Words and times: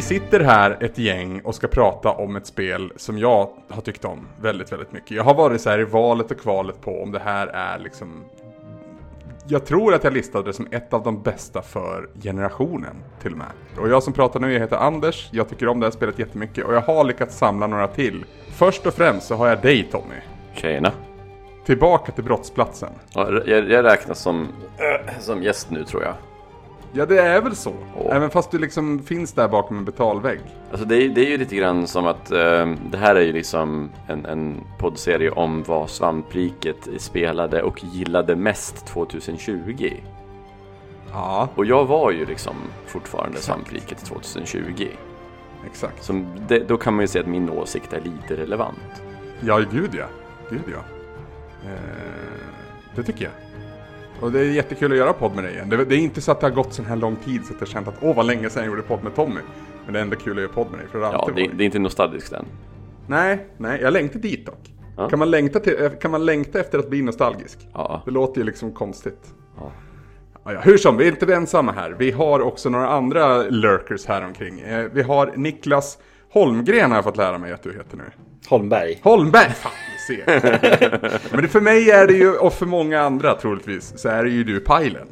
Vi 0.00 0.04
sitter 0.04 0.40
här 0.40 0.76
ett 0.80 0.98
gäng 0.98 1.40
och 1.40 1.54
ska 1.54 1.68
prata 1.68 2.10
om 2.10 2.36
ett 2.36 2.46
spel 2.46 2.92
som 2.96 3.18
jag 3.18 3.48
har 3.68 3.82
tyckt 3.82 4.04
om 4.04 4.26
väldigt, 4.40 4.72
väldigt 4.72 4.92
mycket. 4.92 5.10
Jag 5.10 5.24
har 5.24 5.34
varit 5.34 5.60
så 5.60 5.70
här 5.70 5.78
i 5.78 5.84
valet 5.84 6.30
och 6.30 6.40
kvalet 6.40 6.80
på 6.80 7.02
om 7.02 7.12
det 7.12 7.18
här 7.18 7.46
är 7.46 7.78
liksom... 7.78 8.24
Jag 9.46 9.66
tror 9.66 9.94
att 9.94 10.04
jag 10.04 10.12
listade 10.12 10.44
det 10.44 10.52
som 10.52 10.66
ett 10.70 10.92
av 10.92 11.02
de 11.02 11.22
bästa 11.22 11.62
för 11.62 12.08
generationen 12.22 12.96
till 13.22 13.32
och 13.32 13.38
med. 13.38 13.46
Och 13.78 13.88
jag 13.88 14.02
som 14.02 14.12
pratar 14.12 14.40
nu, 14.40 14.52
jag 14.52 14.60
heter 14.60 14.76
Anders. 14.76 15.28
Jag 15.32 15.48
tycker 15.48 15.68
om 15.68 15.80
det 15.80 15.86
här 15.86 15.90
spelet 15.90 16.18
jättemycket 16.18 16.64
och 16.64 16.74
jag 16.74 16.80
har 16.80 17.04
lyckats 17.04 17.38
samla 17.38 17.66
några 17.66 17.88
till. 17.88 18.24
Först 18.48 18.86
och 18.86 18.94
främst 18.94 19.26
så 19.26 19.34
har 19.34 19.48
jag 19.48 19.62
dig 19.62 19.88
Tommy. 19.92 20.16
Tjena. 20.54 20.92
Tillbaka 21.66 22.12
till 22.12 22.24
brottsplatsen. 22.24 22.92
Ja, 23.14 23.30
jag, 23.46 23.70
jag 23.70 23.84
räknas 23.84 24.18
som, 24.18 24.48
som 25.20 25.42
gäst 25.42 25.70
nu 25.70 25.84
tror 25.84 26.02
jag. 26.02 26.14
Ja, 26.92 27.06
det 27.06 27.20
är 27.20 27.40
väl 27.40 27.56
så. 27.56 27.74
Åh. 27.96 28.16
Även 28.16 28.30
fast 28.30 28.50
du 28.50 28.58
liksom 28.58 28.98
finns 29.02 29.32
där 29.32 29.48
bakom 29.48 29.78
en 29.78 29.84
betalvägg. 29.84 30.40
Alltså 30.70 30.86
det, 30.86 30.96
är, 30.96 31.08
det 31.08 31.20
är 31.26 31.30
ju 31.30 31.38
lite 31.38 31.56
grann 31.56 31.86
som 31.86 32.06
att 32.06 32.30
eh, 32.30 32.74
det 32.90 32.98
här 32.98 33.14
är 33.14 33.20
ju 33.20 33.32
liksom 33.32 33.90
en, 34.06 34.26
en 34.26 34.60
poddserie 34.78 35.30
om 35.30 35.62
vad 35.62 35.90
svampriket 35.90 36.88
spelade 36.98 37.62
och 37.62 37.84
gillade 37.84 38.36
mest 38.36 38.86
2020. 38.86 39.90
Ja, 41.12 41.48
Och 41.54 41.64
jag 41.64 41.84
var 41.84 42.10
ju 42.10 42.26
liksom 42.26 42.54
fortfarande 42.86 43.38
svampriket 43.38 44.04
2020. 44.04 44.86
exakt. 45.66 46.04
Så 46.04 46.24
det, 46.48 46.58
då 46.68 46.76
kan 46.76 46.94
man 46.94 47.02
ju 47.02 47.08
säga 47.08 47.22
att 47.22 47.30
min 47.30 47.50
åsikt 47.50 47.92
är 47.92 48.00
lite 48.00 48.42
relevant. 48.42 49.02
Ja, 49.40 49.58
gud 49.72 49.90
ja. 49.92 50.06
Gud 50.50 50.62
ja. 50.66 50.82
Eh, 51.70 51.76
det 52.96 53.02
tycker 53.02 53.24
jag. 53.24 53.32
Och 54.20 54.32
det 54.32 54.40
är 54.40 54.44
jättekul 54.44 54.92
att 54.92 54.98
göra 54.98 55.12
podd 55.12 55.34
med 55.34 55.44
dig 55.44 55.52
igen. 55.52 55.68
Det, 55.68 55.84
det 55.84 55.94
är 55.94 55.98
inte 55.98 56.20
så 56.20 56.32
att 56.32 56.40
det 56.40 56.46
har 56.46 56.54
gått 56.54 56.72
så 56.72 56.82
här 56.82 56.96
lång 56.96 57.16
tid 57.16 57.44
så 57.44 57.54
att 57.54 57.60
jag 57.60 57.68
känt 57.68 57.88
att 57.88 57.94
åh 58.00 58.16
vad 58.16 58.26
länge 58.26 58.50
sedan 58.50 58.62
jag 58.62 58.70
gjorde 58.70 58.82
podd 58.82 59.04
med 59.04 59.14
Tommy. 59.14 59.40
Men 59.84 59.92
det 59.92 59.98
är 59.98 60.02
ändå 60.02 60.16
kul 60.16 60.32
att 60.32 60.42
göra 60.42 60.52
podd 60.52 60.70
med 60.70 60.80
dig 60.80 60.88
för 60.88 60.98
det 60.98 61.04
Ja, 61.04 61.30
det, 61.34 61.50
det 61.54 61.64
är 61.64 61.66
inte 61.66 61.78
nostalgiskt 61.78 62.32
än. 62.32 62.46
Nej, 63.06 63.46
nej, 63.56 63.80
jag 63.82 63.92
längtar 63.92 64.20
dit 64.20 64.46
dock. 64.46 64.72
Ja. 64.96 65.08
Kan, 65.08 65.18
man 65.18 65.30
längta 65.30 65.60
till, 65.60 65.82
eh, 65.82 65.90
kan 65.90 66.10
man 66.10 66.24
längta 66.24 66.60
efter 66.60 66.78
att 66.78 66.90
bli 66.90 67.02
nostalgisk? 67.02 67.68
Ja. 67.72 68.02
Det 68.04 68.10
låter 68.10 68.40
ju 68.40 68.44
liksom 68.44 68.72
konstigt. 68.72 69.34
Ja. 69.56 69.72
Ja, 70.44 70.52
ja, 70.52 70.60
hur 70.60 70.76
som, 70.76 70.96
vi 70.96 71.04
är 71.04 71.08
inte 71.08 71.34
ensamma 71.34 71.72
här. 71.72 71.96
Vi 71.98 72.10
har 72.10 72.40
också 72.40 72.68
några 72.68 72.88
andra 72.88 73.42
lurkers 73.42 74.06
här 74.06 74.24
omkring. 74.24 74.60
Eh, 74.60 74.86
vi 74.92 75.02
har 75.02 75.32
Niklas 75.36 75.98
Holmgren 76.32 76.90
har 76.90 76.98
jag 76.98 77.04
fått 77.04 77.16
lära 77.16 77.38
mig 77.38 77.52
att 77.52 77.62
du 77.62 77.72
heter 77.72 77.96
nu. 77.96 78.04
Holmberg. 78.48 78.98
Holmberg! 79.02 79.50
Fan, 79.50 79.72
du 80.08 80.14
ser. 80.16 80.24
Men 81.32 81.42
det, 81.42 81.48
för 81.48 81.60
mig 81.60 81.90
är 81.90 82.06
det 82.06 82.12
ju, 82.14 82.36
och 82.36 82.52
för 82.52 82.66
många 82.66 83.00
andra 83.00 83.34
troligtvis, 83.34 83.92
så 83.96 84.08
är 84.08 84.24
det 84.24 84.30
ju 84.30 84.44
du 84.44 84.60
Pajlen. 84.60 85.08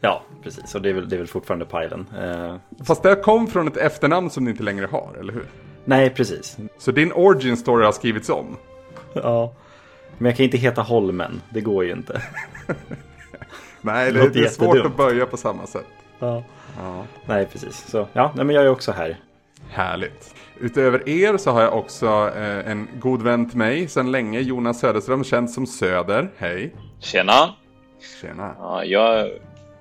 Ja, 0.00 0.22
precis. 0.42 0.74
Och 0.74 0.82
det 0.82 0.88
är 0.90 0.94
väl, 0.94 1.08
det 1.08 1.16
är 1.16 1.18
väl 1.18 1.26
fortfarande 1.26 1.64
Pajlen. 1.64 2.06
Eh, 2.20 2.56
Fast 2.84 3.02
det 3.02 3.14
kom 3.16 3.46
från 3.46 3.68
ett 3.68 3.76
efternamn 3.76 4.30
som 4.30 4.44
du 4.44 4.50
inte 4.50 4.62
längre 4.62 4.86
har, 4.86 5.16
eller 5.20 5.32
hur? 5.32 5.44
nej, 5.84 6.10
precis. 6.10 6.56
Så 6.78 6.90
din 6.92 7.12
origin 7.12 7.56
story 7.56 7.84
har 7.84 7.92
skrivits 7.92 8.28
om. 8.28 8.56
Ja. 9.14 9.54
Men 10.18 10.26
jag 10.26 10.36
kan 10.36 10.44
inte 10.44 10.56
heta 10.58 10.82
Holmen. 10.82 11.40
Det 11.50 11.60
går 11.60 11.84
ju 11.84 11.92
inte. 11.92 12.22
Nej, 13.80 14.12
det, 14.12 14.18
låter 14.18 14.40
det 14.40 14.44
är 14.46 14.48
svårt 14.48 14.86
att 14.86 14.96
böja 14.96 15.26
på 15.26 15.36
samma 15.36 15.66
sätt. 15.66 15.86
Ja. 16.18 16.42
Nej, 17.26 17.46
precis. 17.46 17.84
Så 17.90 18.08
ja, 18.12 18.32
nej, 18.36 18.44
men 18.44 18.56
jag 18.56 18.64
är 18.64 18.68
också 18.68 18.92
här. 18.92 19.16
Härligt. 19.72 20.34
Utöver 20.60 21.08
er 21.08 21.36
så 21.36 21.50
har 21.50 21.62
jag 21.62 21.78
också 21.78 22.30
eh, 22.36 22.70
en 22.70 22.88
god 23.00 23.22
vän 23.22 23.48
till 23.48 23.58
mig 23.58 23.88
sedan 23.88 24.12
länge, 24.12 24.40
Jonas 24.40 24.80
Söderström, 24.80 25.24
känd 25.24 25.50
som 25.50 25.66
Söder. 25.66 26.30
Hej! 26.38 26.74
Tjena! 27.00 27.54
Tjena! 28.20 28.54
Ja, 28.58 28.84
jag 28.84 29.30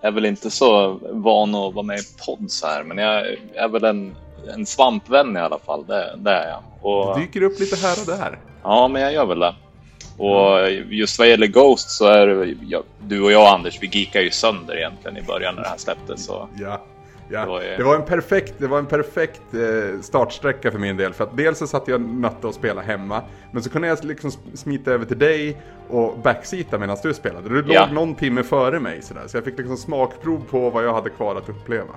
är 0.02 0.12
väl 0.12 0.26
inte 0.26 0.52
så 0.52 1.00
van 1.12 1.56
att 1.56 1.74
vara 1.74 1.86
med 1.86 2.00
i 2.00 2.04
podd 2.26 2.52
så 2.52 2.68
här, 2.68 2.84
men 2.84 2.98
jag 2.98 3.26
är 3.56 3.68
väl 3.68 3.84
en, 3.84 4.16
en 4.56 4.66
svampvän 4.66 5.38
i 5.38 5.40
alla 5.40 5.60
fall. 5.60 5.86
Det, 5.86 6.16
det 6.18 6.32
är 6.32 6.50
jag. 6.50 6.64
Och, 6.82 7.16
Du 7.16 7.22
dyker 7.22 7.44
upp 7.44 7.60
lite 7.60 7.76
här 7.76 7.96
och 8.02 8.18
där. 8.18 8.40
ja, 8.64 8.88
men 8.88 9.02
jag 9.02 9.14
gör 9.14 9.26
väl 9.26 9.40
det. 9.40 9.56
Och 10.18 10.72
just 10.90 11.20
vad 11.20 11.30
gäller 11.30 11.48
Ghost 11.48 11.90
så 11.90 12.06
är 12.06 12.28
det, 12.28 12.56
ja, 12.68 12.84
du 13.00 13.22
och 13.22 13.32
jag 13.32 13.54
Anders, 13.54 13.78
vi 13.82 13.88
geekar 13.88 14.22
ju 14.22 14.32
sönder 14.32 14.78
egentligen 14.78 15.18
i 15.18 15.22
början 15.22 15.56
när 15.56 15.64
det 15.64 15.70
här 15.70 15.78
släpptes. 15.78 16.26
Så. 16.26 16.48
Ja. 16.60 16.82
Ja, 17.32 17.40
Det 17.42 17.46
var 17.48 17.62
ju- 17.62 17.78
det 17.78 17.84
var 17.84 17.96
en 17.96 18.06
perfekt, 18.06 18.54
det 18.58 18.68
var 18.68 18.80
en 18.80 18.86
perfekt 18.86 19.42
eh, 19.54 20.02
startsträcka 20.02 20.72
för 20.72 20.80
min 20.80 20.98
del. 20.98 21.14
För 21.14 21.24
att 21.24 21.38
dels 21.38 21.58
så 21.58 21.68
satt 21.68 21.88
jag 21.88 22.02
nötte 22.02 22.48
att 22.48 22.56
spela 22.56 22.82
hemma. 22.82 23.22
Men 23.52 23.64
så 23.64 23.70
kunde 23.70 23.88
jag 23.88 24.04
liksom 24.04 24.30
sm- 24.30 24.56
smita 24.56 24.92
över 24.92 25.06
till 25.06 25.20
dig 25.20 25.62
och 25.90 26.20
backseata 26.20 26.78
medan 26.78 26.98
du 27.04 27.14
spelade. 27.14 27.50
Du 27.50 27.74
Ja. 27.74 27.86
låg 27.86 27.94
någon 27.94 28.16
timme 28.16 28.44
före 28.44 28.80
mig 28.80 29.02
sådär. 29.02 29.24
Så 29.28 29.38
jag 29.38 29.44
fick 29.44 29.58
liksom 29.58 29.78
smakprov 29.78 30.44
på 30.50 30.70
vad 30.70 30.86
jag 30.86 30.94
hade 30.94 31.10
kvar 31.10 31.36
att 31.36 31.50
uppleva. 31.50 31.94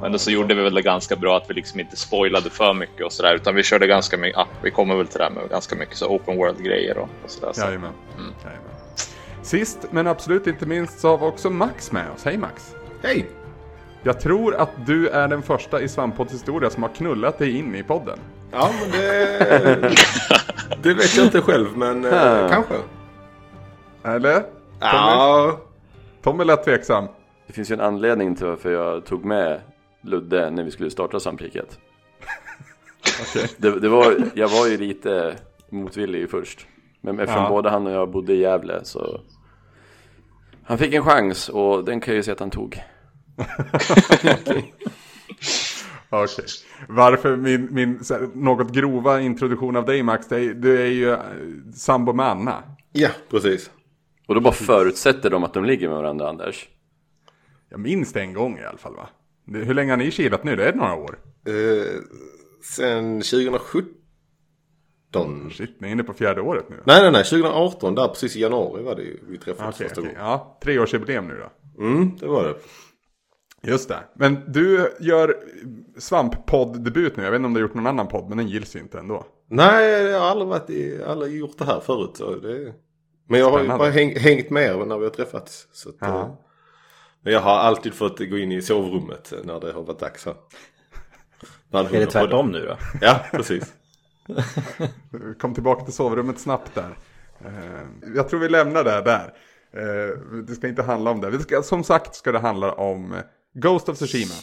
Men 0.00 0.12
då 0.12 0.18
så 0.18 0.30
gjorde 0.30 0.54
vi 0.54 0.62
väl 0.62 0.74
det 0.74 0.82
ganska 0.82 1.16
bra 1.16 1.36
att 1.36 1.50
vi 1.50 1.54
liksom 1.54 1.80
inte 1.80 1.96
spoilade 1.96 2.50
för 2.50 2.74
mycket 2.74 3.06
och 3.06 3.12
sådär. 3.12 3.34
Utan 3.34 3.54
vi 3.54 3.62
körde 3.62 3.86
ganska 3.86 4.16
mycket, 4.16 4.36
ja, 4.36 4.46
vi 4.62 4.70
kommer 4.70 4.96
väl 4.96 5.06
till 5.06 5.18
det 5.18 5.24
här 5.24 5.30
med 5.30 5.48
ganska 5.50 5.76
mycket 5.76 5.96
så 5.96 6.06
open 6.08 6.36
world-grejer 6.36 6.98
och, 6.98 7.08
och 7.24 7.30
sådär. 7.30 7.52
Så. 7.52 7.60
Jajamän. 7.60 7.92
Jajamän. 8.44 8.70
Sist 9.42 9.78
men 9.90 10.06
absolut 10.06 10.46
inte 10.46 10.66
minst 10.66 11.00
så 11.00 11.08
har 11.08 11.18
vi 11.18 11.24
också 11.24 11.50
Max 11.50 11.92
med 11.92 12.04
oss. 12.16 12.24
Hej 12.24 12.36
Max! 12.38 12.74
Hej! 13.02 13.26
Jag 14.02 14.20
tror 14.20 14.54
att 14.54 14.70
du 14.86 15.08
är 15.08 15.28
den 15.28 15.42
första 15.42 15.80
i 15.80 15.88
Svampodds 15.88 16.32
historia 16.34 16.70
som 16.70 16.82
har 16.82 16.90
knullat 16.90 17.38
dig 17.38 17.58
in 17.58 17.74
i 17.74 17.82
podden. 17.82 18.18
Ja, 18.52 18.70
men 18.80 18.90
det... 18.90 19.94
det 20.82 20.94
vet 20.94 21.16
jag 21.16 21.26
inte 21.26 21.40
själv, 21.40 21.76
men 21.76 22.04
eh, 22.04 22.48
kanske. 22.50 22.74
Eller? 24.04 24.42
Ja, 24.80 25.60
Tommy 26.22 26.44
lät 26.44 26.64
tveksam. 26.64 27.04
Det 27.46 27.52
finns 27.52 27.70
ju 27.70 27.74
en 27.74 27.80
anledning 27.80 28.36
till 28.36 28.46
varför 28.46 28.72
jag 28.72 29.04
tog 29.04 29.24
med 29.24 29.60
Ludde 30.02 30.50
när 30.50 30.62
vi 30.64 30.70
skulle 30.70 30.90
starta 30.90 31.20
svampriket. 31.20 31.78
Okej. 33.22 33.50
Det, 33.56 33.80
det 33.80 33.88
var, 33.88 34.14
jag 34.34 34.48
var 34.48 34.66
ju 34.66 34.76
lite 34.78 35.36
motvillig 35.70 36.30
först. 36.30 36.66
Men 37.00 37.20
eftersom 37.20 37.42
Ja. 37.42 37.48
både 37.48 37.70
han 37.70 37.86
och 37.86 37.92
jag 37.92 38.10
bodde 38.10 38.32
i 38.32 38.40
Gävle 38.40 38.80
så 38.84 39.20
han 40.64 40.78
fick 40.78 40.94
en 40.94 41.04
chans 41.04 41.48
och 41.48 41.84
den 41.84 42.00
kan 42.00 42.12
jag 42.14 42.16
ju 42.16 42.22
säga 42.22 42.32
att 42.32 42.40
han 42.40 42.50
tog. 42.50 42.82
Okej. 46.10 46.44
Varför 46.88 47.36
min, 47.36 47.68
min 47.74 48.04
så 48.04 48.14
här, 48.14 48.28
något 48.34 48.72
grova 48.72 49.20
introduktion 49.20 49.76
av 49.76 49.84
dig 49.84 50.02
Max, 50.02 50.28
det 50.28 50.36
är, 50.40 50.54
du 50.54 50.82
är 50.82 50.86
ju 50.86 51.10
eh, 51.12 51.18
sambo 51.74 52.12
med 52.12 52.26
Anna. 52.26 52.62
ja, 52.92 53.08
precis. 53.30 53.70
Och 54.26 54.34
då 54.34 54.40
bara 54.40 54.54
förutsätter 54.54 55.30
de 55.30 55.44
att 55.44 55.54
de 55.54 55.64
ligger 55.64 55.88
med 55.88 55.96
varandra 55.96 56.28
Anders. 56.28 56.68
Jag 57.68 57.80
minns 57.80 58.12
det 58.12 58.20
en 58.20 58.32
gång 58.32 58.58
i 58.58 58.64
alla 58.64 58.78
fall 58.78 58.94
va? 58.94 59.08
Hur 59.46 59.74
länge 59.74 59.92
har 59.92 59.96
ni 59.96 60.10
kilat 60.10 60.44
nu? 60.44 60.56
Det 60.56 60.68
är 60.68 60.72
några 60.74 60.94
år. 60.94 61.18
Eh, 61.46 62.02
sen 62.76 63.20
2017. 63.20 63.84
Shit, 65.50 65.80
ni 65.80 65.88
är 65.88 65.92
inne 65.92 66.04
på 66.04 66.12
fjärde 66.12 66.40
året 66.40 66.68
nu. 66.68 66.76
Nej, 66.84 67.02
nej, 67.02 67.12
nej. 67.12 67.24
2018. 67.24 67.94
Där 67.94 68.08
precis 68.08 68.36
i 68.36 68.40
januari 68.40 68.82
var 68.82 68.94
det 68.94 69.02
ju 69.02 69.18
vi 69.28 69.38
träffades 69.38 69.74
Okej, 69.74 69.88
första 69.88 70.00
okej. 70.00 70.14
gången. 70.14 70.28
Ja, 70.30 70.58
treårsjubileum 70.64 71.28
nu 71.28 71.34
då. 71.34 71.84
Mm, 71.84 72.16
det 72.20 72.26
var 72.26 72.44
det. 72.44 72.54
Just 73.68 73.88
det. 73.88 73.98
Men 74.14 74.52
du 74.52 74.96
gör 75.00 75.36
svamppodd-debut 75.98 77.16
nu. 77.16 77.22
Jag 77.24 77.30
vet 77.30 77.38
inte 77.38 77.46
om 77.46 77.54
du 77.54 77.60
har 77.60 77.68
gjort 77.68 77.74
någon 77.74 77.86
annan 77.86 78.08
podd, 78.08 78.28
men 78.28 78.38
den 78.38 78.48
gills 78.48 78.76
ju 78.76 78.80
inte 78.80 78.98
ändå. 78.98 79.26
Nej, 79.50 80.02
jag 80.04 80.20
har 80.20 80.26
aldrig, 80.26 80.48
varit 80.48 80.70
i, 80.70 81.02
aldrig 81.06 81.36
gjort 81.36 81.58
det 81.58 81.64
här 81.64 81.80
förut. 81.80 82.10
Så 82.16 82.34
det... 82.36 82.74
Men 83.28 83.40
jag 83.40 83.50
har 83.50 83.62
ju 83.62 83.68
bara 83.68 83.90
häng, 83.90 84.16
hängt 84.18 84.50
med 84.50 84.88
när 84.88 84.98
vi 84.98 85.04
har 85.04 85.10
träffats. 85.10 85.68
Så 85.72 85.88
att, 85.88 85.94
Ja. 86.00 86.20
eh, 86.20 86.28
Men 87.22 87.32
jag 87.32 87.40
har 87.40 87.56
alltid 87.56 87.94
fått 87.94 88.18
gå 88.18 88.38
in 88.38 88.52
i 88.52 88.62
sovrummet 88.62 89.32
när 89.44 89.60
det 89.60 89.72
har 89.72 89.82
varit 89.82 89.98
dags 89.98 90.26
här. 90.26 90.34
Är 91.72 92.00
det 92.00 92.06
tvärtom 92.06 92.50
nu 92.52 92.66
då? 92.66 92.76
Ja, 93.00 93.20
precis. 93.30 93.74
Kom 95.40 95.54
tillbaka 95.54 95.84
till 95.84 95.94
sovrummet 95.94 96.38
snabbt 96.38 96.74
där. 96.74 96.96
Eh, 97.44 98.12
Jag 98.14 98.28
tror 98.28 98.40
vi 98.40 98.48
lämnar 98.48 98.84
det 98.84 99.02
där. 99.02 99.34
Eh, 99.72 100.18
Det 100.46 100.54
ska 100.54 100.68
inte 100.68 100.82
handla 100.82 101.10
om 101.10 101.20
det. 101.20 101.38
ska, 101.40 101.62
som 101.62 101.84
sagt 101.84 102.14
ska 102.14 102.32
det 102.32 102.38
handla 102.38 102.72
om 102.72 103.14
Ghost 103.54 103.88
of 103.88 103.96
Tsushima. 103.96 104.34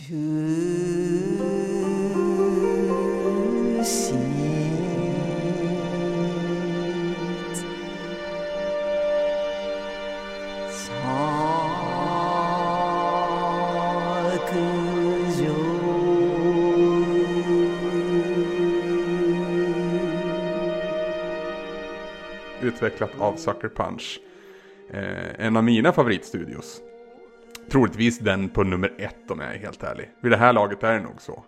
Utvecklat 22.61 23.11
av 23.19 23.35
Sucker 23.35 23.69
Punch. 23.69 24.19
Eh, 24.89 25.45
En 25.45 25.57
av 25.57 25.63
mina 25.63 25.91
favoritstudios. 25.93 26.81
Troligtvis 27.71 28.19
den 28.19 28.49
på 28.49 28.63
nummer 28.63 28.93
ett 28.97 29.31
om 29.31 29.39
jag 29.39 29.55
är 29.55 29.59
helt 29.59 29.83
ärlig. 29.83 30.09
Vid 30.21 30.31
det 30.31 30.37
här 30.37 30.53
laget 30.53 30.83
är 30.83 30.93
det 30.93 30.99
nog 30.99 31.21
så. 31.21 31.43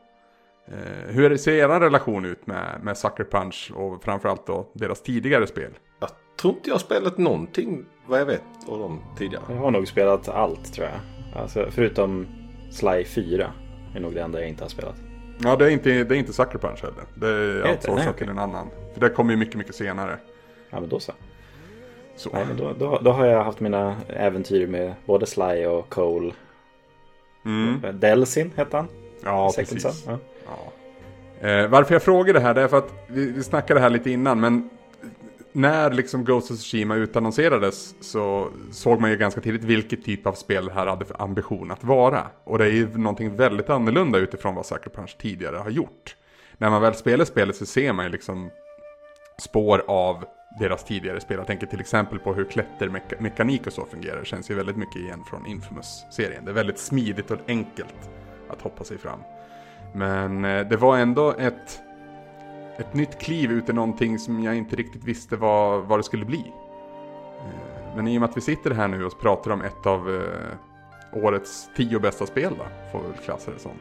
Eh, 0.68 1.14
hur 1.14 1.38
ser 1.38 1.52
er 1.52 1.80
relation 1.80 2.26
ut 2.26 2.48
med, 2.48 2.80
med 2.84 2.98
Sucker 2.98 3.24
Punch 3.24 3.72
och 3.76 4.04
framförallt 4.04 4.48
då 4.48 4.72
deras 4.74 5.02
tidigare 5.02 5.48
spel? 5.48 5.72
Jag 6.00 6.10
tror 6.42 6.54
inte 6.54 6.70
jag 6.70 6.76
har 6.76 6.80
spelat 6.80 7.18
någonting 7.18 7.86
vad 8.08 8.20
jag 8.20 8.26
vet 8.26 8.44
av 8.68 8.80
dem 8.80 9.02
tidigare. 9.18 9.44
Jag 9.50 9.56
har 9.56 9.72
nog 9.72 9.88
spelat 9.88 10.30
allt 10.30 10.74
tror 10.74 10.88
jag. 10.88 11.00
Alltså, 11.42 11.68
förutom 11.72 12.28
Sly 12.72 13.04
4 13.04 13.52
är 13.96 14.00
nog 14.00 14.14
det 14.14 14.22
enda 14.22 14.40
jag 14.40 14.50
inte 14.50 14.64
har 14.64 14.70
spelat. 14.70 14.96
Ja, 15.44 15.56
det 15.56 15.66
är 15.66 15.70
inte, 15.70 16.04
det 16.04 16.16
är 16.16 16.20
inte 16.20 16.34
Sucker 16.34 16.58
Punch 16.58 16.82
heller. 16.82 17.04
Det 17.16 17.28
är 17.28 17.72
outsourcat 17.72 18.18
till 18.18 18.30
en 18.30 18.40
annan. 18.40 18.68
För 18.94 19.02
det 19.02 19.10
kommer 19.10 19.32
ju 19.32 19.38
mycket, 19.38 19.56
mycket 19.56 19.76
senare. 19.76 20.20
Ja, 20.70 20.80
men 20.80 20.90
då 20.90 21.00
så. 21.00 21.14
Så. 22.18 22.30
Nej, 22.34 22.46
men 22.48 22.58
då, 22.58 22.74
då, 22.80 23.00
då 23.04 23.12
har 23.12 23.26
jag 23.26 23.44
haft 23.44 23.60
mina 23.60 23.96
äventyr 24.08 24.68
med 24.68 24.94
både 25.06 25.26
Sly 25.26 25.66
och 25.66 25.90
Cole. 25.90 26.32
Mm. 27.46 28.00
Delsin 28.00 28.52
hette 28.56 28.78
han. 28.78 28.88
Ja, 29.24 29.52
Second 29.56 29.84
precis. 29.84 30.04
Son. 30.04 30.18
Ja. 30.46 31.48
Eh, 31.48 31.68
varför 31.68 31.96
jag 31.96 32.04
frågar 32.04 32.34
det 32.34 32.40
här, 32.40 32.54
det 32.54 32.62
är 32.62 32.68
för 32.68 32.78
att 32.78 32.94
vi, 33.08 33.32
vi 33.32 33.44
snackade 33.44 33.80
här 33.80 33.90
lite 33.90 34.12
innan, 34.12 34.40
men 34.40 34.70
när 35.52 35.92
liksom 35.92 36.26
Ghost 36.26 36.52
of 36.52 36.58
Tsushima 36.58 36.96
utannonserades 36.96 37.96
så 38.00 38.50
såg 38.72 39.02
man 39.02 39.10
ju 39.10 39.18
ganska 39.18 39.42
tidigt 39.42 39.64
vilket 39.64 40.06
typ 40.06 40.28
av 40.28 40.34
spel 40.34 40.66
det 40.66 40.72
här 40.72 40.88
hade 40.88 41.06
för 41.06 41.22
ambition 41.22 41.72
att 41.72 41.84
vara. 41.84 42.28
Och 42.44 42.58
det 42.58 42.66
är 42.66 42.72
ju 42.72 42.98
någonting 42.98 43.36
väldigt 43.36 43.70
annorlunda 43.70 44.18
utifrån 44.18 44.56
vad 44.56 44.66
Sucker 44.66 44.90
Punch 44.90 45.18
tidigare 45.20 45.58
har 45.58 45.70
gjort. 45.70 46.16
När 46.58 46.70
man 46.70 46.82
väl 46.82 46.94
spelar 46.94 47.26
spelet 47.26 47.56
så 47.56 47.66
ser 47.66 47.94
man 47.94 48.06
ju 48.06 48.12
liksom 48.12 48.50
spår 49.42 49.84
av 49.88 50.26
deras 50.60 50.84
tidigare 50.84 51.20
spel. 51.20 51.38
Jag 51.38 51.48
tänker 51.48 51.68
till 51.68 51.80
exempel 51.80 52.20
på 52.20 52.34
hur 52.34 52.46
klättermekanik 52.46 53.68
och 53.68 53.74
så 53.74 53.86
fungerar. 53.86 54.20
Det 54.20 54.26
känns 54.26 54.52
ju 54.52 54.56
väldigt 54.56 54.78
mycket 54.78 54.96
igen 54.96 55.24
från 55.30 55.46
Infamous-serien. 55.46 56.46
Det 56.46 56.52
är 56.52 56.56
väldigt 56.56 56.80
smidigt 56.80 57.32
och 57.32 57.40
enkelt 57.48 58.10
att 58.50 58.62
hoppa 58.62 58.84
sig 58.84 58.98
fram. 58.98 59.20
Men 59.94 60.46
eh, 60.46 60.68
det 60.68 60.78
var 60.78 60.98
ändå 60.98 61.32
ett, 61.32 61.82
ett 62.78 62.94
nytt 62.94 63.20
kliv 63.20 63.52
ut 63.52 63.70
i 63.70 63.74
någonting 63.74 64.20
som 64.20 64.44
jag 64.44 64.56
inte 64.56 64.76
riktigt 64.76 65.04
visste 65.04 65.36
vad, 65.36 65.84
vad 65.84 66.00
det 66.00 66.04
skulle 66.04 66.26
bli. 66.26 66.54
Eh, 67.40 67.96
men 67.96 68.08
i 68.08 68.18
och 68.18 68.22
med 68.22 68.30
att 68.30 68.38
vi 68.38 68.42
sitter 68.42 68.72
här 68.72 68.88
nu 68.88 69.06
och 69.06 69.22
pratar 69.22 69.52
om 69.52 69.62
ett 69.62 69.86
av 69.86 70.16
eh, 70.16 71.24
årets 71.24 71.70
tio 71.76 72.00
bästa 72.00 72.26
spel 72.26 72.54
då, 72.58 72.66
får 72.92 73.02
vi 73.02 73.08
väl 73.08 73.18
klassa 73.18 73.52
det 73.52 73.60
som. 73.60 73.72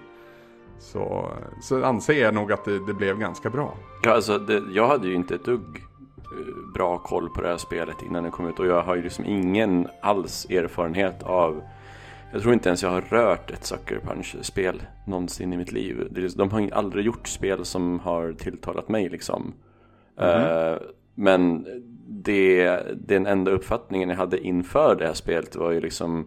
Så, 0.78 1.30
så 1.62 1.84
anser 1.84 2.22
jag 2.22 2.34
nog 2.34 2.52
att 2.52 2.64
det, 2.64 2.86
det 2.86 2.94
blev 2.94 3.18
ganska 3.18 3.50
bra. 3.50 3.74
Ja, 4.02 4.10
alltså, 4.14 4.38
det, 4.38 4.62
jag 4.72 4.88
hade 4.88 5.08
ju 5.08 5.14
inte 5.14 5.34
ett 5.34 5.44
dugg 5.44 5.76
eh, 6.16 6.72
bra 6.74 6.98
koll 6.98 7.28
på 7.30 7.40
det 7.42 7.48
här 7.48 7.56
spelet 7.56 7.96
innan 8.06 8.24
det 8.24 8.30
kom 8.30 8.48
ut 8.48 8.58
och 8.60 8.66
jag 8.66 8.82
har 8.82 8.96
ju 8.96 9.02
liksom 9.02 9.24
ingen 9.24 9.88
alls 10.00 10.46
erfarenhet 10.50 11.22
av 11.22 11.62
jag 12.32 12.42
tror 12.42 12.54
inte 12.54 12.68
ens 12.68 12.82
jag 12.82 12.90
har 12.90 13.00
rört 13.00 13.50
ett 13.50 13.64
Sucker 13.64 14.00
Punch-spel 14.00 14.82
någonsin 15.06 15.52
i 15.52 15.56
mitt 15.56 15.72
liv. 15.72 16.00
Är- 16.16 16.38
De 16.38 16.50
har 16.50 16.68
aldrig 16.72 17.04
gjort 17.06 17.28
spel 17.28 17.64
som 17.64 18.00
har 18.00 18.32
tilltalat 18.32 18.88
mig 18.88 19.08
liksom. 19.08 19.52
Eh, 20.20 20.74
men 21.14 21.66
det, 22.08 22.80
den 23.08 23.26
enda 23.26 23.50
uppfattningen 23.50 24.08
jag 24.08 24.16
hade 24.16 24.38
inför 24.46 24.96
det 24.96 25.06
här 25.06 25.14
spelet 25.14 25.56
var 25.56 25.70
ju 25.70 25.80
liksom 25.80 26.26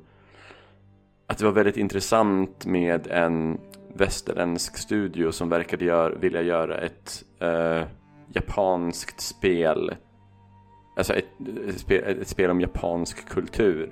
att 1.27 1.37
det 1.37 1.45
var 1.45 1.51
väldigt 1.51 1.77
intressant 1.77 2.65
med 2.65 3.07
en 3.07 3.57
västerländsk 3.99 4.77
studio 4.77 5.31
som 5.31 5.49
verkade 5.49 5.85
gör, 5.85 6.11
vilja 6.11 6.41
göra 6.41 6.77
ett 6.77 7.23
eh, 7.39 7.83
japanskt 8.33 9.21
spel. 9.21 9.95
Alltså 10.97 11.13
ett, 11.13 11.25
ett, 11.69 11.79
spel, 11.79 12.03
ett 12.21 12.27
spel 12.27 12.49
om 12.51 12.61
japansk 12.61 13.29
kultur. 13.29 13.91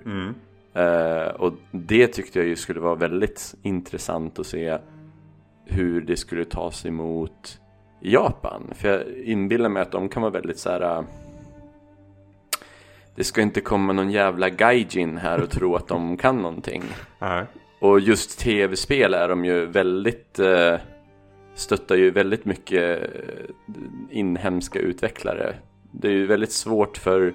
Eh, 0.74 1.28
och 1.28 1.54
det 1.72 2.08
tyckte 2.08 2.40
jag 2.40 2.48
ju 2.48 2.56
skulle 2.56 2.80
vara 2.80 2.96
väldigt 2.96 3.56
intressant 3.62 4.40
att 4.40 4.48
se 4.48 4.78
hur 5.66 6.02
det 6.02 6.18
skulle 6.18 6.46
tas 6.46 6.86
emot 6.86 7.60
i 8.02 8.14
Japan. 8.14 8.72
För 8.76 8.88
jag 8.90 9.08
inbillar 9.24 9.70
mig 9.70 9.82
att 9.82 9.92
de 9.92 10.10
kan 10.10 10.22
vara 10.22 10.32
väldigt 10.32 10.60
så 10.60 10.70
här. 10.70 10.82
eh, 10.98 11.04
Det 13.16 13.24
ska 13.24 13.42
inte 13.42 13.62
komma 13.62 13.94
någon 13.94 14.12
jävla 14.12 14.50
gaijin 14.50 15.18
här 15.18 15.42
och 15.42 15.50
tro 15.50 15.76
att 15.76 15.88
de 15.88 16.18
kan 16.18 16.38
någonting. 16.38 16.84
Nej. 17.20 17.46
Och 17.80 18.00
just 18.00 18.40
tv-spel 18.40 19.14
är 19.14 19.30
de 19.30 19.46
ju 19.46 19.66
väldigt 19.66 20.40
eh, 20.40 20.76
Stöttar 21.56 21.96
ju 21.96 22.12
väldigt 22.12 22.46
mycket 22.46 23.02
eh, 23.02 23.08
inhemska 24.12 24.80
utvecklare 24.80 25.56
Det 25.92 26.08
är 26.08 26.12
ju 26.12 26.26
väldigt 26.26 26.52
svårt 26.52 26.98
för 26.98 27.34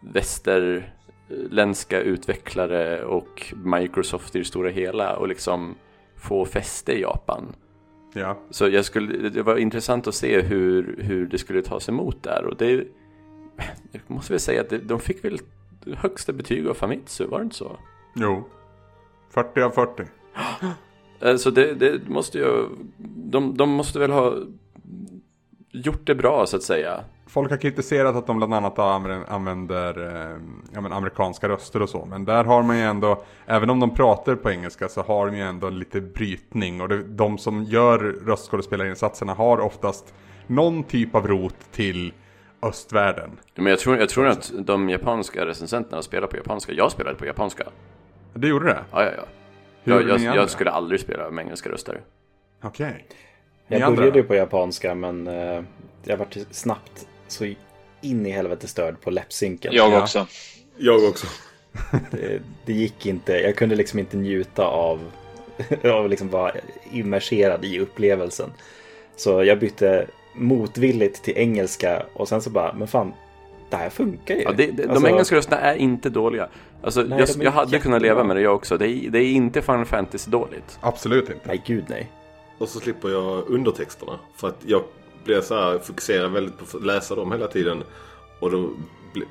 västerländska 0.00 2.00
utvecklare 2.00 3.04
och 3.04 3.54
Microsoft 3.64 4.36
i 4.36 4.38
det 4.38 4.44
stora 4.44 4.70
hela 4.70 5.16
och 5.16 5.28
liksom 5.28 5.74
få 6.16 6.44
fäste 6.44 6.92
i 6.92 7.00
Japan 7.00 7.54
Ja. 8.14 8.38
Så 8.50 8.68
jag 8.68 8.84
skulle, 8.84 9.28
det 9.28 9.42
var 9.42 9.56
intressant 9.56 10.06
att 10.06 10.14
se 10.14 10.40
hur, 10.40 11.02
hur 11.02 11.26
det 11.26 11.38
skulle 11.38 11.62
tas 11.62 11.88
emot 11.88 12.22
där 12.22 12.44
och 12.44 12.56
det 12.56 12.84
Jag 13.92 14.02
måste 14.06 14.32
väl 14.32 14.40
säga 14.40 14.60
att 14.60 14.72
de 14.82 15.00
fick 15.00 15.24
väl 15.24 15.38
högsta 15.96 16.32
betyg 16.32 16.68
av 16.68 16.74
Famitsu, 16.74 17.26
var 17.26 17.38
det 17.38 17.44
inte 17.44 17.56
så? 17.56 17.78
Jo. 18.14 18.48
40 19.30 19.62
av 19.62 19.70
40. 19.70 20.04
Alltså 21.22 21.50
det, 21.50 21.74
det 21.74 22.08
måste 22.08 22.38
ju, 22.38 22.68
de, 23.16 23.56
de 23.56 23.70
måste 23.70 23.98
väl 23.98 24.10
ha 24.10 24.34
gjort 25.72 26.06
det 26.06 26.14
bra 26.14 26.46
så 26.46 26.56
att 26.56 26.62
säga. 26.62 27.00
Folk 27.26 27.50
har 27.50 27.58
kritiserat 27.58 28.16
att 28.16 28.26
de 28.26 28.36
bland 28.36 28.54
annat 28.54 28.78
använder, 28.78 29.32
använder 29.32 30.06
eh, 30.06 30.38
ja, 30.74 30.80
men 30.80 30.92
amerikanska 30.92 31.48
röster 31.48 31.82
och 31.82 31.88
så. 31.88 32.04
Men 32.04 32.24
där 32.24 32.44
har 32.44 32.62
man 32.62 32.76
ju 32.76 32.82
ändå, 32.82 33.24
även 33.46 33.70
om 33.70 33.80
de 33.80 33.94
pratar 33.94 34.34
på 34.34 34.50
engelska 34.50 34.88
så 34.88 35.02
har 35.02 35.26
de 35.26 35.36
ju 35.36 35.42
ändå 35.42 35.70
lite 35.70 36.00
brytning. 36.00 36.80
Och 36.80 36.88
det, 36.88 37.02
de 37.02 37.38
som 37.38 37.64
gör 37.64 37.98
röstskådespelarinsatserna 38.26 39.34
har 39.34 39.60
oftast 39.60 40.14
någon 40.46 40.84
typ 40.84 41.14
av 41.14 41.26
rot 41.26 41.72
till 41.72 42.12
östvärlden. 42.62 43.30
Men 43.54 43.66
jag 43.66 43.78
tror, 43.78 43.96
jag 43.96 44.08
tror 44.08 44.26
att 44.26 44.52
de 44.58 44.88
japanska 44.88 45.46
recensenterna 45.46 46.02
spelar 46.02 46.26
på 46.26 46.36
japanska. 46.36 46.72
Jag 46.72 46.92
spelade 46.92 47.16
på 47.16 47.26
japanska. 47.26 47.64
Det 48.34 48.48
gjorde 48.48 48.66
det? 48.66 48.84
Ja, 48.92 49.04
ja, 49.04 49.10
ja. 49.16 49.24
Hur 49.84 49.92
Jag, 50.08 50.20
jag, 50.20 50.36
jag 50.36 50.50
skulle 50.50 50.70
aldrig 50.70 51.00
spela 51.00 51.30
med 51.30 51.42
engelska 51.44 51.70
röster. 51.70 52.00
Okej. 52.62 53.06
Ni 53.68 53.78
Jag 53.78 53.82
andra 53.86 53.96
började 53.96 54.18
ju 54.18 54.24
på 54.24 54.34
japanska 54.34 54.94
men 54.94 55.26
eh, 55.26 55.62
jag 56.04 56.16
var 56.16 56.26
snabbt 56.50 57.06
så 57.28 57.54
in 58.00 58.26
i 58.26 58.30
helvete 58.30 58.68
störd 58.68 59.00
på 59.00 59.10
läppsynken. 59.10 59.72
Jag 59.74 59.92
Ja. 59.92 60.02
också. 60.02 60.26
Jag 60.76 61.04
också. 61.08 61.26
Det, 62.10 62.40
det 62.64 62.72
gick 62.72 63.06
inte. 63.06 63.32
Jag 63.32 63.56
kunde 63.56 63.74
liksom 63.76 63.98
inte 63.98 64.16
njuta 64.16 64.64
av, 64.64 65.00
av 65.84 66.08
liksom 66.08 66.28
vara 66.28 66.52
immerserad 66.92 67.64
i 67.64 67.78
upplevelsen. 67.78 68.50
Så 69.16 69.44
jag 69.44 69.58
bytte 69.58 70.06
motvilligt 70.34 71.22
till 71.22 71.34
engelska 71.36 72.02
och 72.14 72.28
sen 72.28 72.42
så 72.42 72.50
bara, 72.50 72.72
men 72.72 72.88
fan, 72.88 73.12
det 73.70 73.76
här 73.76 73.90
funkar 73.90 74.34
ju. 74.34 74.42
Ja, 74.42 74.52
det, 74.52 74.66
det, 74.66 74.82
Alltså, 74.82 75.00
de 75.04 75.08
engelska 75.08 75.36
rösterna 75.36 75.60
är 75.60 75.74
inte 75.74 76.10
dåliga. 76.10 76.48
Alltså, 76.82 77.02
Nej, 77.02 77.18
jag, 77.18 77.44
jag 77.44 77.50
hade 77.50 77.78
kunnat 77.78 78.02
leva 78.02 78.24
med 78.24 78.36
det 78.36 78.42
jag 78.42 78.54
också. 78.54 78.78
Det 78.78 78.88
är, 78.88 79.10
det 79.10 79.18
är 79.18 79.32
inte 79.32 79.62
Final 79.62 79.84
Fantasy 79.84 80.30
dåligt. 80.30 80.78
Absolut 80.80 81.30
inte. 81.30 81.48
Nej, 81.48 81.62
gud 81.66 81.84
nej. 81.88 82.12
Och 82.58 82.68
så 82.68 82.80
slipper 82.80 83.08
jag 83.08 83.48
undertexterna. 83.48 84.18
För 84.36 84.48
att 84.48 84.62
jag 84.66 84.82
blev 85.24 85.40
så 85.40 85.54
här 85.54 85.78
fokuserad 85.78 86.32
väldigt 86.32 86.58
på 86.58 86.78
att 86.78 86.84
läsa 86.84 87.14
dem 87.14 87.32
hela 87.32 87.46
tiden. 87.46 87.82
Och 88.40 88.50
då 88.50 88.70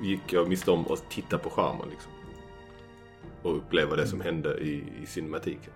gick 0.02 0.34
jag 0.34 0.50
miste 0.50 0.72
om 0.72 0.86
att 0.90 1.10
titta 1.10 1.38
på 1.38 1.50
skärmen 1.50 1.90
liksom. 1.90 2.12
Och 3.42 3.58
uppleva 3.58 3.96
det 3.96 4.08
som 4.08 4.22
hände 4.22 4.58
i, 4.58 4.84
i 5.04 5.06
cinematiken. 5.06 5.74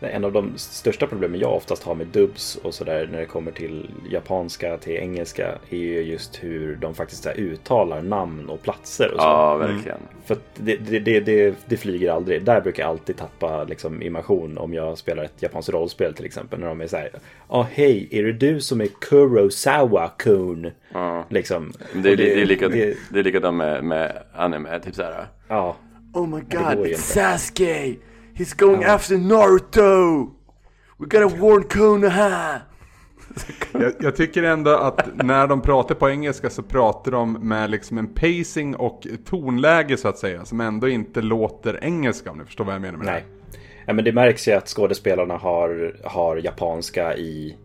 En 0.00 0.24
av 0.24 0.32
de 0.32 0.52
största 0.56 1.06
problemen 1.06 1.40
jag 1.40 1.54
oftast 1.54 1.82
har 1.84 1.94
med 1.94 2.06
dubs 2.06 2.56
och 2.56 2.74
sådär 2.74 3.08
när 3.12 3.18
det 3.18 3.26
kommer 3.26 3.50
till 3.50 3.90
japanska 4.10 4.76
till 4.78 4.96
engelska 4.96 5.54
är 5.70 5.76
ju 5.76 6.02
just 6.02 6.44
hur 6.44 6.76
de 6.76 6.94
faktiskt 6.94 7.26
uttalar 7.36 8.02
namn 8.02 8.48
och 8.48 8.62
platser 8.62 9.06
och 9.14 9.20
så. 9.20 9.26
Ja, 9.26 9.56
verkligen. 9.56 9.98
För 10.26 10.34
att 10.34 10.40
det, 10.54 10.76
det, 10.76 10.98
det, 10.98 11.20
det, 11.20 11.54
det 11.66 11.76
flyger 11.76 12.10
aldrig. 12.12 12.44
Där 12.44 12.60
brukar 12.60 12.82
jag 12.82 12.90
alltid 12.90 13.16
tappa 13.16 13.64
liksom, 13.64 14.02
immersion 14.02 14.58
om 14.58 14.74
jag 14.74 14.98
spelar 14.98 15.24
ett 15.24 15.42
japanskt 15.42 15.68
rollspel 15.72 16.14
till 16.14 16.24
exempel. 16.26 16.60
När 16.60 16.66
de 16.68 16.80
är 16.80 16.86
så 16.86 16.96
här. 16.96 17.10
Ja, 17.48 17.66
hej, 17.72 18.08
är 18.10 18.22
det 18.22 18.32
du 18.32 18.60
som 18.60 18.80
är 18.80 18.86
Kurosawa-kun? 19.00 20.70
Ja. 20.92 21.24
Liksom. 21.30 21.72
Det, 21.92 22.08
är- 22.08 22.12
Och 22.12 22.16
det, 22.16 22.68
det- 22.68 22.96
det 23.10 23.18
är 23.18 23.24
likadant 23.24 23.56
med, 23.56 23.84
med 23.84 24.12
anime, 24.34 24.80
typ 24.80 24.94
såhär. 24.94 25.26
Ja, 25.48 25.76
Oh 26.12 26.28
my 26.28 26.40
god. 26.40 26.96
Sasuke! 26.96 27.94
He's 28.38 28.54
going 28.54 28.84
after 28.84 29.16
Naruto! 29.16 30.30
We 30.98 31.06
gotta 31.06 31.28
warn 31.28 31.64
Konoha! 31.64 32.60
Jag, 33.72 33.92
jag 34.00 34.16
tycker 34.16 34.42
ändå 34.42 34.70
att 34.70 35.16
när 35.16 35.46
de 35.46 35.60
pratar 35.60 35.94
på 35.94 36.10
engelska 36.10 36.50
så 36.50 36.62
pratar 36.62 37.12
de 37.12 37.32
med 37.32 37.70
liksom 37.70 37.98
en 37.98 38.06
pacing 38.14 38.76
och 38.76 39.06
tonläge 39.24 39.96
så 39.96 40.08
att 40.08 40.18
säga. 40.18 40.44
Som 40.44 40.60
ändå 40.60 40.88
inte 40.88 41.22
låter 41.22 41.84
engelska 41.84 42.30
om 42.30 42.38
ni 42.38 42.44
förstår 42.44 42.64
vad 42.64 42.74
jag 42.74 42.82
menar 42.82 42.98
med 42.98 43.06
nej. 43.06 43.24
Ja, 43.86 43.92
men 43.92 44.04
det 44.04 44.12
märks 44.12 44.48
ju 44.48 44.52
att 44.52 44.68
skådespelarna 44.68 45.36
har, 45.36 45.96
har 46.04 46.36
japanska 46.36 47.16
i... 47.16 47.56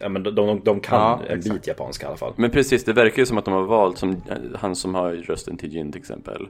Ja, 0.00 0.08
men 0.08 0.22
de, 0.22 0.34
de, 0.34 0.60
de 0.64 0.80
kan 0.80 1.00
Ja, 1.00 1.20
en 1.28 1.38
exakt. 1.38 1.54
bit 1.54 1.66
japanska 1.66 2.06
i 2.06 2.08
alla 2.08 2.16
fall. 2.16 2.32
Men 2.36 2.50
precis, 2.50 2.84
det 2.84 2.92
verkar 2.92 3.18
ju 3.18 3.26
som 3.26 3.38
att 3.38 3.44
de 3.44 3.54
har 3.54 3.62
valt, 3.62 3.98
som 3.98 4.22
han 4.54 4.76
som 4.76 4.94
har 4.94 5.12
rösten 5.12 5.56
till 5.56 5.72
Jin 5.74 5.92
till 5.92 6.00
exempel. 6.00 6.48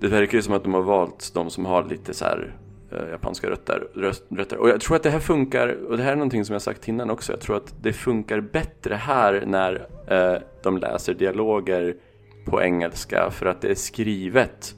Det 0.00 0.08
verkar 0.08 0.38
ju 0.38 0.42
som 0.42 0.54
att 0.54 0.64
de 0.64 0.74
har 0.74 0.82
valt 0.82 1.30
de 1.34 1.50
som 1.50 1.64
har 1.64 1.84
lite 1.84 2.14
så 2.14 2.24
här 2.24 2.56
eh, 2.92 3.08
japanska 3.10 3.50
rötter, 3.50 3.88
röst, 3.94 4.24
rötter. 4.30 4.58
Och 4.58 4.68
jag 4.68 4.80
tror 4.80 4.96
att 4.96 5.02
det 5.02 5.10
här 5.10 5.20
funkar, 5.20 5.68
och 5.68 5.96
det 5.96 6.02
här 6.02 6.12
är 6.12 6.16
någonting 6.16 6.44
som 6.44 6.52
jag 6.52 6.62
sagt 6.62 6.88
innan 6.88 7.10
också. 7.10 7.32
Jag 7.32 7.40
tror 7.40 7.56
att 7.56 7.74
det 7.82 7.92
funkar 7.92 8.40
bättre 8.40 8.94
här 8.94 9.44
när 9.46 9.86
eh, 10.08 10.40
de 10.62 10.78
läser 10.78 11.14
dialoger 11.14 11.96
på 12.44 12.62
engelska 12.62 13.30
för 13.30 13.46
att 13.46 13.60
det 13.60 13.70
är 13.70 13.74
skrivet 13.74 14.74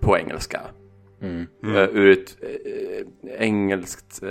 på 0.00 0.18
engelska. 0.18 0.60
Uh, 1.64 1.78
ur 1.92 2.10
ett 2.10 2.36
uh, 2.42 3.32
engelskt 3.38 4.22
uh, 4.22 4.30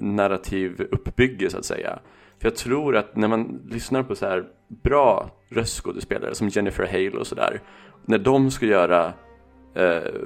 narrativ 0.00 0.88
uppbygge 0.90 1.50
så 1.50 1.58
att 1.58 1.64
säga. 1.64 1.98
För 2.38 2.48
jag 2.48 2.56
tror 2.56 2.96
att 2.96 3.16
när 3.16 3.28
man 3.28 3.62
lyssnar 3.70 4.02
på 4.02 4.14
så 4.14 4.26
här 4.26 4.44
bra 4.68 5.30
röstskådespelare 5.48 6.34
som 6.34 6.48
Jennifer 6.48 6.86
Hale 6.86 7.18
och 7.18 7.26
sådär. 7.26 7.60
När 8.08 8.18
de 8.18 8.50
ska 8.50 8.66
göra 8.66 9.12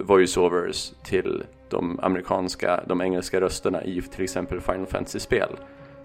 voiceovers 0.00 0.92
till 1.04 1.44
de 1.68 2.00
amerikanska, 2.02 2.84
de 2.87 3.00
engelska 3.00 3.40
rösterna 3.40 3.84
i 3.84 4.02
till 4.02 4.25
exempel 4.25 4.60
Final 4.60 4.87
Fantasy-spel. 4.87 5.56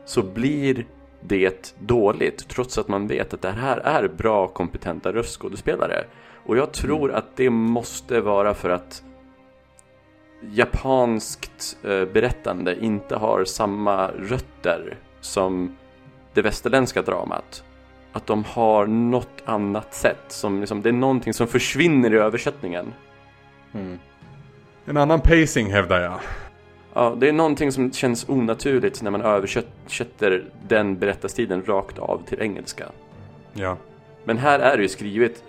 Så 0.06 0.24
blir 0.24 0.86
det 1.22 1.76
dåligt 1.80 2.48
trots 2.48 2.78
att 2.78 2.88
man 2.88 3.08
vet 3.08 3.34
att 3.34 3.42
det 3.42 3.52
här 3.52 3.78
är 3.78 4.08
bra 4.08 4.48
kompetenta 4.48 5.14
röstskådespelare. 5.14 6.06
Och 6.46 6.58
jag 6.58 6.72
tror 6.72 7.12
att 7.12 7.36
det 7.36 7.50
måste 7.50 8.22
vara 8.22 8.54
för 8.54 8.70
att 8.70 9.04
japanskt 10.42 11.78
eh, 11.84 12.06
berättande 12.06 12.86
inte 12.86 13.16
har 13.16 13.46
samma 13.46 14.08
rötter 14.08 14.98
som 15.22 15.76
det 16.34 16.42
västerländska 16.42 17.02
dramat. 17.02 17.64
Att 18.16 18.28
de 18.28 18.44
har 18.44 18.88
något 18.88 19.44
annat 19.46 19.94
sätt, 19.94 20.24
som 20.28 20.60
liksom, 20.60 20.82
det 20.82 20.90
är 20.90 20.94
någonting 20.94 21.34
som 21.34 21.48
försvinner 21.48 22.14
i 22.14 22.18
översättningen. 22.18 22.94
Mm. 23.74 24.00
En 24.86 24.98
annan 24.98 25.20
pacing 25.22 25.72
hävdar 25.72 26.02
jag. 26.02 26.20
Ja, 26.94 27.16
det 27.18 27.30
är 27.30 27.34
någonting 27.34 27.72
som 27.72 27.92
känns 27.92 28.30
onaturligt 28.30 29.02
när 29.02 29.12
man 29.12 29.22
översätter 29.22 30.44
den 30.68 31.00
berättarstilen 31.00 31.64
rakt 31.66 32.00
av 32.00 32.22
till 32.28 32.42
engelska. 32.42 32.86
Ja. 33.54 33.78
Men 34.24 34.38
här 34.38 34.60
är 34.60 34.78
det 34.78 34.84
ju 34.84 34.90
skrivet 34.90 35.44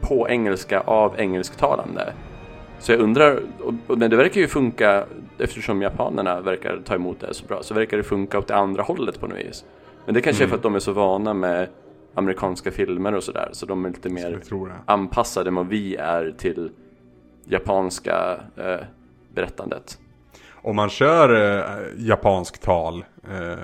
på 0.00 0.28
engelska 0.28 0.80
av 0.80 1.20
engelsktalande. 1.20 2.12
Så 2.78 2.92
jag 2.92 3.00
undrar, 3.00 3.40
men 3.86 4.10
det 4.10 4.16
verkar 4.16 4.40
ju 4.40 4.48
funka 4.48 5.04
eftersom 5.38 5.82
japanerna 5.82 6.40
verkar 6.40 6.80
ta 6.84 6.94
emot 6.94 7.20
det 7.20 7.34
så 7.34 7.46
bra, 7.46 7.62
så 7.62 7.74
verkar 7.74 7.96
det 7.96 8.02
funka 8.02 8.38
åt 8.38 8.46
det 8.46 8.56
andra 8.56 8.82
hållet 8.82 9.20
på 9.20 9.26
något 9.26 9.38
vis. 9.38 9.64
Men 10.04 10.14
det 10.14 10.20
kanske 10.20 10.44
Mm. 10.44 10.48
är 10.48 10.50
för 10.50 10.56
att 10.56 10.62
de 10.62 10.74
är 10.74 10.78
så 10.78 10.92
vana 10.92 11.34
med 11.34 11.68
amerikanska 12.14 12.70
filmer 12.70 13.14
och 13.14 13.22
sådär, 13.22 13.48
så 13.52 13.66
de 13.66 13.84
är 13.84 13.88
lite 13.88 14.08
mer 14.08 14.40
anpassade 14.86 15.48
än 15.48 15.54
vad 15.54 15.66
vi 15.68 15.96
är 15.96 16.34
till 16.38 16.70
japanska 17.44 18.40
eh, 18.56 18.86
berättandet. 19.34 19.98
Om 20.62 20.76
man 20.76 20.90
kör 20.90 21.56
eh, 21.58 21.64
japansk 21.98 22.58
tal, 22.60 23.04
eh, 23.30 23.58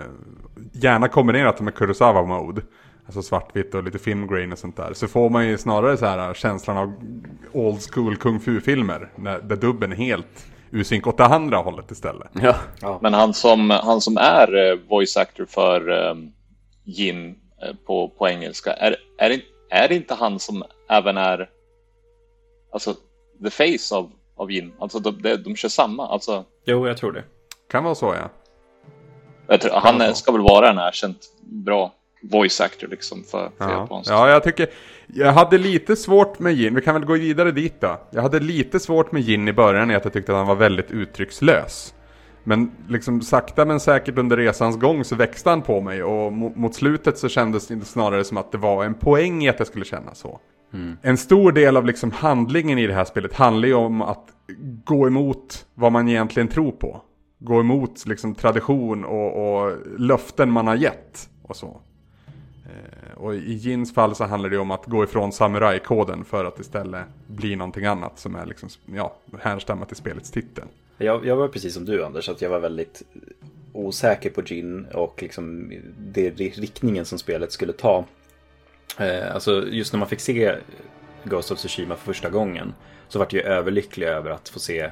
gärna 0.73 1.09
kombinerat 1.09 1.61
med 1.61 1.75
Kurosawa 1.75 2.23
mode, 2.23 2.63
alltså 3.07 3.23
svartvitt 3.23 3.75
och 3.75 3.85
lite 3.85 3.99
filmgrain 3.99 4.53
och 4.53 4.59
sånt 4.59 4.77
där, 4.77 4.93
så 4.93 5.09
får 5.09 5.31
man 5.31 5.47
ju 5.49 5.59
snarare 5.59 5.97
så 5.97 6.07
här 6.07 6.35
känslan 6.35 6.77
av 6.77 6.93
old 7.53 7.81
school 7.93 8.17
kung 8.17 8.41
fu-filmer, 8.41 9.09
när- 9.17 9.41
där 9.41 9.57
dubben 9.57 9.93
är 9.93 9.97
helt 9.97 10.47
ur 10.71 10.83
synk 10.83 11.07
åt 11.07 11.17
det 11.19 11.25
andra 11.27 11.57
hållet 11.57 11.91
istället. 11.91 12.31
Ja, 12.81 12.99
Men 13.03 13.15
han 13.15 13.35
som, 13.35 13.71
han 13.71 14.01
som 14.01 14.17
är 14.17 14.71
eh, 14.71 14.79
voice 14.89 15.17
actor 15.17 15.45
för 15.45 15.89
um, 16.11 16.33
Jin 16.85 17.29
eh, 17.31 17.35
på, 17.87 18.09
på 18.09 18.29
engelska, 18.29 18.73
är, 18.73 18.97
är, 19.19 19.29
det, 19.29 19.41
är 19.71 19.89
det 19.89 19.95
inte 19.95 20.15
han 20.15 20.39
som 20.39 20.65
även 20.89 21.17
är 21.17 21.51
alltså 22.73 22.95
the 23.45 23.51
face 23.51 23.95
av, 23.97 24.11
av 24.37 24.51
Jin? 24.53 24.73
Alltså 24.79 24.99
de, 24.99 25.23
de, 25.23 25.37
de 25.37 25.57
kör 25.57 25.69
samma. 25.69 26.09
Alltså, 26.09 26.45
Jo, 26.65 26.87
jag 26.87 26.97
tror 26.97 27.13
det. 27.13 27.25
Kan 27.71 27.85
vara 27.85 27.95
så 27.95 28.15
ja. 28.21 28.31
jag 29.47 29.61
tror, 29.61 29.73
han 29.75 30.01
är, 30.01 30.13
ska 30.13 30.33
väl 30.33 30.41
vara 30.41 30.71
en 30.71 30.79
erkänt 30.79 31.19
bra 31.41 31.93
voice 32.23 32.61
actor 32.61 32.89
liksom 32.89 33.25
för, 33.25 33.51
för 33.59 33.65
Ja. 33.65 33.71
japansk. 33.73 34.11
ja, 34.11 34.29
jag 34.31 34.43
tycker... 34.43 34.69
Jag 35.15 35.33
hade 35.33 35.59
lite 35.59 35.97
svårt 35.97 36.39
med 36.39 36.55
Jin, 36.55 36.75
vi 36.75 36.83
kan 36.83 36.95
väl 36.95 37.05
gå 37.05 37.13
vidare 37.15 37.53
dit 37.53 37.81
då. 37.81 38.01
Jag 38.11 38.23
hade 38.23 38.41
lite 38.41 38.81
svårt 38.81 39.13
med 39.13 39.23
Jin 39.23 39.49
i 39.49 39.53
början 39.53 39.91
i 39.91 39.95
att 39.95 40.05
jag 40.05 40.13
tyckte 40.13 40.33
att 40.33 40.39
han 40.39 40.47
var 40.47 40.55
väldigt 40.55 40.91
uttryckslös. 40.91 41.95
Men 42.49 42.71
liksom 42.89 43.21
sakta 43.23 43.65
men 43.65 43.81
säkert 43.81 44.19
under 44.19 44.37
resans 44.37 44.77
gång 44.77 45.05
så 45.05 45.17
växte 45.17 45.51
han 45.51 45.63
på 45.63 45.81
mig 45.81 46.03
och 46.03 46.33
mo- 46.33 46.53
mot 46.57 46.75
slutet 46.75 47.19
så 47.19 47.29
kändes 47.29 47.67
det 47.67 47.81
snarare 47.85 48.25
som 48.25 48.37
att 48.37 48.53
det 48.53 48.59
var 48.59 48.85
en 48.85 48.95
poäng 48.95 49.45
i 49.45 49.49
att 49.49 49.59
jag 49.59 49.69
skulle 49.69 49.85
känna 49.85 50.15
så. 50.15 50.41
En 51.03 51.17
stor 51.17 51.53
del 51.53 51.77
av 51.77 51.85
liksom 51.87 52.11
handlingen 52.11 52.79
i 52.79 52.87
det 52.87 52.95
här 52.95 53.05
spelet 53.05 53.33
handlar 53.35 53.69
ju 53.69 53.75
om 53.75 54.03
att 54.03 54.25
gå 54.85 55.07
emot 55.07 55.67
vad 55.75 55.93
man 55.93 56.09
egentligen 56.09 56.49
tror 56.49 56.73
på. 56.73 57.01
Gå 57.39 57.61
emot 57.61 58.07
liksom 58.07 58.35
tradition 58.35 59.05
och, 59.05 59.63
och 59.65 59.77
löften 59.99 60.51
man 60.51 60.67
har 60.67 60.75
gett 60.77 61.29
och 61.43 61.57
så. 61.57 61.81
Eh, 62.65 63.17
Och 63.17 63.35
i 63.35 63.53
Jins 63.53 63.95
fall 63.95 64.15
så 64.15 64.25
handlar 64.25 64.51
det 64.51 64.59
om 64.59 64.71
att 64.71 64.87
gå 64.87 65.05
ifrån 65.05 65.33
samurajkoden 65.33 66.25
för 66.25 66.45
att 66.45 66.61
istället 66.61 67.05
bli 67.27 67.57
någonting 67.57 67.85
annat 67.87 68.19
som 68.19 68.35
är 68.35 68.47
liksom, 68.47 68.69
ja, 68.95 69.17
härstammar 69.41 69.87
till 69.87 69.97
spelets 69.97 70.31
titel. 70.31 70.65
Jag, 70.99 71.27
jag 71.27 71.37
var 71.37 71.49
precis 71.49 71.75
som 71.75 71.85
du 71.85 72.05
Anders, 72.05 72.29
att 72.29 72.43
jag 72.43 72.51
var 72.51 72.61
väldigt 72.61 73.03
osäker 73.73 74.31
på 74.31 74.43
Gin 74.43 74.87
och 74.95 75.23
liksom 75.23 75.73
det 75.99 76.31
riktningen 76.31 77.05
som 77.05 77.19
spelet 77.19 77.53
skulle 77.53 77.73
ta. 77.73 78.05
Eh, 78.99 79.35
alltså 79.35 79.67
just 79.67 79.93
när 79.93 79.99
man 79.99 80.09
fick 80.09 80.21
se 80.21 80.55
Ghost 81.25 81.51
of 81.51 81.59
Tsushima 81.59 81.97
för 81.97 82.05
första 82.05 82.31
gången 82.31 82.75
så 83.09 83.19
vart 83.19 83.33
jag 83.33 83.45
överlycklig 83.45 84.07
över 84.07 84.31
att 84.31 84.49
få 84.49 84.59
se 84.59 84.91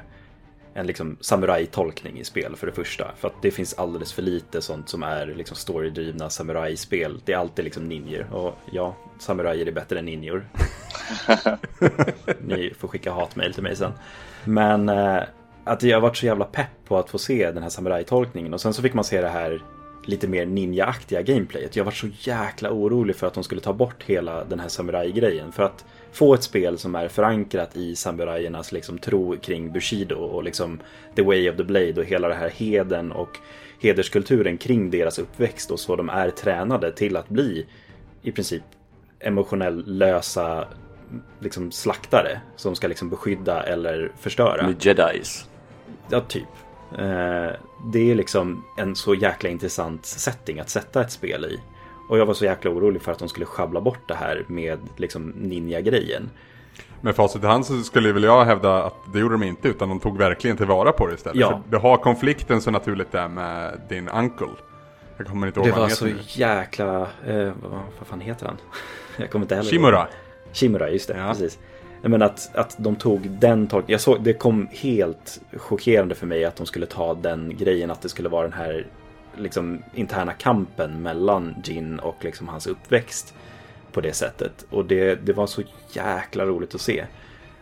en 0.73 0.87
liksom 0.87 1.17
samurajtolkning 1.21 2.19
i 2.19 2.23
spel 2.23 2.55
för 2.55 2.67
det 2.67 2.73
första. 2.73 3.11
För 3.17 3.27
att 3.27 3.41
det 3.41 3.51
finns 3.51 3.73
alldeles 3.73 4.13
för 4.13 4.21
lite 4.21 4.61
sånt 4.61 4.89
som 4.89 5.03
är 5.03 5.27
liksom 5.27 5.57
storydrivna 5.57 6.29
samurajspel. 6.29 7.21
Det 7.25 7.33
är 7.33 7.37
alltid 7.37 7.65
liksom 7.65 7.89
ninjor. 7.89 8.27
Och 8.31 8.53
ja, 8.71 8.95
samurajer 9.19 9.65
är 9.65 9.71
bättre 9.71 9.99
än 9.99 10.05
ninjor. 10.05 10.45
Ni 12.39 12.73
får 12.77 12.87
skicka 12.87 13.11
hatmejl 13.11 13.53
till 13.53 13.63
mig 13.63 13.75
sen. 13.75 13.91
Men 14.43 14.89
eh, 14.89 15.23
att 15.65 15.83
jag 15.83 16.01
varit 16.01 16.17
så 16.17 16.25
jävla 16.25 16.45
pepp 16.45 16.85
på 16.87 16.97
att 16.97 17.09
få 17.09 17.17
se 17.17 17.51
den 17.51 17.63
här 17.63 17.69
samurajtolkningen. 17.69 18.53
Och 18.53 18.61
sen 18.61 18.73
så 18.73 18.81
fick 18.81 18.93
man 18.93 19.03
se 19.03 19.21
det 19.21 19.29
här 19.29 19.61
lite 20.05 20.27
mer 20.27 20.45
ninja-aktiga 20.45 21.21
gameplayet. 21.21 21.75
Jag 21.75 21.83
var 21.83 21.91
så 21.91 22.07
jäkla 22.19 22.71
orolig 22.71 23.15
för 23.15 23.27
att 23.27 23.33
de 23.33 23.43
skulle 23.43 23.61
ta 23.61 23.73
bort 23.73 24.03
hela 24.03 24.43
den 24.43 24.59
här 24.59 24.67
samurajgrejen. 24.67 25.51
För 25.51 25.63
att 25.63 25.85
få 26.11 26.33
ett 26.33 26.43
spel 26.43 26.77
som 26.77 26.95
är 26.95 27.07
förankrat 27.07 27.77
i 27.77 27.95
samurajernas 27.95 28.71
liksom 28.71 28.97
tro 28.97 29.37
kring 29.37 29.71
Bushido 29.71 30.15
och 30.15 30.43
liksom 30.43 30.79
The 31.15 31.21
Way 31.21 31.49
of 31.49 31.57
the 31.57 31.63
Blade 31.63 31.93
och 31.97 32.05
hela 32.05 32.27
det 32.27 32.35
här 32.35 32.49
heden 32.49 33.11
och 33.11 33.37
hederskulturen 33.81 34.57
kring 34.57 34.91
deras 34.91 35.19
uppväxt 35.19 35.71
och 35.71 35.79
så 35.79 35.95
de 35.95 36.09
är 36.09 36.29
tränade 36.29 36.91
till 36.91 37.17
att 37.17 37.29
bli 37.29 37.65
i 38.21 38.31
princip 38.31 38.63
emotionellt 39.19 39.87
lösa 39.87 40.67
liksom 41.39 41.71
slaktare 41.71 42.41
som 42.55 42.75
ska 42.75 42.87
liksom 42.87 43.09
beskydda 43.09 43.63
eller 43.63 44.11
förstöra. 44.19 44.67
med 44.67 44.85
jedis. 44.85 45.47
Ja, 46.09 46.21
typ. 46.21 46.47
Eh, 46.97 47.49
det 47.93 48.11
är 48.11 48.15
liksom 48.15 48.63
en 48.77 48.95
så 48.95 49.13
jäkla 49.15 49.49
intressant 49.49 50.05
setting 50.05 50.59
att 50.59 50.69
sätta 50.69 51.01
ett 51.01 51.11
spel 51.11 51.45
i. 51.45 51.59
Och 52.09 52.17
jag 52.17 52.25
var 52.25 52.33
så 52.33 52.45
jäkla 52.45 52.71
orolig 52.71 53.01
för 53.01 53.11
att 53.11 53.19
de 53.19 53.29
skulle 53.29 53.45
schabbla 53.45 53.81
bort 53.81 54.07
det 54.07 54.15
här 54.15 54.43
med 54.47 54.79
liksom 54.97 55.29
ninja-grejen. 55.35 56.29
Med 57.01 57.15
facit 57.15 57.43
i 57.43 57.45
hand 57.45 57.65
så 57.65 57.81
skulle 57.83 58.13
väl 58.13 58.23
jag 58.23 58.45
hävda 58.45 58.83
att 58.83 58.95
det 59.13 59.19
gjorde 59.19 59.33
de 59.33 59.43
inte 59.43 59.67
utan 59.67 59.89
de 59.89 59.99
tog 59.99 60.17
verkligen 60.17 60.57
tillvara 60.57 60.91
på 60.91 61.07
det 61.07 61.13
istället. 61.13 61.39
Ja. 61.39 61.49
För 61.49 61.71
du 61.71 61.77
har 61.77 61.97
konflikten 61.97 62.61
så 62.61 62.71
naturligt 62.71 63.11
där 63.11 63.27
med 63.27 63.81
din 63.89 64.09
uncle. 64.09 64.47
Jag 65.17 65.27
kommer 65.27 65.47
inte 65.47 65.59
ihåg 65.59 65.67
Det 65.67 65.71
vad 65.71 65.79
var 65.79 65.87
han 65.87 65.95
så 65.95 66.05
heter 66.05 66.17
nu. 66.19 66.23
jäkla... 66.27 67.01
Eh, 67.25 67.51
vad, 67.61 67.71
vad 67.99 68.07
fan 68.07 68.21
heter 68.21 68.45
han? 68.45 68.57
Jag 69.17 69.31
kommer 69.31 69.45
inte 69.45 69.55
heller 69.55 69.73
ihåg. 69.73 69.81
Shimura. 69.81 70.07
Shimura, 70.53 70.89
just 70.89 71.07
det. 71.07 71.17
Ja. 71.17 71.27
Precis. 71.27 71.59
Men 72.07 72.21
att, 72.21 72.55
att 72.55 72.75
de 72.77 72.95
tog 72.95 73.29
den 73.29 73.67
tolkningen. 73.67 73.91
Jag 73.91 74.01
såg, 74.01 74.23
det 74.23 74.33
kom 74.33 74.67
helt 74.71 75.41
chockerande 75.57 76.15
för 76.15 76.27
mig 76.27 76.45
att 76.45 76.55
de 76.55 76.65
skulle 76.65 76.85
ta 76.85 77.13
den 77.13 77.57
grejen. 77.57 77.91
Att 77.91 78.01
det 78.01 78.09
skulle 78.09 78.29
vara 78.29 78.43
den 78.43 78.53
här 78.53 78.87
liksom, 79.37 79.83
interna 79.93 80.33
kampen 80.33 81.01
mellan 81.01 81.55
Jin 81.63 81.99
och 81.99 82.15
liksom, 82.23 82.47
hans 82.47 82.67
uppväxt. 82.67 83.33
På 83.91 84.01
det 84.01 84.13
sättet. 84.13 84.65
Och 84.69 84.85
det, 84.85 85.15
det 85.15 85.33
var 85.33 85.47
så 85.47 85.61
jäkla 85.91 86.45
roligt 86.45 86.75
att 86.75 86.81
se. 86.81 87.05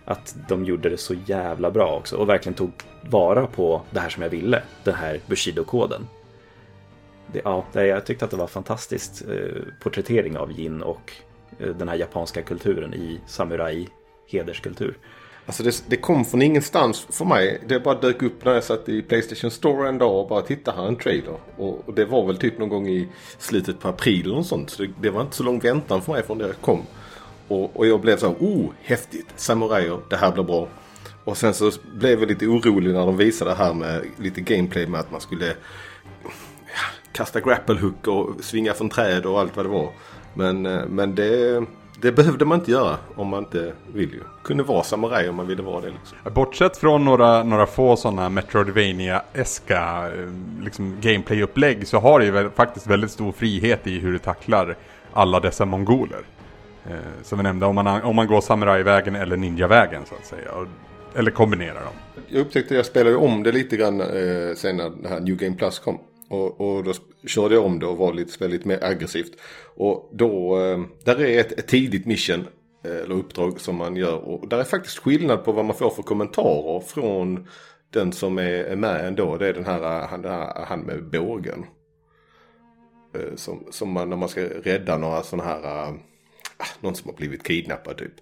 Att 0.06 0.36
de 0.50 0.66
gjorde 0.66 0.90
det 0.90 0.98
så 0.98 1.16
jävla 1.26 1.72
bra 1.72 1.98
också. 1.98 2.16
Och 2.16 2.30
verkligen 2.30 2.54
tog 2.54 2.72
vara 3.10 3.48
på 3.48 3.82
det 3.92 4.00
här 4.00 4.10
som 4.10 4.24
jag 4.24 4.30
ville. 4.30 4.62
Den 4.84 4.96
här 4.96 5.20
Bushido-koden. 5.28 6.08
Det, 7.32 7.42
ja, 7.44 7.66
jag 7.74 8.06
tyckte 8.06 8.26
att 8.26 8.32
det 8.32 8.38
var 8.38 8.48
fantastiskt 8.48 9.24
eh, 9.30 9.62
porträttering 9.84 10.38
av 10.38 10.52
Jin 10.52 10.82
och 10.82 11.12
eh, 11.60 11.70
den 11.70 11.90
här 11.90 11.96
japanska 11.96 12.42
kulturen 12.42 12.94
i 12.94 13.20
samurai 13.28 13.88
hederskultur. 14.28 14.98
Alltså 15.46 15.64
det, 15.64 15.84
det 15.88 15.96
kom 15.96 16.26
från 16.26 16.42
ingenstans 16.42 17.08
för 17.10 17.26
mig. 17.26 17.62
Det 17.68 17.80
bara 17.80 17.96
dök 17.96 18.22
upp 18.22 18.46
när 18.46 18.54
jag 18.54 18.64
satt 18.64 18.90
i 18.90 19.02
Playstation 19.02 19.52
Store 19.52 19.90
en 19.90 19.98
dag 19.98 20.22
och 20.22 20.28
bara 20.28 20.42
tittade 20.42 20.78
här 20.78 20.88
en 20.88 20.96
trailer. 20.96 21.38
Och, 21.58 21.88
och 21.88 21.94
det 21.94 22.06
var 22.06 22.26
väl 22.26 22.38
typ 22.38 22.60
någon 22.60 22.70
gång 22.70 22.88
i 22.88 23.08
slutet 23.38 23.80
på 23.80 23.88
april 23.88 24.26
eller 24.26 24.36
något 24.36 24.48
sånt. 24.48 24.70
Så 24.70 24.84
det, 24.84 24.90
det 25.02 25.10
var 25.10 25.22
inte 25.22 25.36
så 25.36 25.44
lång 25.44 25.60
väntan 25.60 26.02
för 26.02 26.12
mig 26.12 26.24
från 26.24 26.38
det 26.38 26.54
kom. 26.62 26.82
Och, 27.48 27.78
och 27.78 27.88
jag 27.88 28.02
blev 28.02 28.18
så 28.18 28.28
här, 28.28 28.36
oh 28.40 28.70
häftigt, 28.82 29.28
samurajer, 29.36 30.00
det 30.10 30.16
här 30.16 30.32
blir 30.32 30.44
bra. 30.44 30.68
Och 31.24 31.38
sen 31.38 31.54
så 31.54 31.72
blev 31.94 32.20
jag 32.20 32.30
lite 32.30 32.48
orolig 32.48 32.94
när 32.94 33.06
de 33.06 33.18
visade 33.18 33.52
det 33.52 33.56
här 33.56 33.74
med 33.74 34.02
lite 34.18 34.42
gameplay 34.42 34.88
med 34.88 35.00
att 35.00 35.12
man 35.12 35.22
skulle 35.22 35.48
ja, 35.48 36.86
kasta 37.12 37.40
grapple 37.40 37.80
hook 37.80 38.08
och 38.08 38.44
svinga 38.44 38.74
från 38.74 38.90
träd 38.90 39.26
och 39.26 39.40
allt 39.40 39.56
vad 39.56 39.66
det 39.66 39.70
var. 39.70 39.92
Men, 40.34 40.66
eh, 40.66 40.86
men 40.88 41.16
det, 41.16 41.64
det 42.04 42.12
behövde 42.12 42.46
man 42.46 42.60
inte 42.60 42.72
göra 42.72 42.98
om 43.16 43.28
man 43.28 43.44
inte 43.44 43.74
vill 43.94 44.10
ju. 44.10 44.20
Kunde 44.44 44.64
vara 44.64 44.84
samuraj 44.84 45.30
om 45.30 45.36
man 45.36 45.48
ville 45.48 45.64
vara 45.64 45.82
det 45.82 45.88
liksom. 45.88 46.34
Bortsett 46.34 46.78
från 46.78 47.06
några, 47.06 47.44
några 47.44 47.66
få 47.66 47.96
sådana 47.96 48.30
Metroidvania-eska 48.30 50.12
eh, 50.14 50.64
liksom 50.64 50.98
gameplay-upplägg 51.02 51.88
så 51.88 52.00
har 52.00 52.20
det 52.20 52.26
ju 52.26 52.50
faktiskt 52.50 52.88
väldigt 52.88 53.12
stor 53.12 53.32
frihet 53.32 53.88
i 53.88 54.00
hur 54.00 54.12
du 54.12 54.20
tacklar 54.20 54.76
alla 55.14 55.40
dessa 55.40 55.66
mongoler. 55.66 56.22
Eh, 56.86 56.96
som 57.24 57.38
vi 57.38 57.44
nämnde, 57.44 57.66
om 57.66 57.76
man, 57.76 57.88
om 57.88 58.16
man 58.16 58.28
går 58.28 58.42
samurajvägen 58.42 59.16
eller 59.16 59.38
ninjavägen 59.38 60.02
så 60.06 60.16
att 60.16 60.26
säga. 60.26 60.52
Och, 60.52 60.68
eller 61.20 61.32
kombinerar 61.32 61.84
dem. 61.84 62.24
Jag 62.28 62.42
upptäckte 62.42 62.74
att 62.74 62.78
jag 62.78 62.86
spelade 62.86 63.16
om 63.16 63.44
det 63.44 63.52
lite 63.52 63.78
grann 63.78 64.02
eh, 64.02 64.08
sen 64.56 64.78
när 64.78 64.92
det 65.04 65.10
här 65.10 65.20
New 65.20 65.36
Game 65.36 65.56
Plus 65.56 65.80
kom. 65.80 66.00
Och, 66.30 66.62
och 66.62 66.84
då 66.84 66.94
körde 67.28 67.56
jag 67.56 67.66
om 67.66 67.80
det 67.80 67.86
och 67.86 67.98
var 67.98 68.14
lite, 68.14 68.32
spelade 68.32 68.54
lite 68.54 68.68
mer 68.68 68.84
aggressivt. 68.84 69.32
Och 69.76 70.10
då, 70.14 70.60
eh, 70.62 70.82
där 71.04 71.22
är 71.22 71.40
ett, 71.40 71.52
ett 71.52 71.68
tidigt 71.68 72.06
mission 72.06 72.48
eh, 72.84 72.92
eller 72.92 73.16
uppdrag 73.16 73.60
som 73.60 73.76
man 73.76 73.96
gör. 73.96 74.18
Och 74.18 74.48
där 74.48 74.58
är 74.58 74.64
faktiskt 74.64 74.98
skillnad 74.98 75.46
på 75.46 75.52
vad 75.52 75.66
man 75.66 75.76
får 75.76 75.90
för 75.90 76.04
kommentarer 76.04 76.80
från 76.80 77.48
den 77.90 78.12
som 78.12 78.38
är, 78.38 78.76
med 78.76 79.08
ändå. 79.08 79.38
Det 79.38 79.48
är 79.48 79.54
den 79.54 79.66
här, 79.66 80.02
eh, 80.02 80.08
han, 80.08 80.22
den 80.22 80.32
här, 80.32 80.66
han 80.66 80.80
med 80.80 81.10
bågen. 81.10 81.66
Som, 83.36 83.68
som 83.72 83.92
man, 83.92 84.10
när 84.10 84.18
man 84.18 84.30
ska 84.30 84.42
rädda 84.42 84.98
några 84.98 85.24
sådana 85.24 85.50
här, 85.50 85.64
ah, 85.64 86.66
någon 86.80 86.96
som 86.96 87.10
har 87.10 87.18
blivit 87.18 87.44
kidnappad 87.44 87.98
typ. 87.98 88.14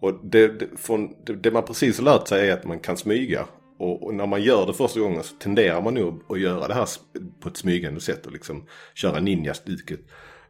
Och 0.00 0.14
det, 0.22 0.48
det, 0.48 0.66
från, 0.76 1.14
det, 1.24 1.32
det 1.32 1.50
man 1.50 1.62
precis 1.62 1.98
har 1.98 2.04
lärt 2.04 2.28
sig 2.28 2.48
är 2.48 2.52
att 2.52 2.64
man 2.64 2.78
kan 2.78 2.96
smyga. 2.96 3.46
Och, 3.78 4.02
och 4.06 4.14
när 4.14 4.26
man 4.26 4.42
gör 4.42 4.66
det 4.66 4.72
första 4.72 5.00
gången 5.00 5.22
så 5.22 5.34
tenderar 5.36 5.82
man 5.82 5.94
nog 5.94 6.22
att 6.28 6.40
göra 6.40 6.68
det 6.68 6.74
här 6.74 6.88
på 7.40 7.48
ett 7.48 7.56
smygande 7.56 8.00
sätt 8.00 8.26
och 8.26 8.32
liksom 8.32 8.66
köra 8.94 9.20
ninja-stuket. 9.20 10.00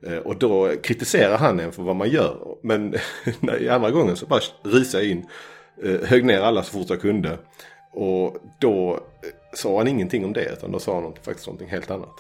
Eh, 0.07 0.17
Och 0.17 0.37
då 0.37 0.73
kritiserar 0.83 1.39
han 1.39 1.61
en 1.61 1.73
för 1.73 1.83
vad 1.83 1.97
man 1.97 2.09
gör. 2.11 2.57
Men 2.63 2.95
i 3.61 3.69
andra 3.69 3.91
gången 3.91 4.17
så 4.17 4.27
bara 4.27 4.41
risade 4.65 5.05
jag 5.05 5.13
in, 5.13 5.27
eh, 5.83 6.01
högg 6.09 6.25
ner 6.25 6.41
alla 6.41 6.63
så 6.63 6.73
fort 6.79 6.91
jag 6.91 7.01
kunde. 7.01 7.39
Och 7.93 8.37
då 8.61 8.95
eh, 8.95 8.99
sa 9.55 9.79
han 9.79 9.89
ingenting 9.89 10.25
om 10.25 10.33
det 10.33 10.53
utan 10.53 10.73
då 10.73 10.79
sa 10.79 10.95
han 10.95 11.03
något- 11.03 11.25
faktiskt 11.25 11.47
någonting 11.47 11.69
helt 11.69 11.91
annat. 11.91 12.15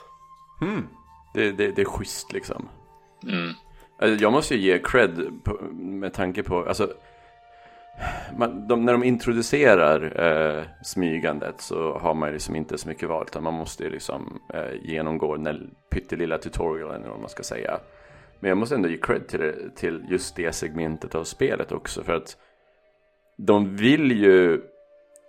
Det, 1.34 1.52
det, 1.52 1.70
det 1.72 1.82
är 1.82 1.84
schysst 1.86 2.32
liksom. 2.32 2.68
Mm. 3.22 3.52
Alltså, 3.98 4.22
jag 4.22 4.32
måste 4.32 4.54
ju 4.54 4.60
ge 4.60 4.78
cred 4.78 5.30
på, 5.44 5.58
med 5.74 6.12
tanke 6.14 6.42
på, 6.42 6.64
alltså, 6.64 6.92
man, 8.37 8.69
de, 8.69 8.85
när 8.85 8.93
de 8.93 9.05
introducerar 9.05 10.21
eh, 10.25 10.64
smygandet 10.83 11.61
så 11.61 11.99
har 11.99 12.14
man 12.14 12.28
ju 12.28 12.33
liksom 12.33 12.57
inte 12.57 12.78
så 12.78 12.88
mycket 12.88 13.09
val 13.09 13.25
utan 13.28 13.43
man 13.43 13.55
måste 13.55 13.85
ju 13.85 13.90
liksom 13.90 14.40
eh, 14.55 14.75
genomgå 14.83 15.35
den 15.35 15.45
där 15.45 15.67
pyttelilla 15.90 16.38
tutorialen 16.38 17.02
eller 17.02 17.11
vad 17.11 17.21
man 17.21 17.28
ska 17.28 17.43
säga. 17.43 17.81
Men 18.40 18.49
jag 18.49 18.59
måste 18.59 18.75
ändå 18.75 18.88
ge 18.88 18.99
cred 18.99 19.28
till, 19.28 19.40
det, 19.40 19.76
till 19.76 20.05
just 20.09 20.37
det 20.37 20.52
segmentet 20.52 21.14
av 21.14 21.25
spelet 21.25 21.73
också 21.73 22.02
för 22.02 22.12
att 22.12 22.37
de 23.37 23.76
vill 23.76 24.12
ju 24.12 24.61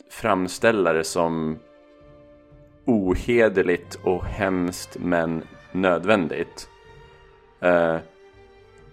framställa 0.09 0.93
det 0.93 1.03
som 1.03 1.59
ohederligt 2.85 3.95
och 4.03 4.25
hemskt 4.25 4.97
men 4.99 5.43
nödvändigt. 5.71 6.69
Eh, 7.59 7.97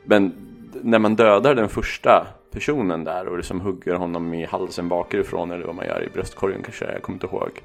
men 0.04 0.34
när 0.82 0.98
man 0.98 1.16
dödar 1.16 1.54
den 1.54 1.68
första 1.68 2.26
personen 2.56 3.04
där 3.04 3.28
och 3.28 3.36
liksom 3.36 3.60
hugger 3.60 3.94
honom 3.94 4.34
i 4.34 4.44
halsen 4.44 4.88
bakifrån 4.88 5.50
eller 5.50 5.64
vad 5.64 5.74
man 5.74 5.86
gör 5.86 6.04
i 6.04 6.08
bröstkorgen 6.14 6.62
kanske, 6.62 6.92
jag 6.92 7.02
kommer 7.02 7.16
inte 7.16 7.26
ihåg. 7.26 7.62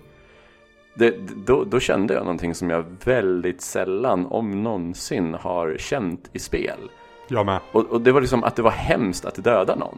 Det, 0.93 1.15
då, 1.45 1.63
då 1.63 1.80
kände 1.80 2.13
jag 2.13 2.23
någonting 2.23 2.56
som 2.56 2.69
jag 2.69 2.86
väldigt 3.04 3.62
sällan, 3.62 4.25
om 4.25 4.63
någonsin, 4.63 5.34
har 5.34 5.75
känt 5.77 6.30
i 6.34 6.39
spel. 6.39 6.80
Jag 7.27 7.45
med. 7.45 7.60
Och, 7.71 7.86
och 7.86 8.01
det 8.01 8.12
var 8.12 8.21
liksom 8.21 8.43
att 8.43 8.56
det 8.56 8.62
var 8.62 8.71
hemskt 8.71 9.25
att 9.25 9.43
döda 9.43 9.75
någon. 9.75 9.97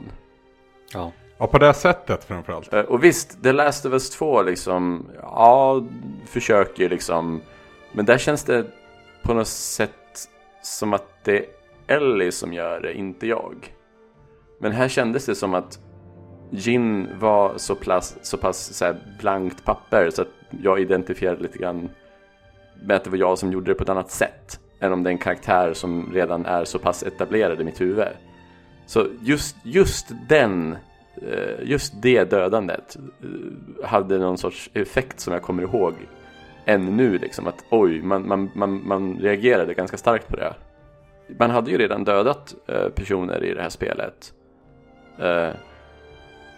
Ja. 0.93 1.11
Ja, 1.37 1.47
på 1.47 1.57
det 1.57 1.73
sättet 1.73 2.23
framförallt. 2.23 2.73
Eh, 2.73 2.79
Och 2.79 3.03
visst, 3.03 3.43
The 3.43 3.51
Last 3.51 3.85
of 3.85 3.93
Us 3.93 4.09
2 4.09 4.41
liksom, 4.41 5.05
ja, 5.21 5.83
försöker 6.25 6.89
liksom. 6.89 7.41
Men 7.91 8.05
där 8.05 8.17
känns 8.17 8.43
det 8.43 8.65
på 9.23 9.33
något 9.33 9.47
sätt 9.47 10.29
som 10.61 10.93
att 10.93 11.23
det 11.23 11.37
är 11.37 11.45
Ellie 11.87 12.31
som 12.31 12.53
gör 12.53 12.81
det, 12.81 12.93
inte 12.93 13.27
jag. 13.27 13.73
Men 14.63 14.71
här 14.71 14.87
kändes 14.87 15.25
det 15.25 15.35
som 15.35 15.53
att 15.53 15.79
Gin 16.51 17.07
var 17.19 17.53
så, 17.57 17.75
pass, 17.75 18.17
så 18.21 18.37
pass 18.37 18.73
så 18.73 18.85
här 18.85 18.95
blankt 19.19 19.65
papper 19.65 20.09
så 20.09 20.21
att 20.21 20.27
jag 20.63 20.79
identifierade 20.79 21.41
lite 21.41 21.57
grann 21.57 21.89
med 22.83 22.95
att 22.95 23.03
det 23.03 23.09
var 23.09 23.17
jag 23.17 23.37
som 23.37 23.51
gjorde 23.51 23.71
det 23.71 23.75
på 23.75 23.83
ett 23.83 23.89
annat 23.89 24.11
sätt. 24.11 24.59
Än 24.79 24.93
om 24.93 25.03
det 25.03 25.09
är 25.09 25.11
en 25.11 25.17
karaktär 25.17 25.73
som 25.73 26.13
redan 26.13 26.45
är 26.45 26.65
så 26.65 26.79
pass 26.79 27.03
etablerad 27.03 27.61
i 27.61 27.63
mitt 27.63 27.81
huvud. 27.81 28.07
Så 28.85 29.07
just, 29.21 29.55
just 29.63 30.11
den 30.29 30.77
eh, 31.15 31.63
just 31.63 32.01
det 32.01 32.23
dödandet 32.23 32.97
eh, 32.97 33.87
hade 33.87 34.17
någon 34.17 34.37
sorts 34.37 34.69
effekt 34.73 35.19
som 35.19 35.33
jag 35.33 35.41
kommer 35.41 35.63
ihåg 35.63 35.93
än 36.65 36.97
nu 36.97 37.17
liksom 37.17 37.47
att 37.47 37.65
oj, 37.69 38.01
man, 38.01 38.27
man, 38.27 38.49
man, 38.55 38.87
man 38.87 39.19
reagerade 39.19 39.73
ganska 39.73 39.97
starkt 39.97 40.27
på 40.27 40.35
det. 40.35 40.53
Man 41.39 41.49
hade 41.49 41.71
ju 41.71 41.77
redan 41.77 42.03
dödat 42.03 42.55
eh, 42.67 42.89
personer 42.89 43.43
i 43.43 43.53
det 43.53 43.61
här 43.61 43.69
spelet. 43.69 44.33
Eh, 45.19 45.49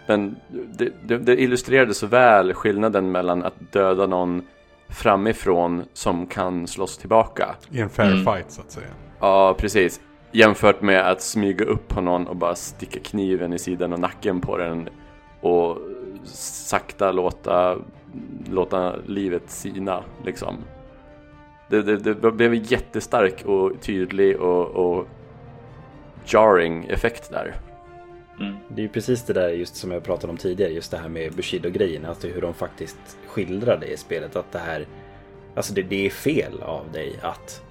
men 0.08 0.36
det, 0.50 0.90
det, 1.04 1.18
det 1.18 1.42
illustrerade 1.42 1.94
så 1.94 2.08
väl 2.08 2.54
skillnaden 2.54 3.12
mellan 3.12 3.44
att 3.44 3.72
döda 3.72 4.08
någon 4.08 4.42
framifrån 4.90 5.84
som 5.94 6.28
kan 6.28 6.68
slåss 6.68 6.98
tillbaka. 6.98 7.56
I 7.72 7.80
en 7.80 7.90
fair 7.90 8.12
Mm. 8.12 8.26
fight 8.26 8.52
så 8.52 8.62
att 8.62 8.72
säga. 8.72 8.88
Ja, 9.20 9.56
precis. 9.58 10.02
Jämfört 10.32 10.82
med 10.82 11.10
att 11.12 11.22
smyga 11.22 11.66
upp 11.66 11.88
på 11.88 12.02
någon 12.02 12.28
och 12.28 12.36
bara 12.36 12.56
sticka 12.56 13.00
kniven 13.00 13.54
i 13.54 13.60
sidan 13.60 13.94
och 13.94 14.00
nacken 14.00 14.42
på 14.42 14.58
den 14.58 14.90
och 15.42 15.78
sakta 16.66 17.12
låta, 17.12 17.78
låta 18.50 18.96
livet 19.06 19.50
sina 19.50 20.04
liksom. 20.26 20.56
Det, 21.70 21.82
det, 21.82 22.14
det 22.14 22.32
blev 22.32 22.54
en 22.54 22.64
jättestark 22.64 23.46
och 23.46 23.72
tydlig 23.82 24.40
och, 24.40 24.66
och 24.68 25.08
jarring 26.26 26.86
effekt 26.86 27.30
där. 27.32 27.56
Mm. 28.40 28.56
Det 28.68 28.82
är 28.82 28.84
ju 28.84 28.90
precis 28.90 29.24
det 29.24 29.34
där 29.34 29.50
just 29.50 29.76
som 29.76 29.92
jag 29.92 30.04
pratade 30.04 30.32
om 30.32 30.38
tidigare, 30.38 30.72
just 30.72 30.92
det 30.92 30.98
här 30.98 31.10
med 31.10 31.34
Bushido-grejen, 31.34 32.06
alltså 32.06 32.28
hur 32.28 32.42
de 32.42 32.54
faktiskt 32.54 33.18
skildrar 33.28 33.78
det 33.78 33.88
i 33.88 33.98
spelet. 33.98 34.36
Att 34.36 34.52
det 34.52 34.60
här, 34.60 34.86
alltså 35.56 35.74
det, 35.74 35.82
det 35.82 36.06
är 36.06 36.10
fel 36.10 36.62
av 36.62 36.92
dig 36.92 37.20
att 37.22 37.62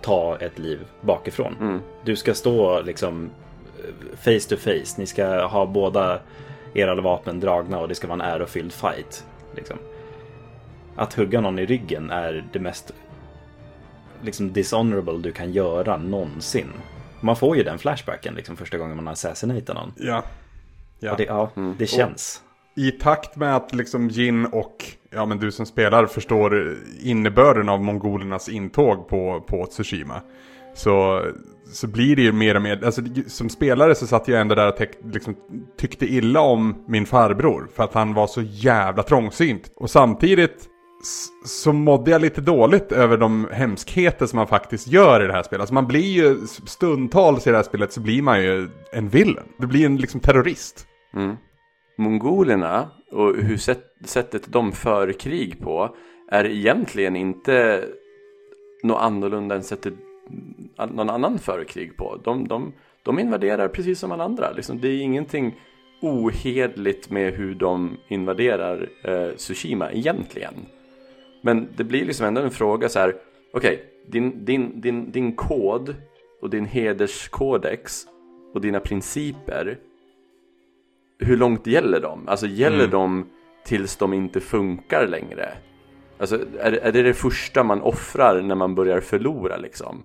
ta 0.00 0.38
ett 0.40 0.58
liv 0.58 0.80
bakifrån. 1.00 1.56
Mm. 1.60 1.80
Du 2.04 2.16
ska 2.16 2.34
stå 2.34 2.82
liksom 2.82 3.30
face 4.16 4.48
to 4.48 4.56
face, 4.56 4.98
ni 4.98 5.06
ska 5.06 5.46
ha 5.46 5.66
båda 5.66 6.20
era 6.74 7.00
vapen 7.00 7.40
dragna 7.40 7.78
och 7.78 7.88
det 7.88 7.94
ska 7.94 8.06
vara 8.06 8.24
en 8.24 8.34
ärofylld 8.34 8.72
fight. 8.72 9.26
Liksom. 9.56 9.78
Att 10.96 11.14
hugga 11.14 11.40
någon 11.40 11.58
i 11.58 11.66
ryggen 11.66 12.10
är 12.10 12.44
det 12.52 12.58
mest 12.58 12.92
liksom 14.22 14.52
dishonorable 14.52 15.18
du 15.18 15.32
kan 15.32 15.52
göra 15.52 15.96
någonsin. 15.96 16.72
Man 17.22 17.36
får 17.36 17.56
ju 17.56 17.62
den 17.62 17.78
flashbacken 17.78 18.34
liksom 18.34 18.56
första 18.56 18.78
gången 18.78 18.96
man 18.96 19.08
assassinatar 19.08 19.74
någon. 19.74 19.92
Ja. 19.96 20.22
ja. 21.00 21.10
Och 21.10 21.16
det, 21.16 21.24
ja, 21.24 21.50
det 21.78 21.86
känns. 21.86 22.42
I 22.76 22.90
takt 22.90 23.36
med 23.36 23.56
att 23.56 23.74
liksom 23.74 24.08
Jin 24.08 24.46
och 24.46 24.84
ja, 25.10 25.26
men 25.26 25.38
du 25.38 25.52
som 25.52 25.66
spelar 25.66 26.06
förstår 26.06 26.76
innebörden 27.00 27.68
av 27.68 27.82
mongolernas 27.84 28.48
intåg 28.48 29.08
på, 29.08 29.40
på 29.40 29.66
Tsushima. 29.66 30.20
Så, 30.74 31.26
så 31.72 31.86
blir 31.86 32.16
det 32.16 32.22
ju 32.22 32.32
mer 32.32 32.54
och 32.54 32.62
mer, 32.62 32.84
alltså 32.84 33.02
som 33.26 33.48
spelare 33.48 33.94
så 33.94 34.06
satt 34.06 34.28
jag 34.28 34.40
ändå 34.40 34.54
där 34.54 34.68
och 34.68 34.76
teck, 34.76 34.90
liksom, 35.12 35.36
tyckte 35.78 36.06
illa 36.06 36.40
om 36.40 36.84
min 36.88 37.06
farbror. 37.06 37.68
För 37.74 37.84
att 37.84 37.94
han 37.94 38.14
var 38.14 38.26
så 38.26 38.42
jävla 38.42 39.02
trångsynt. 39.02 39.72
Och 39.76 39.90
samtidigt 39.90 40.68
så 41.44 41.72
mådde 41.72 42.10
jag 42.10 42.20
lite 42.20 42.40
dåligt 42.40 42.92
över 42.92 43.16
de 43.16 43.48
hemskheter 43.52 44.26
som 44.26 44.36
man 44.36 44.46
faktiskt 44.46 44.88
gör 44.88 45.24
i 45.24 45.26
det 45.26 45.32
här 45.32 45.42
spelet. 45.42 45.60
Alltså 45.60 45.74
man 45.74 45.86
blir 45.86 46.00
ju 46.00 46.46
stundtals 46.46 47.46
i 47.46 47.50
det 47.50 47.56
här 47.56 47.64
spelet 47.64 47.92
så 47.92 48.00
blir 48.00 48.22
man 48.22 48.42
ju 48.42 48.68
en 48.92 49.08
villain. 49.08 49.46
Du 49.58 49.66
blir 49.66 49.86
en 49.86 49.96
liksom 49.96 50.20
terrorist. 50.20 50.86
Mm. 51.14 51.36
Mongolerna 51.98 52.90
och 53.10 53.36
hur 53.36 53.56
sätt, 53.56 53.84
sättet 54.04 54.42
de 54.46 54.72
för 54.72 55.12
krig 55.12 55.60
på 55.60 55.96
är 56.28 56.44
egentligen 56.44 57.16
inte 57.16 57.84
något 58.82 59.02
annorlunda 59.02 59.54
än 59.54 59.62
sättet 59.62 59.94
någon 60.92 61.10
annan 61.10 61.38
för 61.38 61.64
krig 61.64 61.96
på. 61.96 62.20
De, 62.24 62.48
de, 62.48 62.72
de 63.02 63.18
invaderar 63.18 63.68
precis 63.68 63.98
som 63.98 64.12
alla 64.12 64.24
andra. 64.24 64.50
Liksom, 64.50 64.80
det 64.80 64.88
är 64.88 65.00
ingenting 65.00 65.54
ohedligt 66.02 67.10
med 67.10 67.34
hur 67.34 67.54
de 67.54 67.96
invaderar 68.08 68.88
eh, 69.04 69.36
Tsushima 69.36 69.92
egentligen. 69.92 70.54
Men 71.42 71.68
det 71.76 71.84
blir 71.84 72.04
liksom 72.04 72.26
ändå 72.26 72.40
en 72.40 72.50
fråga 72.50 72.88
så 72.88 72.98
här. 72.98 73.14
Okej, 73.54 73.84
din, 74.08 74.44
din, 74.44 74.80
din, 74.80 75.10
din 75.12 75.36
kod 75.36 75.94
och 76.42 76.50
din 76.50 76.64
hederskodex 76.64 78.02
och 78.54 78.60
dina 78.60 78.80
principer 78.80 79.78
hur 81.18 81.36
långt 81.36 81.66
gäller 81.66 82.00
de? 82.00 82.28
Alltså 82.28 82.46
gäller 82.46 82.78
Mm. 82.78 82.90
de 82.90 83.26
tills 83.64 83.96
de 83.96 84.12
inte 84.12 84.40
funkar 84.40 85.06
längre? 85.06 85.48
Alltså 86.18 86.38
är, 86.60 86.72
är 86.72 86.92
det 86.92 87.02
det 87.02 87.14
första 87.14 87.62
man 87.64 87.80
offrar 87.82 88.42
när 88.42 88.54
man 88.54 88.74
börjar 88.74 89.00
förlora 89.00 89.56
liksom? 89.56 90.02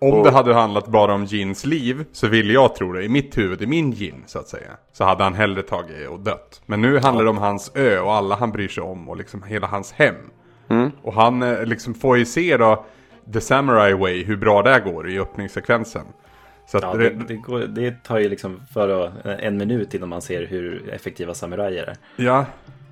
Om 0.00 0.12
Och- 0.14 0.24
det 0.24 0.30
hade 0.30 0.54
handlat 0.54 0.86
bara 0.88 1.14
om 1.14 1.24
Jins 1.24 1.64
liv 1.66 2.04
så 2.12 2.28
vill 2.28 2.50
jag 2.50 2.74
tro 2.74 2.92
det, 2.92 3.04
i 3.04 3.08
mitt 3.08 3.38
huvud, 3.38 3.62
i 3.62 3.66
min 3.66 3.90
Jin 3.92 4.22
så 4.26 4.38
att 4.38 4.48
säga. 4.48 4.70
Så 4.92 5.04
hade 5.04 5.24
han 5.24 5.34
hellre 5.34 5.62
tagit 5.62 6.08
och 6.08 6.20
dött. 6.20 6.62
Men 6.66 6.80
nu 6.80 6.98
handlar 6.98 7.24
det 7.24 7.30
om 7.30 7.38
hans 7.38 7.72
ö 7.74 7.98
och 8.00 8.12
alla 8.14 8.34
han 8.34 8.52
bryr 8.52 8.68
sig 8.68 8.82
om 8.82 9.08
och 9.08 9.16
liksom 9.16 9.42
hela 9.42 9.66
hans 9.66 9.92
hem. 9.92 10.14
Mm. 10.68 10.90
Och 11.02 11.14
han 11.14 11.42
eh, 11.42 11.64
liksom 11.64 11.94
får 11.94 12.18
ju 12.18 12.24
se 12.24 12.56
då 12.56 12.84
The 13.32 13.40
Samurai 13.40 13.92
Way, 13.92 14.24
hur 14.24 14.36
bra 14.36 14.62
det 14.62 14.80
går 14.80 15.10
i 15.10 15.18
öppningssekvensen. 15.20 16.06
Så 16.66 16.78
Ja, 16.82 16.94
det, 16.94 17.10
det, 17.10 17.36
går, 17.36 17.60
det 17.60 18.04
tar 18.04 18.18
ju 18.18 18.28
liksom 18.28 18.60
för 18.72 19.12
en 19.40 19.56
minut 19.56 19.94
innan 19.94 20.08
man 20.08 20.22
ser 20.22 20.46
hur 20.46 20.90
effektiva 20.92 21.34
samurajer 21.34 21.82
är. 21.82 21.96
Ja. 22.16 22.46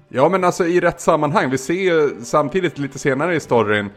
ja, 0.09 0.29
men 0.29 0.45
alltså 0.45 0.67
i 0.67 0.81
rätt 0.81 1.01
sammanhang. 1.01 1.51
Vi 1.51 1.59
ser 1.59 1.75
ju 1.75 2.11
samtidigt 2.23 2.79
lite 2.79 2.99
senare 2.99 3.35
i 3.35 3.41
storyn. 3.41 3.91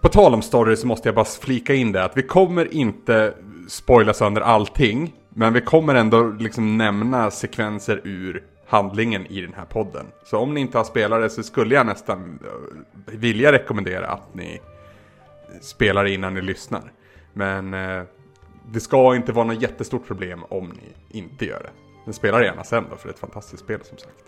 På 0.00 0.08
tal 0.08 0.34
om 0.34 0.42
story 0.42 0.76
så 0.76 0.86
måste 0.86 1.08
jag 1.08 1.14
bara 1.14 1.24
flika 1.24 1.74
in 1.74 1.92
det 1.92 2.04
att 2.04 2.16
vi 2.16 2.22
kommer 2.22 2.74
inte 2.74 3.34
spoila 3.68 4.14
sönder 4.14 4.40
allting. 4.40 5.14
Men 5.28 5.52
vi 5.52 5.60
kommer 5.60 5.94
ändå 5.94 6.36
liksom 6.38 6.78
nämna 6.78 7.30
sekvenser 7.30 8.00
ur 8.04 8.42
handlingen 8.72 9.26
i 9.26 9.40
den 9.40 9.54
här 9.54 9.64
podden. 9.64 10.06
Så 10.24 10.38
om 10.38 10.54
ni 10.54 10.60
inte 10.60 10.78
har 10.78 10.84
spelat 10.84 11.20
det 11.20 11.30
så 11.30 11.42
skulle 11.42 11.74
jag 11.74 11.86
nästan 11.86 12.38
eh, 12.44 13.18
vilja 13.18 13.52
rekommendera 13.52 14.06
att 14.06 14.34
ni 14.34 14.60
spelar 15.60 16.04
innan 16.04 16.34
ni 16.34 16.42
lyssnar. 16.42 16.92
Men 17.32 17.74
eh, 17.74 18.02
det 18.70 18.80
ska 18.80 19.16
inte 19.16 19.32
vara 19.32 19.46
något 19.46 19.62
jättestort 19.62 20.06
problem 20.06 20.44
om 20.48 20.68
ni 20.68 21.18
inte 21.18 21.44
gör 21.44 21.60
det. 21.60 21.70
Men 22.04 22.14
spela 22.14 22.44
gärna 22.44 22.64
sen 22.64 22.84
då, 22.90 22.96
för 22.96 23.08
det 23.08 23.10
är 23.10 23.14
ett 23.14 23.18
fantastiskt 23.18 23.62
spel 23.62 23.80
som 23.82 23.98
sagt. 23.98 24.24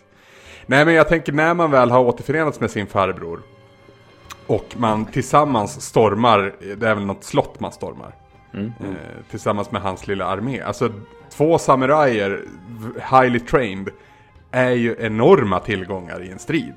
Nej 0.66 0.84
men 0.84 0.94
jag 0.94 1.08
tänker 1.08 1.32
när 1.32 1.54
man 1.54 1.70
väl 1.70 1.90
har 1.90 2.00
återförenats 2.00 2.60
med 2.60 2.70
sin 2.70 2.86
farbror 2.86 3.42
och 4.46 4.74
man 4.76 5.04
tillsammans 5.04 5.82
stormar, 5.82 6.54
det 6.76 6.88
är 6.88 6.94
väl 6.94 7.04
något 7.04 7.24
slott 7.24 7.60
man 7.60 7.72
stormar. 7.72 8.14
Eh, 8.54 9.24
tillsammans 9.30 9.70
med 9.70 9.82
hans 9.82 10.06
lilla 10.06 10.24
armé. 10.24 10.60
Alltså 10.60 10.92
två 11.30 11.58
samurajer, 11.58 12.44
highly 13.10 13.40
trained, 13.40 13.90
är 14.54 14.70
ju 14.70 14.96
enorma 14.98 15.60
tillgångar 15.60 16.22
i 16.22 16.30
en 16.30 16.38
strid. 16.38 16.72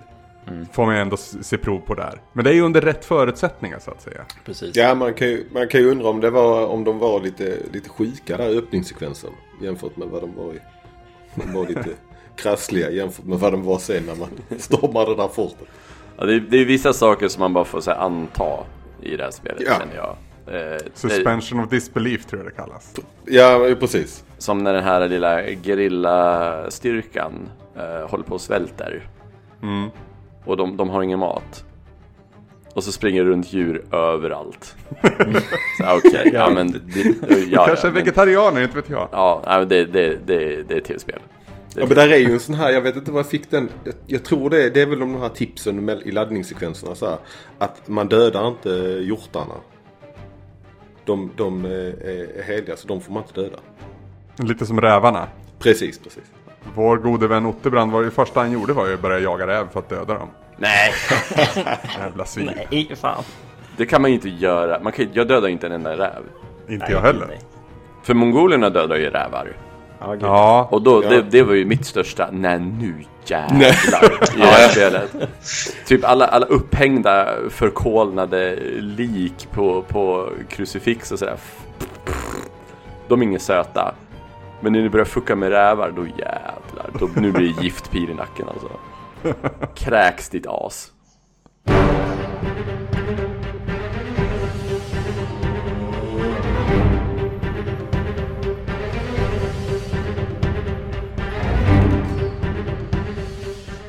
Får 0.71 0.85
man 0.85 0.95
ändå 0.95 1.17
se 1.17 1.57
prov 1.57 1.79
på 1.79 1.93
där. 1.93 2.21
Men 2.33 2.43
det 2.43 2.49
är 2.49 2.53
ju 2.53 2.61
under 2.61 2.81
rätt 2.81 3.05
förutsättningar 3.05 3.79
så 3.79 3.91
att 3.91 4.01
säga. 4.01 4.25
Precis. 4.45 4.75
Ja, 4.75 4.95
man 4.95 5.13
kan, 5.13 5.27
ju, 5.27 5.45
man 5.51 5.67
kan 5.67 5.81
ju 5.81 5.91
undra 5.91 6.09
om, 6.09 6.21
det 6.21 6.29
var, 6.29 6.67
om 6.67 6.83
de 6.83 6.99
var 6.99 7.19
lite, 7.21 7.57
lite 7.71 7.89
sjuka 7.89 8.37
där 8.37 8.49
i 8.49 8.57
öppningssekvensen. 8.57 9.29
Jämfört 9.61 9.97
med 9.97 10.07
vad 10.07 10.21
de 10.21 10.35
var 10.35 10.53
i. 10.53 10.59
De 11.35 11.53
var 11.53 11.67
lite 11.67 11.85
krassliga 12.35 12.89
jämfört 12.91 13.25
med 13.25 13.39
vad 13.39 13.53
de 13.53 13.63
var 13.63 13.77
sen 13.79 14.03
när 14.05 14.15
man 14.15 14.29
stormade 14.59 15.09
det 15.09 15.15
där 15.15 15.27
fortet. 15.27 15.67
Ja, 16.17 16.25
det, 16.25 16.33
är, 16.33 16.39
det 16.39 16.57
är 16.57 16.65
vissa 16.65 16.93
saker 16.93 17.27
som 17.27 17.39
man 17.39 17.53
bara 17.53 17.65
får 17.65 17.81
så 17.81 17.91
här, 17.91 17.97
anta 17.99 18.63
i 19.01 19.17
det 19.17 19.23
här 19.23 19.31
spelet 19.31 19.63
Ja. 19.65 19.73
känner 19.79 19.95
jag. 19.95 20.15
Eh, 20.51 20.77
Suspension 20.93 21.59
of 21.59 21.69
disbelief 21.69 22.25
tror 22.25 22.43
jag 22.43 22.51
det 22.51 22.55
kallas. 22.55 22.95
Ja, 23.25 23.75
precis. 23.79 24.23
som 24.37 24.63
när 24.63 24.73
den 24.73 24.83
här 24.83 25.07
lilla 25.07 25.43
gerillastyrkan 25.43 27.49
eh, 27.75 28.09
håller 28.09 28.23
på 28.23 28.33
och 28.33 28.41
svälter. 28.41 29.07
Mm. 29.63 29.89
Och 30.45 30.57
de, 30.57 30.77
de 30.77 30.89
har 30.89 31.03
ingen 31.03 31.19
mat. 31.19 31.63
Och 32.73 32.83
så 32.83 32.91
springer 32.91 33.23
det 33.23 33.29
runt 33.29 33.53
djur 33.53 33.95
överallt. 33.95 34.75
Okej, 35.95 36.29
ja. 36.33 36.49
men... 36.49 36.71
Det, 36.71 37.15
ja, 37.49 37.65
Kanske 37.65 37.87
ja, 37.87 37.93
men, 37.93 37.93
vegetarianer, 37.93 38.61
inte 38.61 38.75
vet 38.75 38.89
jag. 38.89 39.09
Ja, 39.11 39.65
det, 39.69 39.85
det, 39.85 40.17
det, 40.25 40.63
det 40.63 40.73
är 40.73 40.77
ett 40.77 40.85
tv-spel. 40.85 41.19
Ja, 41.75 41.85
men 41.85 41.95
där 41.95 42.09
är 42.09 42.17
ju 42.17 42.33
en 42.33 42.39
sån 42.39 42.55
här, 42.55 42.71
jag 42.71 42.81
vet 42.81 42.95
inte 42.95 43.11
var 43.11 43.19
jag 43.19 43.29
fick 43.29 43.51
den. 43.51 43.69
Jag, 43.83 43.93
jag 44.07 44.23
tror 44.23 44.49
det, 44.49 44.69
det 44.69 44.81
är 44.81 44.85
väl 44.85 44.99
de 44.99 45.15
här 45.15 45.29
tipsen 45.29 45.85
med, 45.85 46.01
i 46.01 46.11
laddningssekvenserna 46.11 46.95
så 46.95 47.05
här, 47.05 47.17
Att 47.57 47.87
man 47.87 48.07
dödar 48.07 48.47
inte 48.47 48.69
hjortarna. 49.03 49.53
De, 51.07 51.31
de 51.35 51.65
eh, 51.65 51.71
är 51.71 52.43
heliga 52.43 52.75
så 52.75 52.87
de 52.87 53.01
får 53.01 53.13
man 53.13 53.23
inte 53.23 53.41
döda. 53.41 53.57
Lite 54.39 54.65
som 54.65 54.81
rävarna. 54.81 55.27
Precis, 55.59 55.99
precis. 55.99 56.23
Vår 56.75 56.97
gode 56.97 57.27
vän 57.27 57.45
Otterbrand 57.45 57.91
var 57.91 58.03
ju 58.03 58.11
första 58.11 58.39
han 58.39 58.51
gjorde 58.51 58.73
var 58.73 58.87
ju 58.87 58.93
att 58.93 59.01
börja 59.01 59.19
jaga 59.19 59.47
räv 59.47 59.69
för 59.71 59.79
att 59.79 59.89
döda 59.89 60.13
dem. 60.13 60.29
Nej! 60.57 60.93
Jävla 61.97 62.25
svin. 62.25 62.51
Nej, 62.71 62.95
fan. 62.95 63.23
Det 63.77 63.85
kan 63.85 64.01
man 64.01 64.11
ju 64.11 64.15
inte 64.15 64.29
göra. 64.29 64.79
Man 64.83 64.93
kan, 64.93 65.09
jag 65.13 65.27
dödar 65.27 65.47
inte 65.47 65.65
en 65.65 65.71
enda 65.71 65.97
räv. 65.97 66.23
Inte 66.69 66.91
jag 66.91 67.01
heller. 67.01 67.25
Nej. 67.27 67.39
För 68.03 68.13
mongolerna 68.13 68.69
dödar 68.69 68.95
ju 68.95 69.09
rävar. 69.09 69.53
Ja, 69.99 70.67
Och 70.71 70.81
då, 70.81 71.03
Ja. 71.03 71.09
det, 71.09 71.21
det 71.21 71.43
var 71.43 71.53
ju 71.53 71.65
mitt 71.65 71.85
största, 71.85 72.29
nej 72.31 72.59
nu 72.59 72.93
jävlar 73.25 73.59
i 74.35 74.39
det 74.39 74.45
här 74.45 74.67
spelet. 74.69 75.15
Typ 75.85 76.05
alla, 76.05 76.27
alla 76.27 76.45
upphängda 76.45 77.27
förkolnade 77.49 78.55
lik 78.79 79.47
på, 79.51 79.81
på 79.81 80.29
krucifix 80.49 81.11
och 81.11 81.19
sådär. 81.19 81.37
De 83.07 83.21
är 83.21 83.25
inga 83.25 83.39
söta. 83.39 83.95
Men 84.61 84.73
när 84.73 84.81
ni 84.81 84.89
börjar 84.89 85.05
fucka 85.05 85.35
med 85.35 85.49
rävar, 85.49 85.93
då 85.95 86.01
jävlar. 86.07 86.89
Då, 86.99 87.09
nu 87.21 87.31
blir 87.31 87.53
det 87.53 87.63
giftpir 87.63 88.09
i 88.09 88.13
nacken 88.13 88.45
alltså. 88.49 88.69
Kräks 89.75 90.29
ditt 90.29 90.45
as. 90.47 90.91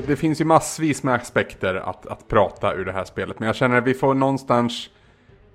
Det 0.08 0.16
finns 0.16 0.40
ju 0.40 0.44
massvis 0.44 1.02
med 1.02 1.14
aspekter 1.14 1.74
att, 1.74 2.06
att 2.06 2.28
prata 2.28 2.74
ur 2.74 2.84
det 2.84 2.92
här 2.92 3.04
spelet. 3.04 3.38
Men 3.38 3.46
jag 3.46 3.56
känner 3.56 3.76
att 3.76 3.84
vi 3.84 3.94
får 3.94 4.14
någonstans 4.14 4.90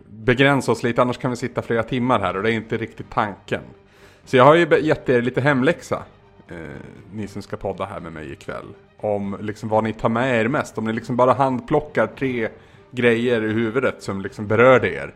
begränsa 0.06 0.72
oss 0.72 0.84
lite, 0.84 1.02
annars 1.02 1.18
kan 1.18 1.32
vi 1.32 1.38
sitta 1.38 1.62
flera 1.62 1.84
timmar 1.84 2.20
här 2.20 2.38
och 2.38 2.44
det 2.44 2.52
är 2.52 2.54
inte 2.54 2.78
riktigt 2.78 3.10
tanken. 3.10 3.62
Så 4.26 4.38
jag 4.38 4.44
har 4.44 4.56
ju 4.56 4.80
gett 4.82 5.10
er 5.10 5.22
lite 5.22 5.42
hemläxa, 5.42 6.04
eh, 6.48 6.58
ni 7.14 7.28
som 7.28 7.42
ska 7.42 7.58
podda 7.58 7.86
här 7.86 8.00
med 8.00 8.14
mig 8.14 8.32
ikväll. 8.32 8.66
Om 8.98 9.38
liksom 9.42 9.70
vad 9.70 9.84
ni 9.84 9.94
tar 9.94 10.10
med 10.10 10.42
er 10.42 10.48
mest, 10.48 10.78
om 10.78 10.86
ni 10.86 10.94
liksom 10.94 11.16
bara 11.16 11.34
handplockar 11.34 12.08
tre 12.08 12.50
grejer 12.92 13.44
i 13.44 13.54
huvudet 13.54 14.04
som 14.04 14.22
liksom 14.22 14.48
berörde 14.48 14.94
er. 14.94 15.14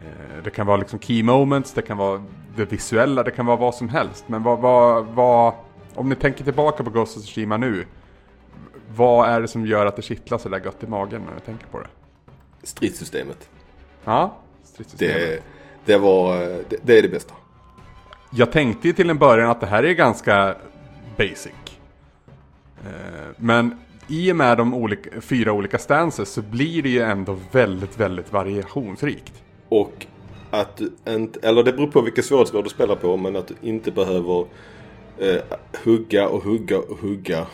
Eh, 0.00 0.42
det 0.44 0.50
kan 0.50 0.66
vara 0.66 0.76
liksom 0.76 0.98
key 0.98 1.22
moments, 1.22 1.72
det 1.72 1.82
kan 1.82 1.96
vara 1.96 2.22
det 2.56 2.72
visuella, 2.72 3.22
det 3.22 3.30
kan 3.30 3.46
vara 3.46 3.56
vad 3.56 3.74
som 3.74 3.88
helst. 3.88 4.24
Men 4.26 4.42
vad, 4.42 4.58
vad, 4.58 5.06
vad 5.06 5.54
om 5.94 6.08
ni 6.08 6.14
tänker 6.14 6.44
tillbaka 6.44 6.84
på 6.84 6.90
Ghost 6.90 7.16
of 7.16 7.22
Tsushima 7.22 7.56
nu, 7.56 7.86
vad 8.96 9.28
är 9.28 9.40
det 9.40 9.48
som 9.48 9.66
gör 9.66 9.86
att 9.86 9.96
det 9.96 10.02
kittlar 10.02 10.38
så 10.38 10.48
där 10.48 10.60
gött 10.64 10.82
i 10.82 10.86
magen 10.86 11.22
när 11.26 11.34
du 11.34 11.40
tänker 11.40 11.66
på 11.66 11.80
det? 11.80 11.88
Stridssystemet. 12.62 13.48
Ja, 14.04 14.36
stridssystemet. 14.64 15.16
Det, 15.16 15.42
det, 15.92 15.98
var, 15.98 16.36
det, 16.68 16.76
det 16.82 16.98
är 16.98 17.02
det 17.02 17.08
bästa. 17.08 17.34
Jag 18.30 18.52
tänkte 18.52 18.88
ju 18.88 18.92
till 18.94 19.10
en 19.10 19.18
början 19.18 19.50
att 19.50 19.60
det 19.60 19.66
här 19.66 19.82
är 19.82 19.92
ganska 19.92 20.54
basic. 21.16 21.52
Eh, 22.84 22.90
Men 23.36 23.78
i 24.08 24.32
och 24.32 24.36
med 24.36 24.58
de 24.58 24.74
olika, 24.74 25.20
fyra 25.20 25.52
olika 25.52 25.78
stances 25.78 26.32
så 26.32 26.42
blir 26.42 26.82
det 26.82 26.88
ju 26.88 27.00
ändå 27.00 27.36
väldigt, 27.52 27.98
väldigt 28.00 28.32
variationsrikt. 28.32 29.42
Och 29.68 30.06
att 30.50 30.76
du 30.76 30.92
inte, 31.08 31.48
eller 31.48 31.62
det 31.62 31.72
beror 31.72 31.86
på 31.86 32.00
vilken 32.00 32.24
svårighetsgrad 32.24 32.64
du 32.64 32.70
spelar 32.70 32.96
på, 32.96 33.16
men 33.16 33.36
att 33.36 33.48
du 33.48 33.54
inte 33.60 33.90
behöver 33.90 34.46
eh, 35.18 35.42
hugga 35.84 36.28
och 36.28 36.44
hugga 36.44 36.78
och 36.78 36.98
hugga. 36.98 37.46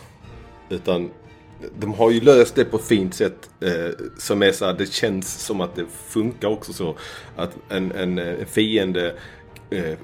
Utan 0.69 1.11
de 1.79 1.95
har 1.95 2.11
ju 2.11 2.21
löst 2.21 2.55
det 2.55 2.65
på 2.65 2.77
ett 2.77 2.85
fint 2.85 3.15
sätt 3.15 3.51
eh, 3.61 3.91
som 4.19 4.43
är 4.43 4.53
så 4.53 4.67
här, 4.67 4.73
det 4.73 4.93
känns 4.93 5.45
som 5.45 5.61
att 5.61 5.77
det 5.77 5.87
funkar 6.09 6.49
också 6.49 6.73
så. 6.73 6.97
Att 7.37 7.57
en, 7.69 7.93
en, 7.93 8.19
en 8.19 8.47
fiende 8.47 9.15
eh, 9.71 9.99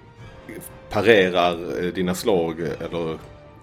parerar 0.91 1.85
eh, 1.85 1.93
dina 1.93 2.15
slag 2.15 2.61
eller, 2.61 3.19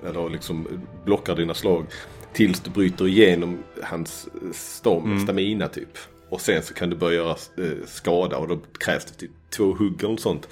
eller 0.07 0.29
liksom 0.29 0.67
blockar 1.05 1.35
dina 1.35 1.53
slag 1.53 1.85
tills 2.33 2.59
du 2.59 2.71
bryter 2.71 3.07
igenom 3.07 3.63
hans 3.83 4.27
eh, 4.27 4.51
stam, 4.53 5.19
stamina 5.19 5.67
typ. 5.67 5.97
Och 6.29 6.41
sen 6.41 6.63
så 6.63 6.73
kan 6.73 6.89
du 6.89 6.95
börja 6.95 7.15
göra 7.15 7.35
eh, 7.57 7.85
skada 7.85 8.37
och 8.37 8.47
då 8.47 8.59
krävs 8.79 9.05
det 9.05 9.13
typ 9.13 9.31
två 9.49 9.63
hugg 9.63 10.03
eller 10.03 10.17
sånt. 10.17 10.47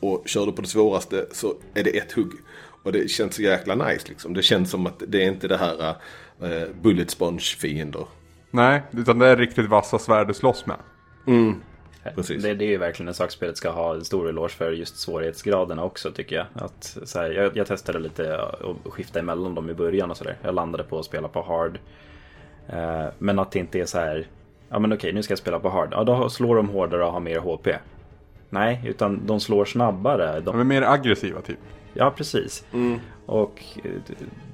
Och 0.00 0.22
kör 0.26 0.46
du 0.46 0.52
på 0.52 0.62
det 0.62 0.68
svåraste 0.68 1.26
så 1.32 1.54
är 1.74 1.84
det 1.84 1.90
ett 1.90 2.12
hugg. 2.12 2.32
Och 2.82 2.92
det 2.92 3.10
känns 3.10 3.34
så 3.34 3.42
jäkla 3.42 3.74
nice 3.74 4.08
liksom. 4.08 4.34
Det 4.34 4.42
känns 4.42 4.70
som 4.70 4.86
att 4.86 5.02
det 5.08 5.22
är 5.22 5.28
inte 5.28 5.48
det 5.48 5.56
här 5.56 5.94
eh, 6.42 6.68
bullet 6.82 7.10
sponge 7.10 7.40
fiender. 7.58 8.04
Nej, 8.50 8.82
utan 8.92 9.18
det 9.18 9.26
är 9.26 9.36
riktigt 9.36 9.68
vassa 9.68 9.98
svärd 9.98 10.28
du 10.28 10.34
slåss 10.34 10.66
med. 10.66 10.76
Precis. 12.14 12.42
Det, 12.42 12.54
det 12.54 12.64
är 12.64 12.68
ju 12.68 12.76
verkligen 12.76 13.08
en 13.08 13.14
sak 13.14 13.30
spelet 13.30 13.56
ska 13.56 13.70
ha 13.70 13.94
en 13.94 14.04
stor 14.04 14.28
eloge 14.28 14.48
för 14.52 14.72
just 14.72 14.98
svårighetsgraderna 14.98 15.84
också 15.84 16.10
tycker 16.10 16.36
jag. 16.36 16.46
Att, 16.54 16.96
så 17.04 17.18
här, 17.18 17.30
jag, 17.30 17.56
jag 17.56 17.66
testade 17.66 17.98
lite 17.98 18.36
och 18.38 18.94
skifta 18.94 19.18
emellan 19.18 19.54
dem 19.54 19.70
i 19.70 19.74
början 19.74 20.10
och 20.10 20.16
sådär. 20.16 20.36
Jag 20.42 20.54
landade 20.54 20.84
på 20.84 20.98
att 20.98 21.04
spela 21.04 21.28
på 21.28 21.42
hard. 21.42 21.78
Eh, 22.68 23.06
men 23.18 23.38
att 23.38 23.52
det 23.52 23.58
inte 23.58 23.80
är 23.80 23.84
så 23.86 23.98
här, 23.98 24.26
ja 24.68 24.78
men 24.78 24.92
okej 24.92 25.12
nu 25.12 25.22
ska 25.22 25.32
jag 25.32 25.38
spela 25.38 25.60
på 25.60 25.68
hard. 25.68 25.88
Ja 25.92 26.04
då 26.04 26.28
slår 26.28 26.56
de 26.56 26.68
hårdare 26.68 27.04
och 27.04 27.12
har 27.12 27.20
mer 27.20 27.38
HP. 27.38 27.68
Nej, 28.50 28.82
utan 28.86 29.26
de 29.26 29.40
slår 29.40 29.64
snabbare. 29.64 30.34
De, 30.34 30.44
De 30.44 30.60
är 30.60 30.64
mer 30.64 30.82
aggressiva 30.82 31.40
typ. 31.40 31.58
Ja, 31.94 32.10
precis. 32.16 32.64
Och 33.30 33.62
eh, 33.84 33.90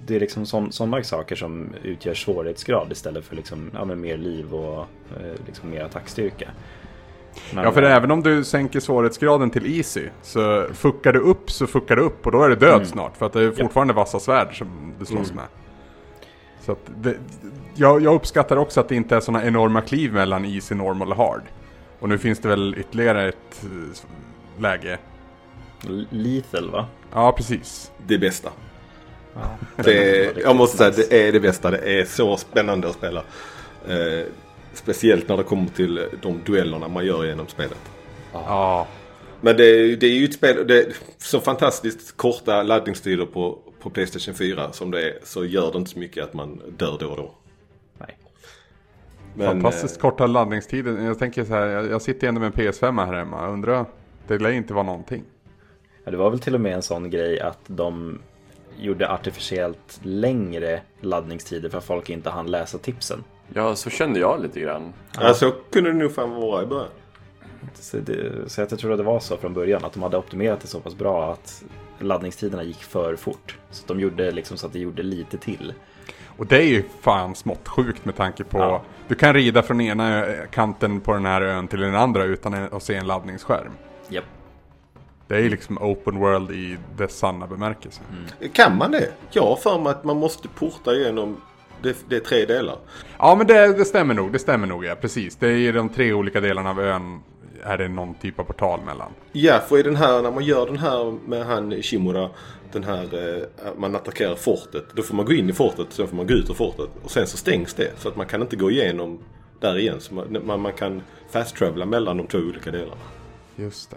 det- 0.07 0.17
är 0.17 0.21
liksom 0.21 0.47
sådana 0.71 1.03
saker 1.03 1.37
som 1.37 1.69
utgör 1.83 2.15
svårighetsgrad 2.15 2.93
istället 2.93 3.25
för 3.25 3.37
liksom, 3.37 3.71
ja, 3.75 3.85
men 3.85 4.01
mer 4.01 4.17
liv 4.17 4.55
och 4.55 4.79
eh, 4.81 5.33
liksom 5.47 5.71
mer 5.71 5.85
attackstyrka. 5.85 6.49
Men, 7.55 7.65
Ja, 7.65 7.73
för 7.73 7.83
även 7.83 8.11
om 8.11 8.23
du 8.23 8.45
sänker 8.45 8.81
svårighetsgraden 8.81 9.51
till 9.51 9.77
easy 9.79 10.03
så 10.23 10.67
fuckar 10.73 11.13
du 11.13 11.19
upp 11.21 11.51
så 11.51 11.67
fuckar 11.67 11.97
du 11.97 12.03
upp 12.03 12.27
och 12.27 12.33
då 12.33 12.43
är 12.43 12.49
du 12.49 12.57
död 12.57 12.87
snart. 12.87 13.17
För 13.17 13.27
att 13.27 13.33
det 13.33 13.43
är 13.43 13.51
fortfarande 13.51 13.95
vassa 13.95 14.21
svärd 14.21 14.59
som 14.59 14.93
du 14.99 15.05
slåss 15.05 15.33
med. 15.35 15.45
Så 16.61 16.73
att 16.73 16.91
det, 16.97 17.17
jag, 17.75 18.03
jag 18.03 18.15
uppskattar 18.15 18.57
också 18.57 18.81
att 18.81 18.89
det 18.89 18.95
inte 18.97 19.17
är 19.17 19.21
sådana 19.21 19.45
enorma 19.47 19.81
kliv 19.81 20.13
mellan 20.13 20.45
easy, 20.45 20.75
normal 20.75 21.11
och 21.11 21.17
hard. 21.17 21.43
Och 22.01 22.09
nu 22.09 22.19
finns 22.19 22.39
det 22.39 22.49
väl 22.49 22.75
ytterligare 22.79 23.29
ett 23.29 23.65
eh, 23.65 24.61
läge. 24.63 24.99
Lethal 26.11 26.71
va? 26.71 26.87
Ja, 27.13 27.33
precis. 27.33 27.93
Det 28.07 28.19
bästa. 28.19 28.51
Ja. 29.37 29.83
Det 29.85 30.37
jag 30.37 30.57
måste 30.57 30.77
säga 30.77 30.91
att 30.91 30.97
det 30.97 31.29
är 31.29 31.33
det 31.33 31.41
bästa. 31.41 31.71
Det 31.71 32.01
är 32.01 32.05
så 32.05 32.37
spännande 32.37 32.89
att 32.89 32.95
spela. 32.95 33.23
Eh, 33.89 34.27
speciellt 34.73 35.29
när 35.29 35.37
det 35.37 35.43
kommer 35.43 35.67
till 35.67 36.09
de 36.23 36.41
duellerna 36.47 36.89
man 36.89 37.07
gör 37.07 37.25
genom 37.25 37.47
spelet. 37.49 37.81
Ja, 38.33 38.87
Men 39.41 39.57
det, 39.57 39.97
det 39.97 40.07
är 40.07 40.11
ju 40.11 40.25
ett 40.25 40.35
spel, 40.35 40.67
det 40.67 40.83
är 40.83 40.93
så 41.19 41.41
fantastiskt 41.41 42.17
korta 42.17 42.63
laddningstider 42.63 43.27
på, 43.27 43.59
på 43.81 43.91
Playstation 43.91 44.35
4 44.35 44.73
som 44.73 44.91
det 44.91 45.03
är. 45.11 45.19
Så 45.23 45.45
gör 45.45 45.73
det 45.73 45.79
inte 45.79 45.91
så 45.91 45.99
mycket 45.99 46.25
att 46.25 46.35
man 46.35 46.61
dör 46.77 46.97
då 47.01 47.07
och 47.07 47.17
då. 47.17 47.35
Nej. 47.99 48.19
Men, 49.35 49.47
fantastiskt 49.47 50.01
korta 50.01 50.27
laddningstider. 50.27 51.05
Jag 51.05 51.19
tänker 51.19 51.45
så 51.45 51.53
här, 51.55 51.67
jag, 51.67 51.91
jag 51.91 52.03
sitter 52.03 52.29
ändå 52.29 52.41
med 52.41 52.47
en 52.47 52.53
PS5 52.53 53.07
här 53.07 53.15
hemma. 53.15 53.43
Jag 53.43 53.53
undrar, 53.53 53.85
det 54.27 54.39
lär 54.39 54.51
inte 54.51 54.75
vara 54.75 54.85
någonting. 54.85 55.25
Ja, 56.05 56.11
det 56.11 56.17
var 56.17 56.31
väl 56.31 56.39
till 56.39 56.55
och 56.55 56.61
med 56.61 56.75
en 56.75 56.83
sån 56.83 57.11
grej 57.11 57.41
att 57.41 57.61
de 57.67 58.19
gjorde 58.79 59.11
artificiellt 59.11 60.01
längre 60.03 60.81
laddningstider 61.01 61.69
för 61.69 61.79
att 61.79 61.85
folk 61.85 62.11
inte 62.11 62.31
hann 62.31 62.51
läsa 62.51 62.79
tipsen. 62.79 63.25
Ja, 63.55 63.77
så 63.77 63.91
kände 63.91 64.21
jag 64.21 64.43
lite 64.43 64.61
grann. 64.61 64.93
Ja, 65.21 65.35
så 65.35 65.51
kunde 65.51 65.93
det 65.93 65.99
nog 65.99 66.15
fan 66.15 66.31
vara 66.31 66.63
i 66.63 66.67
början. 66.67 66.91
Så, 67.75 67.97
det, 67.97 68.51
så 68.51 68.61
jag 68.61 68.79
tror 68.79 68.93
att 68.93 68.99
det 68.99 69.05
var 69.05 69.21
så 69.21 69.37
från 69.37 69.55
början, 69.55 69.85
att 69.85 69.93
de 69.93 70.03
hade 70.03 70.17
optimerat 70.17 70.61
det 70.61 70.67
så 70.67 70.81
pass 70.81 70.95
bra 70.95 71.33
att 71.33 71.65
laddningstiderna 71.99 72.63
gick 72.63 72.83
för 72.83 73.17
fort. 73.17 73.59
Så 73.71 73.83
att 73.83 73.89
de 73.89 74.01
gjorde 74.01 74.31
liksom 74.31 74.57
så 74.57 74.67
att 74.67 74.73
det 74.73 74.79
gjorde 74.79 75.03
lite 75.03 75.39
till. 75.39 75.73
Och 76.37 76.47
det 76.47 76.57
är 76.57 76.67
ju 76.67 76.83
fan 77.01 77.35
smått 77.35 77.69
sjukt 77.69 78.05
med 78.05 78.17
tanke 78.17 78.45
på 78.45 78.59
Ja. 78.59 78.83
Du 79.09 79.15
kan 79.15 79.35
rida 79.35 79.63
från 79.63 79.81
ena 79.81 80.27
kanten 80.51 81.01
på 81.01 81.13
den 81.13 81.27
här 81.27 81.43
ön 81.43 81.69
till 81.69 81.81
den 81.81 81.95
andra 81.95 82.25
utan 82.25 82.55
att 82.55 82.83
se 82.83 82.95
en 82.95 83.07
laddningsskärm. 83.07 83.73
Japp. 84.09 84.25
Det 85.29 85.35
är 85.37 85.41
ju 85.41 85.49
liksom 85.49 85.79
open 85.79 86.19
world 86.19 86.51
i 86.51 86.79
dess 86.97 87.19
sanna 87.19 87.47
bemärkelse. 87.47 88.01
Kan 88.53 88.77
man 88.77 88.91
det? 88.91 89.13
Jag 89.31 89.43
har 89.43 89.57
för 89.57 89.79
mig 89.79 89.91
att 89.91 90.05
man 90.05 90.17
måste 90.17 90.49
porta 90.49 90.95
igenom 90.95 91.41
det, 91.83 91.97
det 92.09 92.17
är 92.17 92.21
tre 92.21 92.45
delar. 92.45 92.79
Ja 93.19 93.35
men 93.35 93.47
det, 93.47 93.79
det 93.79 93.85
stämmer 93.85 94.15
nog, 94.15 94.33
det 94.33 94.39
stämmer 94.39 94.67
nog 94.67 94.85
ja, 94.85 94.95
precis. 94.95 95.37
Det 95.37 95.47
är 95.47 95.57
i 95.57 95.73
de 95.73 95.89
tre 95.89 96.13
olika 96.13 96.41
delarna 96.41 96.71
av 96.71 96.81
ön 96.81 97.21
är 97.63 97.79
det 97.79 97.89
någon 97.89 98.15
typ 98.15 98.39
av 98.39 98.45
portal 98.45 98.81
mellan. 98.87 99.13
Ja, 99.33 99.61
för 99.69 99.79
i 99.79 99.83
den 99.83 99.97
här, 99.97 100.23
när 100.23 100.31
man 100.31 100.45
gör 100.45 100.67
den 100.67 100.79
här 100.79 101.19
med 101.27 101.47
han 101.47 101.83
Shimura, 101.83 102.31
den 102.73 102.85
här, 102.85 103.03
eh, 103.03 103.73
man 103.77 103.97
attackerar 103.97 104.35
fortet. 104.35 104.85
Då 104.95 105.03
får 105.03 105.15
man 105.15 105.27
gå 105.27 105.33
in 105.33 105.51
i 105.51 105.53
fortet, 105.53 105.87
sen 105.91 106.09
får 106.09 106.17
man 106.17 106.27
gå 106.27 106.35
ut 106.35 106.51
ur 106.51 106.55
fortet. 106.55 106.89
Och 107.03 107.11
sen 107.11 107.27
så 107.27 107.37
stängs 107.37 107.75
det. 107.75 107.91
Så 107.99 108.09
att 108.09 108.17
man 108.17 108.27
kan 108.27 108.43
inte 108.43 108.57
gå 108.57 108.71
igenom 108.71 109.19
där 109.61 109.79
igen. 109.79 110.01
Så 110.01 110.15
man, 110.15 110.39
man, 110.45 110.61
man 110.61 110.73
kan 110.73 111.03
fast-travela 111.31 111.87
mellan 111.87 112.17
de 112.17 112.27
två 112.27 112.39
olika 112.39 112.71
delarna. 112.71 113.01
Just 113.57 113.91
det, 113.91 113.97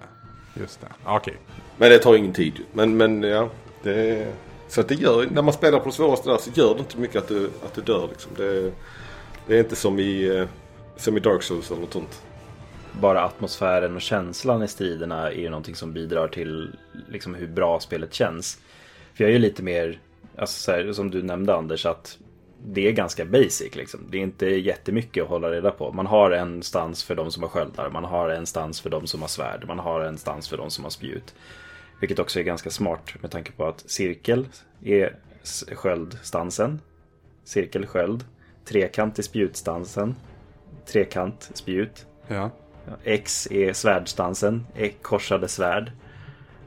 just 0.53 0.81
det. 0.81 0.87
Ja, 1.05 1.17
Okej. 1.17 1.37
Men 1.77 1.89
det 1.89 1.97
tar 1.99 2.15
ingen 2.15 2.33
tid. 2.33 2.53
Men, 2.73 2.97
men 2.97 3.23
ja, 3.23 3.49
det... 3.83 4.27
Så 4.67 4.81
att 4.81 4.87
det 4.87 4.95
gör, 4.95 5.27
när 5.31 5.41
man 5.41 5.53
spelar 5.53 5.79
på 5.79 5.85
det 5.85 5.91
svåraste 5.91 6.29
där 6.29 6.37
så 6.37 6.49
gör 6.53 6.73
det 6.73 6.79
inte 6.79 6.97
mycket 6.97 7.15
att 7.15 7.27
du, 7.27 7.49
att 7.65 7.73
du 7.73 7.81
dör 7.81 8.07
liksom. 8.07 8.31
Det, 8.37 8.71
det 9.47 9.55
är 9.55 9.59
inte 9.59 9.75
som 9.75 9.99
i, 9.99 10.37
eh, 10.37 10.47
som 10.97 11.17
i 11.17 11.19
Dark 11.19 11.43
Souls 11.43 11.71
eller 11.71 11.81
något 11.81 11.93
sånt. 11.93 12.23
Bara 12.91 13.23
atmosfären 13.23 13.95
och 13.95 14.01
känslan 14.01 14.63
i 14.63 14.67
striderna 14.67 15.31
är 15.31 15.35
ju 15.35 15.49
någonting 15.49 15.75
som 15.75 15.93
bidrar 15.93 16.27
till 16.27 16.75
liksom 17.09 17.35
hur 17.35 17.47
bra 17.47 17.79
spelet 17.79 18.13
känns. 18.13 18.57
För 19.13 19.23
jag 19.23 19.29
är 19.29 19.33
ju 19.33 19.39
lite 19.39 19.63
mer, 19.63 19.99
alltså 20.35 20.61
så 20.61 20.71
här, 20.71 20.93
som 20.93 21.11
du 21.11 21.23
nämnde 21.23 21.55
Anders, 21.55 21.85
att 21.85 22.17
det 22.65 22.87
är 22.87 22.91
ganska 22.91 23.25
basic 23.25 23.75
liksom. 23.75 23.99
Det 24.09 24.17
är 24.17 24.21
inte 24.21 24.45
jättemycket 24.45 25.23
att 25.23 25.29
hålla 25.29 25.51
reda 25.51 25.71
på. 25.71 25.91
Man 25.91 26.05
har 26.05 26.31
en 26.31 26.63
stans 26.63 27.03
för 27.03 27.15
de 27.15 27.31
som 27.31 27.43
har 27.43 27.49
sköldar, 27.49 27.89
man 27.89 28.05
har 28.05 28.29
en 28.29 28.45
stans 28.45 28.81
för 28.81 28.89
de 28.89 29.07
som 29.07 29.21
har 29.21 29.27
svärd, 29.27 29.63
man 29.67 29.79
har 29.79 30.01
en 30.01 30.17
stans 30.17 30.49
för 30.49 30.57
de 30.57 30.69
som 30.69 30.83
har 30.83 30.91
spjut. 30.91 31.35
Vilket 31.99 32.19
också 32.19 32.39
är 32.39 32.43
ganska 32.43 32.69
smart 32.69 33.13
med 33.21 33.31
tanke 33.31 33.51
på 33.51 33.65
att 33.65 33.89
cirkel 33.89 34.47
är 34.83 35.15
sköldstansen. 35.75 36.81
Cirkel, 37.43 37.85
sköld. 37.85 38.25
Trekant 38.65 39.19
är 39.19 39.23
spjutstansen. 39.23 40.15
Trekant, 40.85 41.51
spjut. 41.53 42.05
Ja. 42.27 42.51
X 43.03 43.47
är 43.51 43.73
svärdstansen, 43.73 44.65
X 44.75 44.95
korsade 45.01 45.47
svärd. 45.47 45.91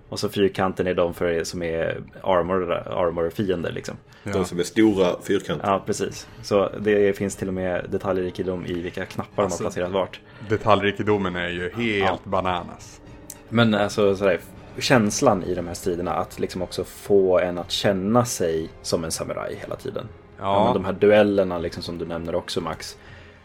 Och 0.08 0.20
så 0.20 0.28
fyrkanten 0.28 0.86
är 0.86 0.94
de 0.94 1.14
för 1.14 1.44
som 1.44 1.62
är 1.62 2.02
armor, 2.22 2.72
armor 2.72 3.30
fiender 3.30 3.72
liksom. 3.72 3.96
De 4.24 4.44
som 4.44 4.58
är 4.58 4.62
stora 4.62 5.16
fyrkanter. 5.22 5.66
Ja, 5.68 5.82
precis. 5.86 6.26
Så 6.42 6.68
det 6.80 7.16
finns 7.18 7.36
till 7.36 7.48
och 7.48 7.54
med 7.54 7.86
detaljrikedom 7.88 8.66
i 8.66 8.72
vilka 8.72 9.04
knappar 9.04 9.42
Alltså- 9.42 9.58
de 9.58 9.64
har 9.64 9.70
placerat 9.70 9.90
vart. 9.92 10.20
Detaljrikedomen 10.48 11.36
är 11.36 11.48
ju 11.48 11.62
helt 11.76 12.20
Ja. 12.24 12.30
bananas. 12.30 13.00
Men 13.48 13.74
alltså 13.74 14.16
sådär, 14.16 14.40
känslan 14.78 15.42
i 15.44 15.54
de 15.54 15.66
här 15.66 15.74
striderna 15.74 16.12
att 16.14 16.40
liksom 16.40 16.62
också 16.62 16.84
få 16.84 17.38
en 17.38 17.58
att 17.58 17.70
känna 17.70 18.24
sig 18.24 18.68
som 18.82 19.04
en 19.04 19.10
samuraj 19.10 19.56
hela 19.60 19.76
tiden. 19.76 20.08
Ja. 20.38 20.64
men 20.64 20.74
de 20.74 20.84
här 20.84 20.92
duellerna 20.92 21.58
liksom 21.58 21.82
som 21.82 21.98
du 21.98 22.04
nämner 22.06 22.34
också 22.34 22.60
Max. 22.60 22.96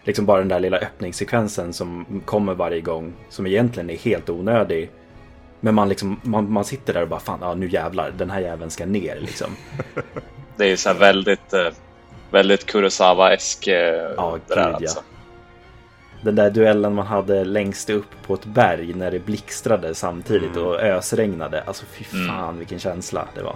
Liksom 0.04 0.26
bara 0.26 0.40
den 0.40 0.48
där 0.48 0.60
lilla 0.60 0.78
öppningssekvensen 0.78 1.74
som 1.74 2.22
kommer 2.26 2.54
varje 2.54 2.82
gång. 2.82 3.14
Som 3.30 3.48
egentligen 3.48 3.90
är 3.90 3.98
helt 3.98 4.30
onödig. 4.30 4.92
Men 5.60 5.76
man, 5.76 5.90
liksom, 5.90 6.20
man, 6.24 6.52
man 6.52 6.66
sitter 6.66 6.94
där 6.94 7.02
och 7.02 7.08
bara 7.08 7.20
fan, 7.20 7.40
ja, 7.42 7.54
nu 7.56 7.70
jävlar, 7.70 8.12
den 8.18 8.30
här 8.30 8.40
jäveln 8.42 8.70
ska 8.72 8.86
ner 8.86 9.18
liksom. 9.20 9.48
Det 10.58 10.66
är 10.72 10.76
så 10.76 10.90
här 10.90 10.96
väldigt, 11.00 11.54
eh, 11.54 11.68
väldigt 12.32 12.66
Kurosawa-esk. 12.74 13.68
eh, 13.68 14.14
Ja, 14.18 14.32
gud, 14.48 14.58
ja. 14.58 14.64
alltså. 14.64 15.00
Den 16.22 16.36
där 16.36 16.50
duellen 16.50 16.96
man 16.96 17.08
hade 17.08 17.46
längst 17.46 17.90
upp 17.90 18.10
på 18.28 18.34
ett 18.34 18.46
berg 18.46 18.94
när 18.94 19.12
det 19.12 19.20
blixtrade 19.20 19.96
samtidigt 19.96 20.58
och 20.58 20.76
ösregnade. 20.80 21.64
Alltså 21.68 21.86
fy 21.86 22.04
fan 22.28 22.58
vilken 22.58 22.80
känsla 22.80 23.28
det 23.36 23.44
var. 23.44 23.56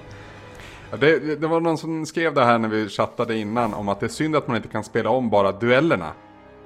Ja, 0.91 0.97
Det, 0.97 1.35
det- 1.35 1.47
var 1.47 1.59
någon 1.59 1.77
som 1.77 2.05
skrev 2.05 2.33
det 2.33 2.45
här 2.45 2.57
när 2.57 2.69
vi 2.69 2.89
chattade 2.89 3.37
innan 3.37 3.73
om 3.73 3.89
att 3.89 3.99
det 3.99 4.05
är 4.05 4.07
synd 4.09 4.35
att 4.35 4.47
man 4.47 4.55
inte 4.57 4.69
kan 4.69 4.83
spela 4.83 5.09
om 5.09 5.29
bara 5.29 5.51
duellerna. 5.51 6.11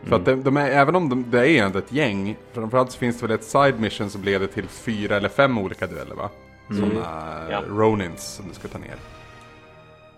För 0.04 0.16
att 0.16 0.26
de, 0.26 0.44
de 0.44 0.58
är, 0.58 0.70
även 0.70 0.96
om 0.96 1.10
de, 1.10 1.26
det 1.32 1.50
är 1.52 1.64
ändå 1.64 1.80
ett 1.80 1.92
gäng, 1.92 2.38
framförallt 2.54 2.92
så 2.92 2.98
finns 3.00 3.20
det 3.20 3.28
väl 3.28 3.36
ett 3.36 3.44
side 3.44 3.80
mission 3.80 4.10
som 4.10 4.24
leder 4.24 4.48
till 4.48 4.68
fyra 4.68 5.16
eller 5.18 5.30
fem 5.30 5.58
olika 5.58 5.88
dueller 5.88 6.16
va? 6.16 6.30
Sådana 6.68 7.48
Ja. 7.52 7.62
Ronins 7.70 8.24
som 8.36 8.48
du 8.48 8.54
ska 8.54 8.68
ta 8.68 8.78
ner. 8.78 8.96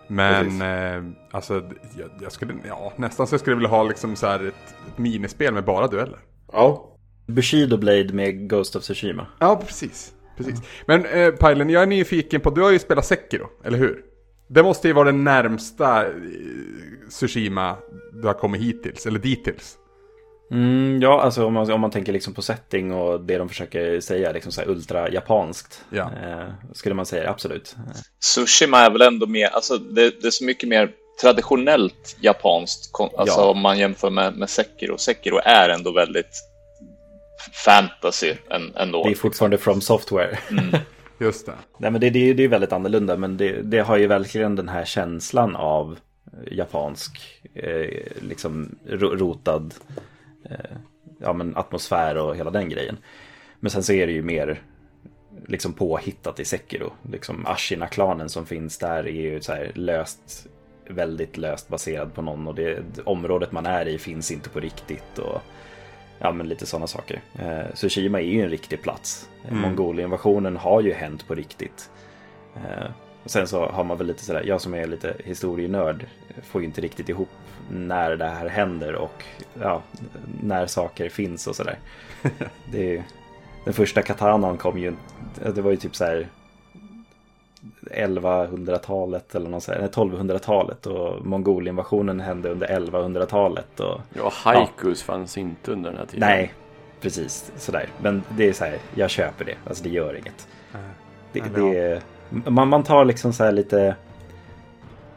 Men 0.08 0.62
eh, 0.62 1.04
alltså, 1.32 1.54
jag, 1.98 2.10
jag 2.22 2.32
skulle, 2.32 2.54
ja 2.68 2.94
nästan 2.96 3.28
så 3.28 3.34
jag 3.34 3.40
skulle 3.42 3.56
vilja 3.56 3.70
ha 3.70 3.84
liksom 3.84 4.16
så 4.16 4.28
här 4.28 4.48
ett, 4.48 4.76
ett 4.88 4.98
minispel 4.98 5.54
med 5.54 5.66
bara 5.66 5.88
dueller. 5.88 6.20
Ja. 6.52 6.94
Bushido 7.28 7.78
Blade 7.78 8.14
med 8.14 8.50
Ghost 8.50 8.76
of 8.76 8.84
Tsushima. 8.84 9.28
Ja, 9.40 9.62
precis. 9.66 10.14
precis. 10.38 10.62
Men 10.86 11.06
eh, 11.06 11.32
Pajlen, 11.32 11.70
jag 11.70 11.84
är 11.84 11.88
nyfiken 11.88 12.42
på, 12.42 12.50
du 12.50 12.62
har 12.62 12.72
ju 12.72 12.80
spelat 12.80 13.06
Sekiro, 13.06 13.50
eller 13.64 13.78
hur? 13.78 14.04
Det 14.48 14.64
måste 14.64 14.88
ju 14.88 14.94
vara 14.94 15.06
den 15.06 15.24
närmsta 15.24 16.06
eh, 16.06 16.12
Tsushima 17.10 17.78
du 18.14 18.28
har 18.28 18.34
kommit 18.34 18.62
hittills, 18.62 19.06
eller 19.06 19.20
dittills. 19.20 19.78
Mm, 20.52 21.02
ja, 21.02 21.22
alltså 21.22 21.46
om 21.46 21.54
man, 21.54 21.72
om 21.72 21.82
man 21.82 21.92
tänker 21.92 22.14
liksom 22.14 22.34
på 22.34 22.42
setting 22.42 22.94
och 22.94 23.22
det 23.22 23.38
de 23.38 23.50
försöker 23.50 24.00
säga, 24.00 24.32
liksom 24.32 24.52
så 24.52 24.62
här 24.62 24.70
ultra 24.70 25.10
japanskt. 25.12 25.82
Ja. 25.90 26.12
Eh, 26.24 26.48
skulle 26.74 26.96
man 26.96 27.06
säga, 27.06 27.30
absolut. 27.30 27.76
Sushima 28.20 28.80
är 28.80 28.90
väl 28.92 29.02
ändå 29.02 29.28
mer, 29.28 29.48
alltså 29.48 29.78
det, 29.78 30.22
det 30.22 30.28
är 30.28 30.32
så 30.32 30.46
mycket 30.46 30.70
mer 30.70 30.92
traditionellt 31.22 32.18
japanskt. 32.22 32.92
Alltså 33.18 33.40
Ja. 33.40 33.46
om 33.50 33.60
man 33.62 33.78
jämför 33.80 34.10
med, 34.10 34.38
med 34.38 34.50
Sekiro. 34.50 34.98
Sekiro 34.98 35.38
är 35.44 35.70
ändå 35.70 35.92
väldigt 35.92 36.44
fantasy 37.66 38.34
än, 38.50 38.76
ändå. 38.76 39.04
Det 39.04 39.10
är 39.12 39.16
fortfarande 39.16 39.58
from 39.58 39.82
software. 39.82 40.38
Just 41.20 41.46
det. 41.46 41.54
Nej 41.78 41.92
men 41.92 42.02
det, 42.02 42.10
det, 42.10 42.30
är- 42.30 42.34
det 42.34 42.44
är 42.44 42.48
väldigt 42.48 42.72
annorlunda 42.74 43.18
men 43.18 43.38
det, 43.38 43.62
det 43.62 43.80
har 43.80 43.98
ju 43.98 44.08
verkligen 44.08 44.56
den 44.56 44.70
här 44.70 44.86
känslan 44.86 45.56
av 45.56 46.00
japansk, 46.52 47.22
eh, 47.56 47.90
liksom 48.22 48.76
ro, 48.90 49.16
rotad 49.16 49.74
ja, 51.20 51.34
men 51.34 51.58
atmosfär 51.58 52.18
och 52.18 52.36
hela 52.36 52.52
den 52.52 52.70
grejen. 52.70 52.98
Men 53.60 53.72
sen 53.72 53.84
så 53.84 53.94
är 53.94 54.08
det 54.08 54.14
ju 54.14 54.22
mer 54.22 54.62
liksom 55.48 55.74
påhittat 55.74 56.40
i 56.40 56.46
Sekiro. 56.46 56.94
Liksom 57.12 57.46
Ashina-klanen 57.46 58.30
som 58.30 58.46
finns 58.46 58.78
där 58.78 59.08
är 59.08 59.22
ju 59.22 59.42
så 59.42 59.54
här 59.54 59.72
löst, 59.76 60.48
väldigt 60.90 61.38
löst 61.38 61.70
baserad 61.70 62.14
på 62.14 62.22
någon 62.22 62.48
och 62.48 62.56
det 62.56 62.84
området 63.06 63.52
man 63.52 63.66
är 63.66 63.88
i 63.88 63.98
finns 63.98 64.32
inte 64.32 64.50
på 64.50 64.60
riktigt. 64.60 65.20
Och, 65.20 65.42
Ja, 66.20 66.32
men 66.32 66.50
lite 66.50 66.66
sådana 66.66 66.88
saker. 66.88 67.22
Eh, 67.40 67.74
Tsushima 67.74 68.22
är 68.22 68.26
ju 68.26 68.42
en 68.42 68.50
riktig 68.50 68.82
plats. 68.82 69.30
Eh, 69.48 69.54
Mongolinvasionen 69.54 70.58
har 70.58 70.82
ju 70.82 70.94
hänt 70.94 71.28
på 71.28 71.36
riktigt. 71.36 71.90
Eh, 72.56 72.90
Och 73.24 73.32
sen 73.32 73.48
så 73.48 73.66
har 73.66 73.84
man 73.84 73.98
väl 73.98 74.08
lite 74.08 74.24
sådär, 74.24 74.44
jag 74.46 74.62
som 74.62 74.74
är 74.74 74.88
lite 74.88 75.16
historienörd 75.26 76.06
får 76.44 76.62
ju 76.62 76.68
inte 76.68 76.82
riktigt 76.82 77.10
ihop 77.10 77.30
när 77.72 78.16
det 78.16 78.26
här 78.28 78.48
händer 78.48 78.96
och 78.96 79.24
ja, 79.62 79.82
när 80.44 80.68
saker 80.68 81.10
finns 81.10 81.48
och 81.48 81.56
sådär. 81.56 81.78
Det 82.72 82.98
är, 82.98 83.04
den 83.66 83.74
första 83.74 84.02
katanan 84.02 84.58
kom 84.58 84.78
ju, 84.80 84.94
det 85.56 85.62
var 85.62 85.72
ju 85.72 85.78
typ 85.78 85.96
så 85.96 86.06
här 86.06 86.28
1100-talet 87.92 89.36
eller 89.36 89.50
något 89.50 89.64
sånt, 89.64 89.78
1200-talet 89.78 90.86
och 90.86 91.26
mongolinvasionen 91.26 92.20
hände 92.20 92.50
under 92.50 92.68
1100-talet. 92.68 93.80
Och, 93.80 94.02
Ja, 94.14 94.32
haikus 94.34 95.04
fanns 95.04 95.38
inte 95.38 95.72
under 95.72 95.90
den 95.90 96.00
här 96.00 96.06
tiden. 96.06 96.30
nej, 96.30 96.54
precis 97.02 97.52
sådär. 97.58 97.90
Men 98.02 98.24
det 98.30 98.50
är 98.50 98.54
så 98.54 98.66
här, 98.66 98.78
jag 98.96 99.10
köper 99.10 99.46
det, 99.46 99.56
alltså 99.68 99.84
det 99.84 99.90
gör 99.90 100.14
inget. 100.18 100.48
Det, 101.32 101.42
Nej, 101.42 101.50
det 101.72 101.80
är, 101.80 102.02
man, 102.30 102.68
man 102.68 102.84
tar 102.84 103.06
liksom 103.06 103.34
så 103.34 103.44
här 103.44 103.52
lite 103.52 103.96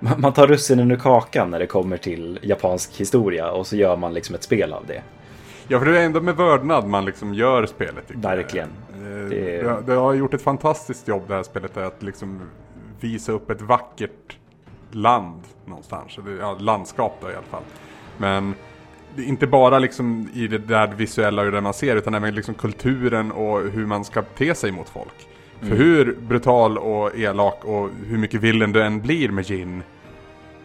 man 0.00 0.32
tar 0.32 0.46
russinen 0.46 0.90
ur 0.90 0.96
kakan 0.96 1.50
när 1.50 1.58
det 1.58 1.66
kommer 1.66 1.96
till 1.96 2.38
japansk 2.42 2.96
historia 3.00 3.50
och 3.50 3.66
så 3.66 3.76
gör 3.76 3.96
man 3.96 4.14
liksom 4.14 4.34
ett 4.34 4.42
spel 4.42 4.72
av 4.72 4.86
det. 4.86 5.02
Ja, 5.68 5.78
för 5.78 5.86
det 5.86 6.00
är 6.00 6.06
ändå 6.06 6.20
med 6.20 6.36
vördnad 6.36 6.86
man 6.86 7.04
liksom 7.04 7.34
gör 7.34 7.66
spelet. 7.66 8.04
Verkligen. 8.08 8.68
Eh, 8.94 9.00
Det- 9.00 9.62
Det... 9.62 9.82
Det 9.86 9.92
har 9.94 10.14
gjort 10.14 10.34
ett 10.34 10.42
fantastiskt 10.42 11.08
jobb 11.08 11.22
det 11.28 11.34
här 11.34 11.42
spelet 11.42 11.76
att 11.76 12.02
liksom 12.02 12.40
visa 13.00 13.32
upp 13.32 13.50
ett 13.50 13.62
vackert 13.62 14.36
land 14.92 15.42
någonstans. 15.66 16.18
Ja, 16.40 16.56
landskap 16.60 17.18
då 17.20 17.30
i 17.30 17.32
alla 17.34 17.42
fall. 17.50 17.62
Men 18.18 18.54
det 19.16 19.22
är 19.22 19.26
inte 19.26 19.46
bara 19.46 19.78
liksom 19.78 20.28
i 20.34 20.46
det 20.46 20.58
där 20.58 20.86
visuella 20.96 21.42
och 21.42 21.52
det 21.52 21.60
man 21.60 21.74
ser 21.74 21.96
utan 21.96 22.14
även 22.14 22.34
liksom 22.34 22.54
kulturen 22.54 23.32
och 23.32 23.60
hur 23.60 23.86
man 23.86 24.04
ska 24.04 24.22
te 24.22 24.54
sig 24.54 24.70
mot 24.72 24.88
folk. 24.88 25.28
För 25.60 25.76
hur 25.76 26.16
brutal 26.28 26.78
och 26.78 27.18
elak 27.18 27.64
och 27.64 27.88
hur 28.06 28.18
mycket 28.18 28.40
villen 28.40 28.72
du 28.72 28.82
än 28.82 29.00
blir 29.00 29.28
med 29.28 29.50
Jin 29.50 29.82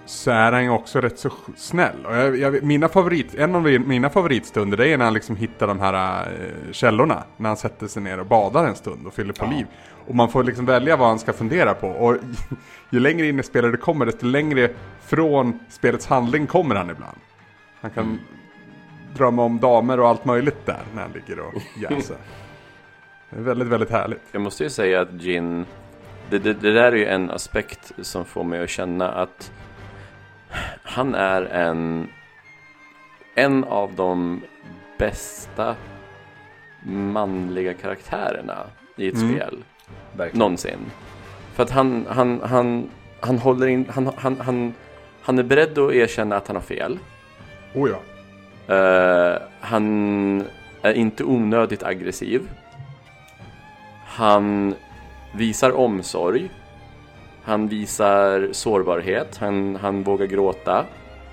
så 0.05 0.31
är 0.31 0.51
han 0.51 0.63
ju 0.63 0.69
också 0.69 1.01
rätt 1.01 1.19
så 1.19 1.31
snäll. 1.55 2.05
Och 2.05 2.15
jag, 2.15 2.37
jag, 2.37 2.63
mina 2.63 2.89
favorit, 2.89 3.35
en 3.35 3.55
av 3.55 3.63
mina 3.63 4.09
favoritstunder 4.09 4.77
det 4.77 4.87
är 4.87 4.97
när 4.97 5.05
han 5.05 5.13
liksom 5.13 5.35
hittar 5.35 5.67
de 5.67 5.79
här 5.79 6.27
eh, 6.27 6.71
källorna. 6.71 7.23
När 7.37 7.49
han 7.49 7.57
sätter 7.57 7.87
sig 7.87 8.01
ner 8.01 8.19
och 8.19 8.25
badar 8.25 8.67
en 8.67 8.75
stund 8.75 9.07
och 9.07 9.13
fyller 9.13 9.33
på 9.33 9.45
liv. 9.45 9.65
Och 10.07 10.15
man 10.15 10.29
får 10.29 10.43
liksom 10.43 10.65
välja 10.65 10.97
vad 10.97 11.07
han 11.07 11.19
ska 11.19 11.33
fundera 11.33 11.73
på. 11.73 11.87
Och 11.87 12.17
ju 12.89 12.99
längre 12.99 13.27
in 13.27 13.39
i 13.39 13.43
spelet 13.43 13.71
det 13.71 13.77
kommer 13.77 14.05
desto 14.05 14.25
längre 14.25 14.69
från 15.01 15.59
spelets 15.69 16.07
handling 16.07 16.47
kommer 16.47 16.75
han 16.75 16.89
ibland. 16.89 17.17
Han 17.81 17.91
kan 17.91 18.19
drömma 19.15 19.43
om 19.43 19.59
damer 19.59 19.99
och 19.99 20.07
allt 20.07 20.25
möjligt 20.25 20.65
där 20.65 20.81
när 20.95 21.01
han 21.01 21.11
ligger 21.11 21.39
och 21.39 21.53
jäser. 21.91 22.17
Väldigt, 23.37 23.67
väldigt 23.67 23.89
härligt. 23.89 24.21
Jag 24.31 24.41
måste 24.41 24.63
ju 24.63 24.69
säga 24.69 25.01
att 25.01 25.21
Jin 25.21 25.65
det, 26.29 26.39
det, 26.39 26.53
det 26.53 26.71
där 26.73 26.91
är 26.91 26.95
ju 26.95 27.05
en 27.05 27.31
aspekt 27.31 27.91
som 28.01 28.25
får 28.25 28.43
mig 28.43 28.63
att 28.63 28.69
känna 28.69 29.11
att 29.11 29.51
han 30.83 31.15
är 31.15 31.41
en 31.41 32.07
en 33.35 33.63
av 33.63 33.93
de 33.95 34.41
bästa 34.97 35.75
manliga 36.83 37.73
karaktärerna 37.73 38.57
i 38.97 39.07
ett 39.07 39.15
Mm. 39.15 39.29
spel 39.29 39.63
Verkligen. 40.17 40.39
någonsin. 40.39 40.79
För 41.53 41.63
att 41.63 41.71
han, 41.71 42.05
han, 42.09 42.41
han, 42.43 42.89
han 43.19 43.37
håller 43.37 43.67
in, 43.67 43.85
han, 43.89 44.11
han, 44.17 44.39
han, 44.39 44.73
han 45.21 45.39
är 45.39 45.43
beredd 45.43 45.77
att 45.77 45.93
erkänna 45.93 46.35
att 46.35 46.47
han 46.47 46.55
har 46.55 46.63
fel. 46.63 46.99
Oh 47.73 47.89
ja. 47.89 47.99
Eh, 48.75 49.41
han 49.59 50.43
är 50.81 50.93
inte 50.93 51.23
onödigt 51.23 51.83
aggressiv. 51.83 52.49
Han 54.15 54.75
visar 55.33 55.71
omsorg. 55.71 56.49
Han 57.43 57.67
visar 57.67 58.49
sårbarhet. 58.51 59.37
Han, 59.37 59.75
han 59.75 60.03
vågar 60.03 60.25
gråta. 60.25 60.85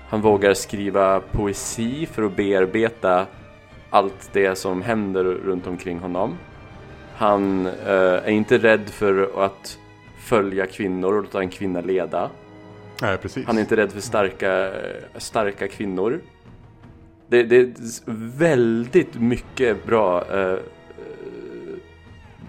Han 0.09 0.21
vågar 0.21 0.53
skriva 0.53 1.19
poesi 1.19 2.05
för 2.05 2.23
att 2.23 2.35
bearbeta 2.35 3.25
allt 3.89 4.29
det 4.33 4.55
som 4.55 4.81
händer 4.81 5.23
runt 5.23 5.67
omkring 5.67 5.99
honom. 5.99 6.37
Han 7.15 7.65
eh, 7.65 7.73
är 7.95 8.29
inte 8.29 8.57
rädd 8.57 8.89
för 8.89 9.45
att 9.45 9.77
följa 10.19 10.65
kvinnor 10.65 11.13
och 11.13 11.23
låta 11.23 11.39
en 11.39 11.49
kvinna 11.49 11.81
leda. 11.81 12.29
Nej, 13.01 13.17
precis. 13.17 13.45
Han 13.45 13.57
är 13.57 13.61
inte 13.61 13.77
rädd 13.77 13.91
för 13.91 14.01
starka, 14.01 14.71
starka 15.17 15.67
kvinnor. 15.67 16.21
Det, 17.27 17.43
det 17.43 17.55
är 17.55 17.73
väldigt 18.37 19.15
mycket 19.15 19.85
bra 19.85 20.25
eh, 20.39 20.57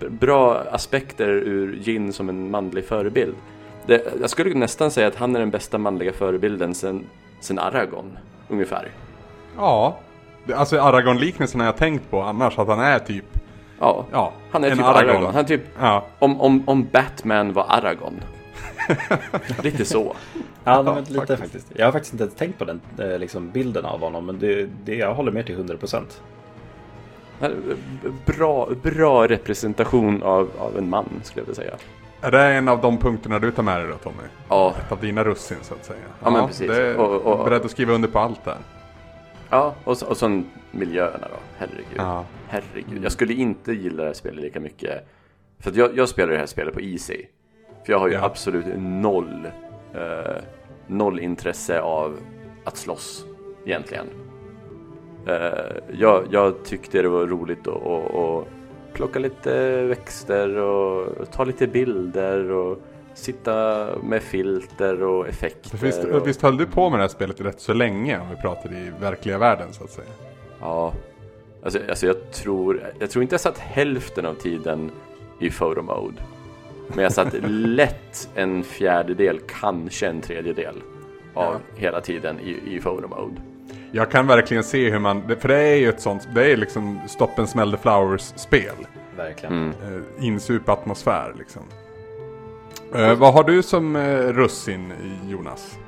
bra 0.09 0.63
aspekter 0.71 1.29
ur 1.29 1.77
Jin 1.83 2.13
som 2.13 2.29
en 2.29 2.51
manlig 2.51 2.85
förebild. 2.85 3.35
Det, 3.87 4.03
jag 4.21 4.31
skulle 4.31 4.55
nästan 4.55 4.91
säga 4.91 5.07
att 5.09 5.17
han 5.17 5.37
är 5.37 5.41
den 5.41 5.51
bästa 5.51 5.79
manliga 5.79 6.13
förebilden 6.13 6.75
sen, 6.75 7.05
sen 7.41 7.59
Aragorn, 7.59 8.19
ungefär. 8.49 8.89
Ja. 9.57 9.99
Alltså 10.55 10.77
Aragorn-liknelsen 10.81 11.61
har 11.61 11.67
jag 11.67 11.77
tänkt 11.77 12.11
på 12.11 12.23
annars. 12.23 12.59
Att 12.59 12.69
han 12.69 12.81
är 12.81 12.99
typ... 12.99 13.25
Ja, 13.81 14.07
Ja, 14.13 14.33
han 14.51 14.65
är 14.65 14.71
en 14.71 14.77
typ 14.77 14.87
Aragorn. 14.87 15.25
Han 15.25 15.37
är 15.37 15.45
typ, 15.45 15.63
Ja. 15.81 16.07
om, 16.19 16.41
om, 16.41 16.63
om 16.67 16.89
Batman 16.93 17.53
var 17.53 17.67
Aragorn. 17.69 18.21
Lite 19.63 19.85
så. 19.85 20.17
Ja, 20.65 20.83
men 20.83 21.05
lite 21.05 21.15
faktiskt. 21.19 21.41
faktiskt. 21.41 21.67
Jag 21.77 21.85
har 21.87 21.93
faktiskt 21.93 22.13
inte 22.13 22.29
tänkt 22.29 22.59
på 22.59 22.65
den 22.65 22.81
eh, 22.99 23.19
liksom, 23.19 23.51
bilden 23.51 23.85
av 23.85 24.01
honom, 24.01 24.27
men 24.27 24.39
det, 24.39 24.69
det, 24.85 24.95
jag 24.95 25.15
håller 25.15 25.33
med 25.33 25.47
till 25.47 25.57
100%. 25.59 26.03
Bra, 28.27 28.69
bra 28.83 29.27
representation 29.29 30.23
av, 30.23 30.51
av 30.59 30.79
en 30.79 30.89
man, 30.91 31.09
skulle 31.23 31.41
jag 31.41 31.47
vilja 31.47 31.55
säga. 31.55 31.75
Är 32.21 32.31
det 32.31 32.43
en 32.43 32.69
av 32.69 32.81
de 32.81 32.99
punkterna 32.99 33.39
du 33.39 33.51
tar 33.51 33.63
med 33.63 33.81
dig 33.81 33.89
då 33.89 33.95
Tommy? 33.97 34.23
Ja, 34.49 34.75
Ett 34.87 34.93
av 34.93 35.01
dina 35.01 35.25
russin 35.25 35.57
så 35.63 35.75
att 35.75 35.85
säga. 35.85 35.99
Ja, 36.25 36.31
men 36.31 36.47
precis. 36.47 36.69
Det 36.69 36.83
är 36.87 36.97
Och- 36.97 37.23
och- 37.23 37.45
beredd 37.45 37.65
att 37.65 37.71
skriva 37.71 37.93
under 37.93 38.09
på 38.09 38.19
allt 38.19 38.45
där. 38.45 38.57
Ja, 39.51 39.75
och, 39.85 39.99
så, 39.99 40.07
och 40.07 40.17
sen 40.17 40.47
miljöerna 40.71 41.29
då. 41.31 41.37
Herregud. 41.59 41.85
Ja. 41.97 42.25
Herregud. 42.49 43.05
Jag 43.05 43.13
skulle 43.13 43.33
inte 43.35 43.73
gilla 43.73 44.03
det 44.03 44.09
här 44.09 44.15
spelet 44.15 44.41
lika 44.45 44.61
mycket. 44.61 45.09
För 45.61 45.71
att 45.71 45.77
jag, 45.77 45.97
jag 45.99 46.09
spelar 46.09 46.33
det 46.33 46.39
här 46.39 46.47
spelet 46.47 46.75
på 46.75 46.81
Easy. 46.81 47.25
För 47.87 47.93
jag 47.93 47.99
har 47.99 48.09
ju 48.09 48.15
Ja. 48.15 48.25
absolut 48.25 48.65
noll, 48.79 49.47
eh, 49.95 50.35
noll 50.87 51.21
intresse 51.21 51.81
av 51.81 52.17
att 52.65 52.77
slåss 52.77 53.25
egentligen. 53.67 54.07
Eh, 55.27 55.77
jag, 55.93 56.25
jag 56.31 56.65
tyckte 56.65 57.03
det 57.03 57.09
var 57.09 57.27
roligt 57.27 57.69
att, 57.69 57.87
att, 57.87 58.15
att 58.15 58.47
plocka 58.93 59.19
lite 59.19 59.83
växter 59.83 60.57
och 60.57 61.31
ta 61.33 61.45
lite 61.45 61.67
bilder 61.67 62.51
och 62.51 62.79
sitta 63.15 63.89
med 64.03 64.23
filter 64.23 65.03
och 65.03 65.29
effekter. 65.29 65.79
Visst, 65.83 66.05
och... 66.05 66.29
visst 66.29 66.43
höll 66.43 66.57
du 66.57 66.67
på 66.67 66.91
med 66.91 66.99
det 66.99 67.03
här 67.03 67.09
spelet 67.09 67.41
rätt 67.41 67.61
så 67.61 67.73
länge 67.73 68.21
om 68.21 68.31
vi 68.31 68.37
pratar 68.37 68.73
i 68.73 68.93
verkliga 69.01 69.39
världen 69.39 69.73
så 69.73 69.85
att 69.85 69.91
säga? 69.91 70.09
Ja, 70.61 70.93
alltså, 71.65 71.79
alltså 71.89 72.07
jag 72.07 72.33
tror, 72.33 72.93
jag 72.99 73.11
tror 73.11 73.23
inte 73.23 73.33
jag 73.33 73.41
satt 73.41 73.59
hälften 73.59 74.27
av 74.27 74.35
tiden 74.35 74.91
i 75.41 75.51
photo 75.51 75.83
mode. 75.83 76.17
Men 76.89 77.03
jag 77.03 77.13
satt 77.13 77.35
lätt 77.49 78.29
en 78.35 78.63
fjärdedel, 78.63 79.41
kanske 79.61 80.07
en 80.07 80.21
tredjedel 80.21 80.75
av 81.35 81.57
hela 81.77 82.01
tiden 82.01 82.41
i, 82.41 82.77
i 82.77 82.81
photo 82.81 83.09
mode. 83.09 83.41
Jag 83.95 84.11
kan 84.11 84.27
verkligen 84.27 84.65
se 84.65 84.91
hur 84.91 84.99
man, 84.99 85.23
för 85.41 85.49
det 85.49 85.59
är 85.59 85.77
ju 85.77 85.89
ett 85.89 86.01
sånt, 86.01 86.29
det 86.35 86.53
är 86.53 86.57
liksom 86.57 87.01
Stop 87.09 87.31
and 87.37 87.49
Smell 87.49 87.73
the 87.73 87.79
Flowers-spel. 87.79 88.75
Verkligen. 89.17 89.55
Mm. 89.55 89.71
Eh, 89.71 90.27
insup 90.27 90.69
atmosfär 90.69 91.35
liksom. 91.39 91.63
Eh, 92.95 93.15
vad 93.15 93.35
har 93.35 93.45
du 93.45 93.63
som 93.63 93.97
eh, 93.97 94.19
russin 94.19 94.93
Jonas? 95.29 95.79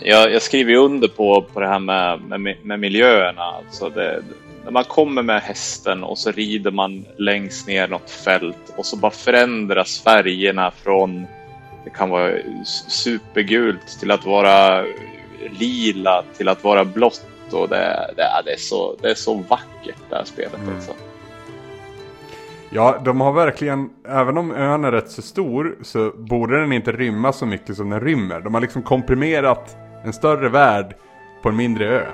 Jag, 0.00 0.32
jag 0.32 0.42
skriver 0.42 0.70
ju 0.70 0.78
under 0.78 1.08
på, 1.08 1.42
på 1.52 1.60
det 1.60 1.68
här 1.68 1.78
med, 1.78 2.40
med, 2.40 2.56
med 2.62 2.80
miljöerna. 2.80 3.42
Alltså 3.42 3.88
det, 3.88 4.22
när 4.64 4.70
man 4.70 4.84
kommer 4.84 5.22
med 5.22 5.42
hästen 5.42 6.04
och 6.04 6.18
så 6.18 6.30
rider 6.30 6.70
man 6.70 7.04
längst 7.16 7.66
ner 7.66 7.88
något 7.88 8.10
fält 8.10 8.74
och 8.76 8.86
så 8.86 8.96
bara 8.96 9.12
förändras 9.12 10.00
färgerna 10.00 10.70
från 10.70 11.26
det 11.84 11.90
kan 11.90 12.10
vara 12.10 12.32
supergult 12.88 14.00
till 14.00 14.10
att 14.10 14.26
vara 14.26 14.84
lila 15.50 16.24
till 16.36 16.48
att 16.48 16.64
vara 16.64 16.84
blått. 16.84 17.26
Och 17.52 17.68
det, 17.68 18.14
det, 18.16 18.42
det, 18.44 18.52
är, 18.52 18.56
så, 18.56 18.96
det 19.02 19.10
är 19.10 19.14
så 19.14 19.34
vackert 19.34 19.96
det 20.10 20.16
här 20.16 20.24
spelet. 20.24 20.58
Mm. 20.58 20.74
Alltså. 20.74 20.92
Ja, 22.70 23.00
de 23.04 23.20
har 23.20 23.32
verkligen, 23.32 23.90
även 24.08 24.38
om 24.38 24.50
ön 24.54 24.84
är 24.84 24.92
rätt 24.92 25.10
så 25.10 25.22
stor 25.22 25.76
så 25.82 26.10
borde 26.10 26.60
den 26.60 26.72
inte 26.72 26.92
rymma 26.92 27.32
så 27.32 27.46
mycket 27.46 27.76
som 27.76 27.90
den 27.90 28.00
rymmer. 28.00 28.40
De 28.40 28.54
har 28.54 28.60
liksom 28.60 28.82
komprimerat 28.82 29.76
en 30.04 30.12
större 30.12 30.48
värld 30.48 30.96
på 31.42 31.48
en 31.48 31.56
mindre 31.56 31.88
ö 31.88 32.06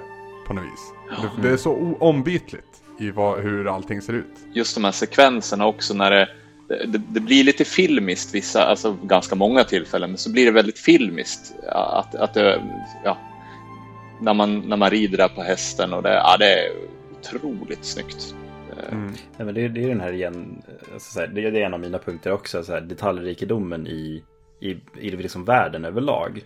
på 0.47 0.55
något 0.55 0.65
vis. 0.65 0.93
Det, 1.11 1.49
det 1.49 1.53
är 1.53 1.57
så 1.57 1.97
ombytligt 2.01 2.83
i 2.99 3.11
vad, 3.11 3.41
hur 3.41 3.75
allting 3.75 4.03
ser 4.03 4.13
ut. 4.13 4.35
just 4.53 4.75
de 4.75 4.85
här 4.85 4.93
sekvenserna 4.93 5.67
också 5.67 5.95
när 5.95 6.11
det, 6.11 6.29
det, 6.69 6.99
det 7.09 7.21
blir 7.21 7.45
lite 7.45 7.65
filmiskt 7.65 8.35
vissa, 8.35 8.65
alltså 8.65 8.97
ganska 9.03 9.35
många 9.35 9.65
tillfällen, 9.65 10.11
men 10.11 10.19
så 10.19 10.33
blir 10.33 10.45
det 10.47 10.51
väldigt 10.53 10.79
filmiskt. 10.79 11.55
ja, 11.67 11.99
Att, 12.05 12.15
att 12.15 12.35
det, 12.35 12.63
ja, 13.05 13.19
när, 14.21 14.35
man, 14.35 14.61
när 14.61 14.77
man 14.77 14.91
rider 14.91 15.17
där 15.19 15.29
på 15.29 15.43
hästen 15.43 15.93
och 15.93 16.03
det, 16.03 16.15
ja, 16.15 16.37
det 16.37 16.53
är 16.67 16.71
otroligt 17.19 17.85
snyggt. 17.85 18.35
Eh, 18.73 18.93
Mm. 18.93 19.07
Nej, 19.37 19.47
men 19.47 19.55
det, 19.55 19.65
är- 19.65 19.69
det 19.69 19.85
är 19.85 19.89
den 19.89 20.01
här 20.01 20.13
igen, 20.13 20.63
alltså 20.93 21.13
så 21.13 21.21
här, 21.21 21.27
det, 21.27 21.45
är- 21.47 21.51
det 21.53 21.61
är 21.63 21.67
en 21.67 21.75
av 21.75 21.81
mina 21.81 21.99
punkter 21.99 22.33
också, 22.33 22.63
så 22.65 22.73
här, 22.73 22.81
detaljrikedomen 22.81 23.87
i, 23.87 24.23
i, 24.61 24.71
i 25.01 25.11
liksom 25.11 25.45
världen 25.45 25.85
överlag. 25.85 26.43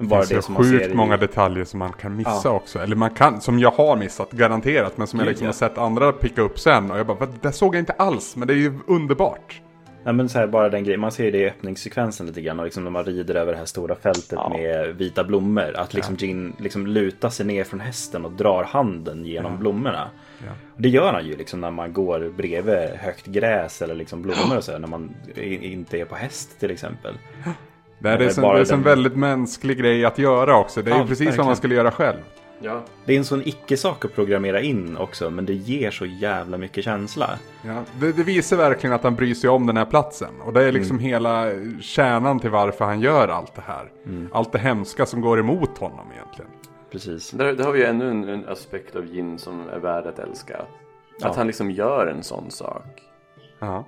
Det 0.00 0.06
Bara 0.06 0.20
det 0.20 0.26
så 0.26 0.42
som 0.42 0.54
man 0.54 0.64
ser 0.64 0.78
sjukt 0.78 0.90
i- 0.90 0.94
många 0.94 1.16
detaljer 1.16 1.64
som 1.64 1.78
man 1.78 1.92
kan 1.92 2.16
missa 2.16 2.40
Ja. 2.44 2.50
också. 2.50 2.78
Eller 2.78 2.96
man 2.96 3.10
kan, 3.10 3.40
som 3.40 3.58
jag 3.58 3.70
har 3.70 3.96
missat, 3.96 4.32
garanterat. 4.32 4.96
Men 4.98 5.06
som 5.06 5.18
jag 5.18 5.28
liksom 5.28 5.44
ja. 5.44 5.48
har 5.48 5.52
sett 5.52 5.78
andra 5.78 6.12
picka 6.12 6.42
upp 6.42 6.58
sen. 6.58 6.90
Och 6.90 6.98
jag 6.98 7.06
bara, 7.06 7.16
"Vad? 7.18 7.28
det 7.42 7.52
såg 7.52 7.74
jag 7.74 7.80
inte 7.80 7.92
alls. 7.92 8.36
Men 8.36 8.48
det 8.48 8.54
är 8.54 8.58
ju 8.58 8.72
underbart. 8.86 9.60
Ja, 10.04 10.12
men 10.12 10.28
så 10.28 10.38
här, 10.38 10.46
bara 10.46 10.68
den 10.68 10.84
grejen, 10.84 11.00
man 11.00 11.12
ser 11.12 11.24
ju 11.24 11.30
det 11.30 11.38
i 11.38 11.48
öppningssekvensen 11.48 12.26
lite 12.26 12.40
grann. 12.40 12.58
Och 12.58 12.64
liksom 12.64 12.84
när 12.84 12.90
man 12.90 13.04
rider 13.04 13.34
över 13.34 13.52
det 13.52 13.58
här 13.58 13.64
stora 13.64 13.94
fältet 13.94 14.32
Ja. 14.32 14.48
med 14.48 14.96
vita 14.96 15.24
blommor. 15.24 15.76
Att 15.76 15.94
liksom 15.94 16.14
Jin 16.18 16.52
liksom 16.58 16.86
lutar 16.86 17.28
sig 17.28 17.46
ner 17.46 17.64
från 17.64 17.80
hästen 17.80 18.24
och 18.24 18.32
drar 18.32 18.64
handen 18.64 19.24
genom 19.24 19.58
blommorna. 19.58 20.08
Ja. 20.46 20.52
Det 20.76 20.88
gör 20.88 21.12
han 21.12 21.26
ju 21.26 21.36
liksom 21.36 21.60
när 21.60 21.70
man 21.70 21.92
går 21.92 22.32
bredvid 22.36 22.74
högt 22.98 23.26
gräs 23.26 23.82
eller 23.82 23.94
liksom 23.94 24.22
blommor 24.22 24.56
och 24.56 24.64
så. 24.64 24.72
här, 24.72 24.78
När 24.78 24.88
man 24.88 25.14
i- 25.34 25.72
inte 25.72 25.98
är 25.98 26.04
på 26.04 26.14
häst 26.14 26.60
till 26.60 26.70
exempel. 26.70 27.14
Det 28.02 28.08
är, 28.10 28.18
det 28.18 28.30
som, 28.30 28.42
det 28.42 28.48
är 28.48 28.58
en 28.60 28.64
den- 28.66 28.82
väldigt 28.82 29.16
mänsklig 29.16 29.78
grej 29.78 30.04
att 30.04 30.18
göra 30.18 30.56
också. 30.58 30.82
Det 30.82 30.90
är 30.90 30.94
Ja, 30.94 31.00
ju 31.02 31.06
precis 31.08 31.20
vad 31.20 31.26
verkligen. 31.26 31.46
man 31.46 31.56
skulle 31.56 31.74
göra 31.74 31.90
själv. 31.90 32.18
Ja. 32.62 32.82
Det 33.04 33.12
är 33.14 33.18
en 33.18 33.24
sån 33.24 33.42
icke-sak 33.44 34.04
att 34.04 34.14
programmera 34.14 34.60
in 34.60 34.96
också. 34.96 35.30
Men 35.30 35.46
det 35.46 35.52
ger 35.54 35.90
så 35.90 36.06
jävla 36.06 36.58
mycket 36.58 36.84
känsla. 36.84 37.30
Ja, 37.62 37.82
det, 38.00 38.12
det 38.12 38.22
visar 38.22 38.56
verkligen 38.56 38.94
att 38.94 39.02
han 39.04 39.14
bryr 39.14 39.34
sig 39.34 39.50
om 39.50 39.66
den 39.66 39.76
här 39.76 39.84
platsen. 39.84 40.28
Och 40.44 40.52
det 40.52 40.64
är 40.64 40.72
liksom 40.72 40.98
hela 40.98 41.46
kärnan 41.80 42.40
till 42.40 42.50
varför 42.50 42.84
han 42.84 43.00
gör 43.00 43.28
allt 43.28 43.54
det 43.54 43.62
här. 43.66 43.90
Allt 44.32 44.52
det 44.52 44.58
hemska 44.58 45.06
som 45.06 45.20
går 45.20 45.40
emot 45.40 45.78
honom 45.78 46.06
egentligen. 46.14 46.50
Precis. 46.92 47.30
Där, 47.30 47.52
där 47.52 47.64
har 47.64 47.72
vi 47.72 47.78
ju 47.78 47.84
ännu 47.84 48.10
en, 48.10 48.28
en 48.28 48.48
aspekt 48.48 48.96
av 48.96 49.06
Jin 49.06 49.38
som 49.38 49.68
är 49.68 49.78
värd 49.78 50.06
att 50.06 50.18
älska. 50.18 50.56
Att 50.56 50.66
Ja. 51.20 51.32
han 51.36 51.46
liksom 51.46 51.70
gör 51.70 52.06
en 52.06 52.22
sån 52.22 52.50
sak. 52.50 53.02
Ja. 53.58 53.84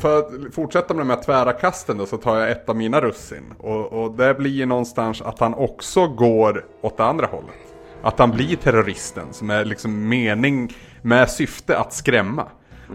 För 0.00 0.18
att 0.18 0.54
fortsätta 0.54 0.94
med 0.94 1.00
de 1.00 1.10
här 1.10 1.22
tvära 1.22 1.52
kasten 1.52 1.98
då 1.98 2.06
så 2.06 2.16
tar 2.16 2.38
jag 2.38 2.50
ett 2.50 2.68
av 2.68 2.76
mina 2.76 3.00
russin. 3.00 3.54
Och, 3.58 3.92
och 3.92 4.12
det 4.12 4.34
blir 4.34 4.50
ju 4.50 4.66
någonstans 4.66 5.22
att 5.22 5.40
han 5.40 5.54
också 5.54 6.08
går 6.08 6.64
åt 6.80 6.96
det 6.96 7.04
andra 7.04 7.26
hållet. 7.26 7.74
Att 8.02 8.18
han 8.18 8.30
blir 8.30 8.56
terroristen 8.56 9.26
som 9.30 9.50
är 9.50 9.64
liksom 9.64 10.08
mening 10.08 10.72
med 11.02 11.30
syfte 11.30 11.78
att 11.78 11.92
skrämma. 11.92 12.46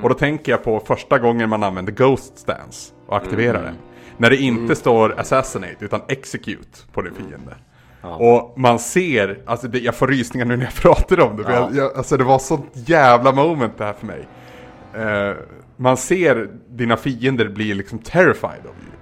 Och 0.01 0.09
då 0.09 0.15
tänker 0.15 0.51
jag 0.51 0.63
på 0.63 0.79
första 0.79 1.19
gången 1.19 1.49
man 1.49 1.63
använder 1.63 1.93
Ghost 1.93 2.37
Stance 2.37 2.93
och 3.07 3.17
aktiverar 3.17 3.63
den. 3.63 3.75
När 4.17 4.29
det 4.29 4.37
inte 4.37 4.75
står 4.75 5.19
Assassinate 5.19 5.75
utan 5.79 6.01
Execute 6.07 6.79
på 6.91 7.01
din 7.01 7.13
fiende. 7.13 7.55
Och 8.01 8.53
man 8.59 8.79
ser, 8.79 9.39
alltså 9.45 9.67
det, 9.67 9.79
jag 9.79 9.95
får 9.95 10.07
rysningar 10.07 10.45
nu 10.45 10.57
när 10.57 10.63
jag 10.63 10.73
pratar 10.73 11.19
om 11.19 11.37
det. 11.37 11.43
Ja. 11.43 11.51
Jag, 11.51 11.75
jag, 11.75 11.97
alltså 11.97 12.17
det 12.17 12.23
var 12.23 12.39
sånt 12.39 12.71
jävla 12.73 13.31
moment 13.31 13.77
det 13.77 13.85
här 13.85 13.93
för 13.93 14.05
mig. 14.05 14.27
Eh, 14.93 15.35
man 15.77 15.97
ser 15.97 16.49
dina 16.69 16.97
fiender 16.97 17.49
bli 17.49 17.73
liksom 17.73 17.99
terrified 17.99 18.61
of 18.65 18.75
you. 18.81 18.95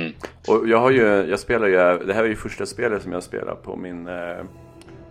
Mm. 0.00 0.12
Och 0.48 0.68
jag 0.68 0.78
har 0.78 0.90
ju, 0.90 1.04
jag 1.06 1.38
spelar 1.38 1.66
ju, 1.66 2.06
det 2.06 2.14
här 2.14 2.24
är 2.24 2.28
ju 2.28 2.36
första 2.36 2.66
spelet 2.66 3.02
som 3.02 3.12
jag 3.12 3.22
spelar 3.22 3.54
på 3.54 3.76
min, 3.76 4.08
eh, 4.08 4.44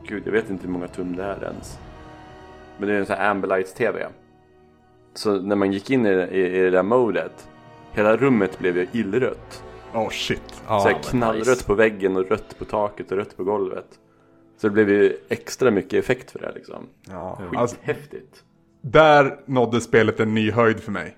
gud 0.08 0.24
jag 0.26 0.32
vet 0.32 0.50
inte 0.50 0.66
hur 0.66 0.74
många 0.74 0.88
tum 0.88 1.16
det 1.16 1.24
är 1.24 1.44
ens. 1.44 1.80
Men 2.78 2.88
det 2.90 2.96
är 2.96 3.00
en 3.00 3.06
sån 3.06 3.16
här 3.16 3.30
Ambilight 3.32 3.76
TV. 3.76 4.08
Så 5.14 5.42
när 5.42 5.56
man 5.56 5.72
gick 5.72 5.90
in 5.90 6.06
i, 6.06 6.10
i, 6.10 6.58
i 6.58 6.60
det 6.62 6.70
där 6.72 6.84
modet, 6.84 7.48
hela 7.92 8.18
rummet 8.18 8.60
blev 8.60 8.78
ju 8.78 8.88
illrött. 8.92 9.64
Oh 9.94 10.10
shit. 10.10 10.42
så 10.48 10.62
Ja, 10.68 10.84
här 10.86 10.94
vad 10.94 11.04
knallrött 11.04 11.48
nice. 11.48 11.66
på 11.66 11.74
väggen 11.74 12.18
och 12.18 12.30
rött 12.30 12.60
på 12.60 12.66
taket 12.66 13.12
och 13.12 13.18
rött 13.18 13.38
på 13.38 13.44
golvet. 13.44 13.88
Så 14.58 14.68
det 14.68 14.74
blev 14.74 14.90
ju 14.90 15.18
extra 15.30 15.72
mycket 15.72 15.94
effekt 16.04 16.32
för 16.32 16.40
det 16.40 16.46
här 16.46 16.54
liksom. 16.54 16.88
ja. 17.10 17.42
Alltså, 17.56 17.78
Häftigt. 17.82 18.44
Där 18.82 19.40
nådde 19.46 19.82
spelet 19.82 20.20
en 20.20 20.34
ny 20.34 20.52
höjd 20.52 20.80
för 20.80 20.92
mig. 20.92 21.18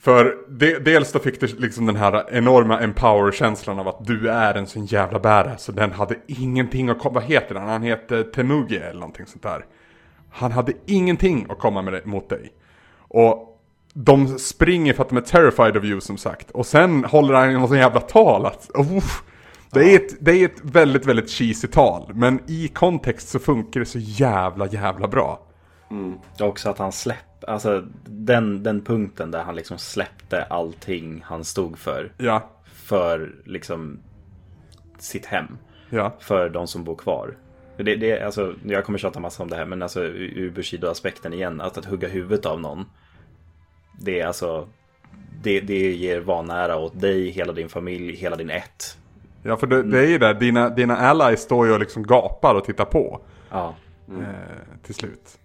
För 0.00 0.36
de, 0.48 0.78
dels 0.78 1.12
då 1.12 1.18
fick 1.18 1.40
det 1.40 1.58
liksom 1.58 1.86
den 1.86 1.96
här 1.96 2.24
enorma 2.30 2.80
empower-känslan 2.80 3.78
av 3.78 3.88
att 3.88 4.06
du 4.06 4.30
är 4.30 4.54
en 4.54 4.66
sån 4.66 4.86
jävla 4.86 5.18
badass. 5.18 5.62
Så 5.62 5.72
den 5.72 5.92
hade 5.92 6.14
ingenting 6.26 6.88
att 6.88 6.98
komma, 6.98 7.14
vad 7.14 7.24
heter 7.24 7.54
han? 7.54 7.68
Han 7.68 7.82
heter 7.82 8.22
Temuge 8.22 8.80
eller 8.80 9.00
någonting 9.00 9.26
sånt 9.26 9.42
där. 9.42 9.64
Han 10.30 10.52
hade 10.52 10.72
ingenting 10.86 11.46
att 11.48 11.58
komma 11.58 11.82
med 11.82 12.06
mot 12.06 12.28
dig. 12.28 12.52
Och 12.98 13.60
de 13.94 14.38
springer 14.38 14.92
för 14.92 15.02
att 15.02 15.08
de 15.08 15.18
är 15.18 15.22
terrified 15.22 15.76
of 15.76 15.84
you 15.84 16.00
som 16.00 16.16
sagt. 16.16 16.50
Och 16.50 16.66
sen 16.66 17.04
håller 17.04 17.34
han 17.34 17.52
någon 17.52 17.68
sån 17.68 17.78
jävla 17.78 18.00
tal 18.00 18.46
att, 18.46 18.70
oh, 18.74 19.04
det, 19.72 19.80
är 19.80 19.96
ett, 19.96 20.16
det 20.20 20.32
är 20.32 20.44
ett 20.44 20.60
väldigt, 20.62 21.06
väldigt 21.06 21.30
cheesy 21.30 21.68
tal. 21.68 22.10
Men 22.14 22.40
i 22.46 22.68
kontext 22.68 23.28
så 23.28 23.38
funkar 23.38 23.80
det 23.80 23.86
så 23.86 23.98
jävla, 23.98 24.66
jävla 24.66 25.08
bra. 25.08 25.47
Också 26.40 26.70
att 26.70 26.78
han 26.78 26.92
släpp, 26.92 27.44
alltså 27.46 27.84
den, 28.04 28.62
den 28.62 28.80
punkten 28.80 29.30
där 29.30 29.42
han 29.42 29.56
liksom 29.56 29.78
släppte 29.78 30.44
allting 30.44 31.22
han 31.26 31.44
stod 31.44 31.78
för. 31.78 32.12
Ja, 32.18 32.50
För 32.64 33.34
liksom 33.44 33.98
sitt 34.98 35.26
hem. 35.26 35.58
ja. 35.90 36.12
För 36.18 36.48
de 36.48 36.66
som 36.66 36.84
bor 36.84 36.96
kvar. 36.96 37.36
Det, 37.76 37.96
det, 37.96 38.22
alltså, 38.22 38.54
jag 38.64 38.84
kommer 38.84 38.98
tjata 38.98 39.20
massa 39.20 39.42
om 39.42 39.50
det 39.50 39.56
här 39.56 39.64
men 39.64 39.82
alltså 39.82 40.02
ur 40.02 40.50
Bushido-aspekten 40.50 41.32
igen. 41.32 41.60
Att, 41.60 41.78
att 41.78 41.84
hugga 41.84 42.08
huvudet 42.08 42.46
av 42.46 42.60
någon. 42.60 42.84
Det 44.00 44.20
är 44.20 44.26
alltså 44.26 44.68
det, 45.42 45.60
det 45.60 45.92
ger 45.92 46.20
vanära 46.20 46.76
åt 46.76 47.00
dig, 47.00 47.30
hela 47.30 47.52
din 47.52 47.68
familj, 47.68 48.16
hela 48.16 48.36
din 48.36 48.50
ett. 48.50 48.98
Ja, 49.42 49.56
för 49.56 49.66
det, 49.66 49.82
det 49.82 49.98
är 49.98 50.06
ju 50.08 50.18
det. 50.18 50.34
Dina, 50.34 50.68
dina 50.68 50.96
allies 50.96 51.40
står 51.42 51.66
ju 51.66 51.72
och 51.72 51.80
liksom 51.80 52.02
gapar 52.02 52.54
och 52.54 52.64
tittar 52.64 52.84
på. 52.84 53.20
Ja, 53.50 53.74
Eh, 54.10 54.82
till 54.82 54.94
slut. 54.94 55.38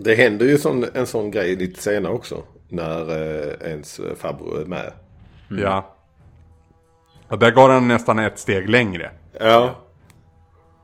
Det 0.00 0.14
händer 0.14 0.46
ju 0.46 0.58
sån, 0.58 0.84
en 0.94 1.06
sån 1.06 1.30
grej 1.30 1.56
lite 1.56 1.82
senare 1.82 2.12
också. 2.12 2.42
När 2.68 3.10
eh, 3.10 3.70
ens 3.70 4.00
farbror 4.16 4.60
är 4.60 4.64
med. 4.64 4.92
Ja. 5.48 5.94
Och 7.28 7.38
där 7.38 7.50
går 7.50 7.68
han 7.68 7.88
nästan 7.88 8.18
ett 8.18 8.38
steg 8.38 8.68
längre. 8.70 9.10
Ja. 9.40 9.74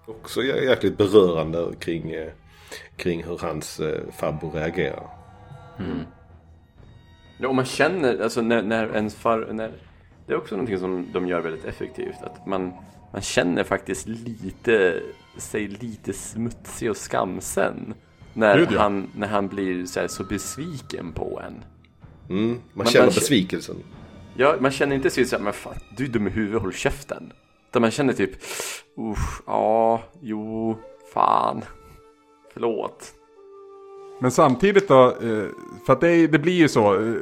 Också 0.07 0.41
jä- 0.41 0.65
jäkligt 0.65 0.99
berörande 0.99 1.69
kring, 1.79 2.11
eh, 2.11 2.29
kring 2.97 3.25
hur 3.25 3.39
hans 3.39 3.81
eh, 3.81 4.01
farbror 4.19 4.51
reagerar. 4.51 5.07
Ja, 7.39 7.49
och 7.49 7.55
man 7.55 7.65
känner, 7.65 8.23
alltså 8.23 8.41
när, 8.43 8.63
när 8.63 8.95
ens 8.97 9.15
far, 9.15 9.49
när, 9.53 9.73
det 10.27 10.33
är 10.33 10.37
också 10.37 10.55
någonting 10.55 10.79
som 10.79 11.13
de 11.13 11.27
gör 11.27 11.41
väldigt 11.41 11.65
effektivt. 11.65 12.23
Att 12.23 12.47
man, 12.47 12.73
man 13.13 13.23
känner 13.23 13.65
faktiskt 13.65 14.09
lite, 14.09 15.01
sig 15.39 15.69
lite 15.69 16.13
smutsig 16.13 16.91
och 16.91 16.97
skamsen. 16.97 17.95
När, 18.35 18.59
Gud, 18.59 18.69
ja. 18.73 18.81
han, 18.83 19.09
när 19.17 19.29
han 19.29 19.49
blir 19.49 19.87
så, 19.87 20.01
här, 20.01 20.09
så 20.09 20.25
besviken 20.25 21.13
på 21.13 21.41
en. 21.47 21.65
Mm. 22.37 22.49
Man 22.49 22.59
Man- 22.73 22.87
känner 22.87 23.07
man 23.07 23.15
besvikelsen. 23.15 23.77
Ja, 24.37 24.57
man 24.61 24.71
känner 24.71 24.97
inte 24.97 25.11
så 25.11 25.37
här, 25.37 25.39
men 25.45 25.53
fan, 25.53 25.75
du 25.97 26.05
är 26.05 26.09
dum 26.09 26.27
i 26.27 26.31
huvudet, 26.31 26.63
håll 26.63 26.73
käften. 26.73 27.33
Utan 27.71 27.83
man 27.83 27.91
känner 27.91 28.13
typ, 28.13 28.31
usch, 28.99 29.43
ja, 29.47 30.03
jo, 30.21 30.77
fan, 31.15 31.63
förlåt. 32.53 33.13
Men 34.21 34.31
samtidigt 34.31 34.89
då, 34.89 35.07
eh, 35.07 35.47
för 35.87 35.93
att 35.93 36.01
det, 36.01 36.27
det 36.27 36.39
blir 36.39 36.53
ju 36.53 36.69
så. 36.69 36.95
eh, 36.95 37.15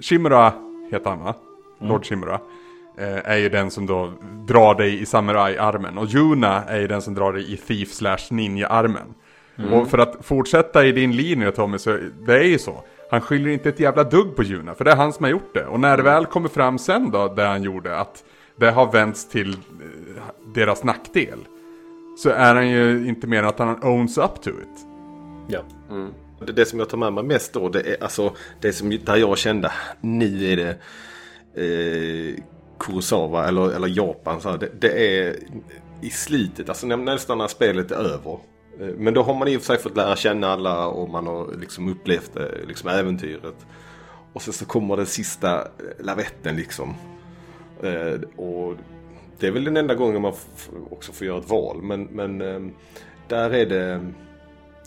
Shimura 0.00 0.52
heter 0.90 1.10
han 1.10 1.18
va? 1.24 1.34
Lord 1.80 2.04
Shimura. 2.06 2.40
eh, 2.98 3.30
Är 3.30 3.36
ju 3.36 3.48
den 3.48 3.70
som 3.70 3.86
då 3.86 4.12
drar 4.48 4.74
dig 4.74 5.00
i 5.02 5.06
samurai-armen. 5.06 5.98
Och 5.98 6.14
Yuna 6.14 6.64
är 6.64 6.80
ju 6.80 6.86
den 6.86 7.02
som 7.02 7.14
drar 7.14 7.32
dig 7.32 7.52
i 7.52 7.56
thief 7.56 7.92
slash 7.92 8.18
ninja-armen. 8.30 9.14
Och 9.72 9.88
för 9.88 9.98
att 9.98 10.16
fortsätta 10.20 10.86
i 10.86 10.92
din 10.92 11.12
linje 11.16 11.52
Tommy, 11.52 11.78
så 11.78 11.98
det 12.26 12.34
är 12.34 12.44
ju 12.44 12.58
så. 12.58 12.84
Han 13.10 13.20
skyller 13.20 13.50
inte 13.50 13.68
ett 13.68 13.80
jävla 13.80 14.04
dugg 14.04 14.36
på 14.36 14.44
Yuna, 14.44 14.74
för 14.74 14.84
det 14.84 14.90
är 14.90 14.96
han 14.96 15.12
som 15.12 15.24
har 15.24 15.30
gjort 15.30 15.54
det. 15.54 15.66
Och 15.66 15.80
när 15.80 15.96
det 15.96 16.02
väl 16.02 16.26
kommer 16.26 16.48
fram 16.48 16.78
sen 16.78 17.10
då, 17.10 17.28
det 17.28 17.44
han 17.44 17.62
gjorde, 17.62 17.96
att 17.96 18.24
det 18.56 18.70
har 18.70 18.92
vänts 18.92 19.28
till 19.28 19.50
eh, 19.50 19.56
deras 20.54 20.84
nackdel. 20.84 21.38
Så 22.18 22.30
är 22.30 22.54
han 22.54 22.70
ju 22.70 23.08
inte 23.08 23.26
mer 23.26 23.38
än 23.38 23.48
att 23.48 23.58
han 23.58 23.84
owns 23.84 24.18
up 24.18 24.42
to 24.42 24.50
it. 24.50 24.86
ja. 25.48 26.46
Det, 26.46 26.52
det 26.52 26.64
som 26.64 26.78
jag 26.78 26.88
tar 26.88 26.98
med 26.98 27.12
mig 27.12 27.24
mest 27.24 27.52
då, 27.52 27.68
det 27.68 27.80
är 27.80 28.02
alltså 28.02 28.32
det 28.60 28.72
som 28.72 28.90
där 29.04 29.16
jag 29.16 29.38
kände, 29.38 29.72
nu 30.00 30.52
är 30.52 30.56
det 30.56 30.70
eh, 31.64 32.42
Kurosawa 32.78 33.48
eller, 33.48 33.70
eller 33.76 33.88
Japan. 33.88 34.40
Så 34.40 34.50
här, 34.50 34.58
det, 34.58 34.70
det 34.80 35.18
är 35.18 35.36
i 36.00 36.10
slutet, 36.10 36.68
alltså 36.68 36.86
nästan 36.86 37.38
när 37.38 37.46
spelet 37.46 37.90
är 37.90 37.96
över. 37.96 38.38
Eh, 38.80 38.94
men 38.96 39.14
då 39.14 39.22
har 39.22 39.34
man 39.34 39.48
i 39.48 39.56
och 39.56 39.62
för 39.62 39.66
sig 39.66 39.82
fått 39.82 39.96
lära 39.96 40.16
känna 40.16 40.48
alla 40.48 40.86
och 40.86 41.08
man 41.08 41.26
har 41.26 41.54
liksom 41.60 41.88
upplevt 41.88 42.34
det, 42.34 42.64
liksom 42.66 42.90
äventyret. 42.90 43.66
Och 44.32 44.42
sen 44.42 44.54
så 44.54 44.64
kommer 44.64 44.96
den 44.96 45.06
sista 45.06 45.60
eh, 45.60 46.04
lavetten 46.04 46.56
liksom. 46.56 46.94
Och 48.36 48.76
det 49.38 49.46
är 49.46 49.50
väl 49.50 49.64
den 49.64 49.76
enda 49.76 49.94
gången 49.94 50.22
man 50.22 50.32
också 50.90 51.12
får 51.12 51.26
göra 51.26 51.38
ett 51.38 51.50
val. 51.50 51.82
Men, 51.82 52.04
men 52.04 52.40
ehm, 52.40 52.72
där 53.28 53.50
är 53.50 53.66
det 53.66 54.00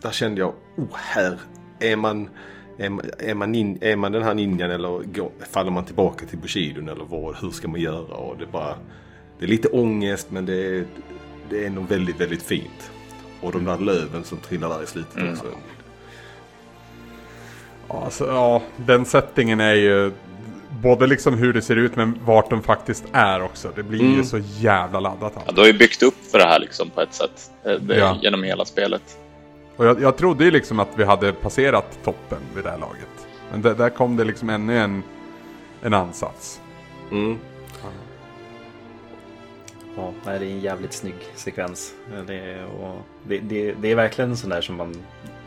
där 0.02 0.12
kände 0.12 0.42
jag, 0.42 0.54
oh 0.78 0.96
här 0.96 1.40
är 1.80 1.96
man, 1.96 2.30
Är 2.78 3.36
man, 3.36 3.52
nin, 3.52 3.78
är 3.82 3.96
man 3.96 4.12
den 4.12 4.24
här 4.24 4.34
ninjan 4.34 4.72
eller 4.72 5.04
går, 5.04 5.32
faller 5.52 5.72
man 5.72 5.86
tillbaka 5.86 6.26
till 6.26 6.38
Bushidon 6.38 6.90
eller 6.90 7.06
vad, 7.06 7.36
hur 7.36 7.50
ska 7.50 7.68
man 7.68 7.82
göra? 7.82 8.16
Och 8.16 8.38
det, 8.38 8.44
är 8.44 8.52
bara, 8.52 8.76
det 9.40 9.46
är 9.46 9.50
lite 9.50 9.68
ångest 9.68 10.32
men 10.32 10.46
det 10.46 10.78
är, 10.78 10.86
det 11.50 11.66
är 11.66 11.70
nog 11.70 11.88
väldigt, 11.88 12.22
väldigt 12.22 12.42
fint. 12.42 12.92
Och 13.42 13.52
de 13.52 13.66
där 13.66 13.78
löven 13.78 14.24
som 14.24 14.38
trillar 14.38 14.70
där 14.70 14.84
i 14.84 14.88
slutet 14.88 15.18
Mm. 15.18 15.32
också. 15.34 15.46
Ja, 17.88 18.02
alltså, 18.06 18.28
ja, 18.28 18.62
den 18.78 19.06
settingen 19.06 19.60
är 19.60 19.74
ju 19.74 20.12
både 20.82 21.08
liksom 21.08 21.34
hur 21.38 21.54
det 21.54 21.62
ser 21.62 21.76
ut 21.76 21.96
men 21.96 22.20
vart 22.26 22.50
de 22.50 22.62
faktiskt 22.64 23.04
är 23.12 23.42
också. 23.42 23.72
Det 23.76 23.84
blir 23.84 24.00
ju 24.02 24.14
Mm. 24.14 24.26
så 24.26 24.38
jävla 24.38 25.00
laddat. 25.00 25.34
Ja, 25.46 25.52
du 25.56 25.62
har 25.62 25.68
ju 25.68 25.74
byggt 25.78 26.04
upp 26.04 26.26
för 26.32 26.38
det 26.38 26.46
här 26.46 26.60
liksom 26.60 26.90
på 26.90 27.02
ett 27.02 27.14
sätt. 27.14 27.52
eh, 27.66 27.72
Det, 27.74 27.98
Ja. 27.98 28.18
Genom 28.22 28.44
hela 28.44 28.66
spelet. 28.66 29.18
Och 29.78 29.86
jag, 29.86 30.02
jag 30.02 30.18
trodde 30.18 30.44
ju 30.46 30.52
liksom 30.52 30.80
att 30.80 30.88
vi 30.96 31.04
hade 31.04 31.34
passerat 31.34 32.00
toppen 32.04 32.38
vid 32.56 32.64
det 32.64 32.70
här 32.72 32.78
laget. 32.78 33.28
Men 33.52 33.62
där, 33.62 33.74
där 33.76 33.90
kom 33.90 34.18
det 34.18 34.24
liksom 34.24 34.50
ännu 34.50 34.78
en, 34.80 35.04
en 35.82 35.94
ansats. 35.94 36.62
Mm. 37.12 37.38
Ja, 39.96 40.14
nej, 40.26 40.40
det 40.40 40.46
är 40.46 40.52
en 40.52 40.60
jävligt 40.60 40.94
snygg 40.94 41.16
sekvens. 41.36 41.96
Det 42.28 42.36
är, 42.36 42.66
och 42.66 43.02
det, 43.28 43.40
det, 43.40 43.72
det 43.74 43.92
är 43.92 43.96
verkligen 43.96 44.30
en 44.30 44.38
sån 44.38 44.50
där 44.50 44.62
som 44.62 44.76
man 44.76 44.96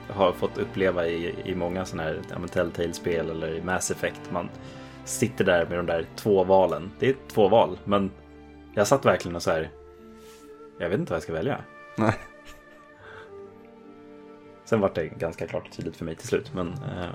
har 0.09 0.33
fått 0.33 0.59
uppleva 0.59 1.07
i, 1.07 1.35
i 1.45 1.55
många 1.55 1.85
sådana 1.85 2.09
här 2.09 2.21
ja, 2.31 2.49
Telltale-spel 2.49 3.31
eller 3.31 3.55
i 3.55 3.63
Mass 3.63 3.91
Effect. 3.91 4.21
Man 4.31 4.49
sitter 5.05 5.45
där 5.45 5.67
med 5.67 5.79
de 5.79 5.87
där 5.87 6.07
två 6.17 6.45
valen. 6.45 6.91
Det 6.99 7.09
är 7.09 7.17
två 7.29 7.49
val, 7.49 7.79
men 7.85 8.11
jag 8.75 8.87
satt 8.87 9.05
verkligen 9.05 9.37
och 9.37 9.43
så 9.43 9.51
här. 9.51 9.71
Jag 10.79 10.89
vet 10.89 10.99
inte 10.99 11.13
vad 11.13 11.17
jag 11.17 11.23
ska 11.23 11.33
välja. 11.33 11.61
Nej. 11.99 12.15
Sen 14.65 14.81
var 14.81 14.93
det 14.95 15.07
ganska 15.07 15.47
klart 15.47 15.67
och 15.67 15.73
tydligt 15.73 15.97
för 15.97 16.05
mig 16.05 16.15
till 16.15 16.29
slut, 16.29 16.55
men, 16.55 16.69
eh, 16.69 17.15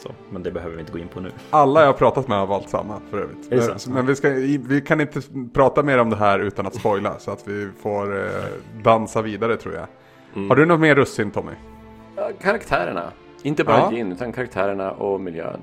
så, 0.00 0.10
men 0.30 0.42
det 0.42 0.50
behöver 0.50 0.74
vi 0.74 0.80
inte 0.80 0.92
gå 0.92 0.98
in 0.98 1.08
på 1.08 1.20
nu. 1.20 1.30
Alla 1.50 1.80
jag 1.80 1.86
har 1.86 1.92
pratat 1.92 2.28
med 2.28 2.38
har 2.38 2.46
valt 2.46 2.68
samma 2.68 3.00
för 3.10 3.18
övrigt. 3.18 3.50
Men, 3.86 3.94
men 3.94 4.06
vi, 4.06 4.16
ska, 4.16 4.30
vi 4.68 4.82
kan 4.86 5.00
inte 5.00 5.20
prata 5.54 5.82
mer 5.82 5.98
om 5.98 6.10
det 6.10 6.16
här 6.16 6.38
utan 6.38 6.66
att 6.66 6.74
spoila. 6.74 7.18
så 7.18 7.30
att 7.30 7.48
vi 7.48 7.68
får 7.82 8.18
eh, 8.18 8.24
dansa 8.82 9.22
vidare 9.22 9.56
tror 9.56 9.74
jag. 9.74 9.86
Har 10.48 10.56
du 10.56 10.66
något 10.66 10.80
mer 10.80 10.94
russin 10.94 11.30
Tommy? 11.30 11.52
Ja, 12.16 12.30
karaktärerna. 12.42 13.12
Inte 13.42 13.64
bara 13.64 13.76
Ja. 13.76 13.92
Jin, 13.92 14.12
utan 14.12 14.32
karaktärerna 14.32 14.90
och 14.90 15.20
miljön. 15.20 15.60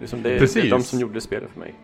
Liksom 0.00 0.22
det, 0.22 0.28
är, 0.28 0.32
det 0.32 0.38
Precis. 0.40 0.64
är 0.64 0.70
de 0.70 0.82
som 0.82 0.98
gjorde 0.98 1.20
spelet 1.20 1.50
för 1.50 1.60
mig. 1.60 1.74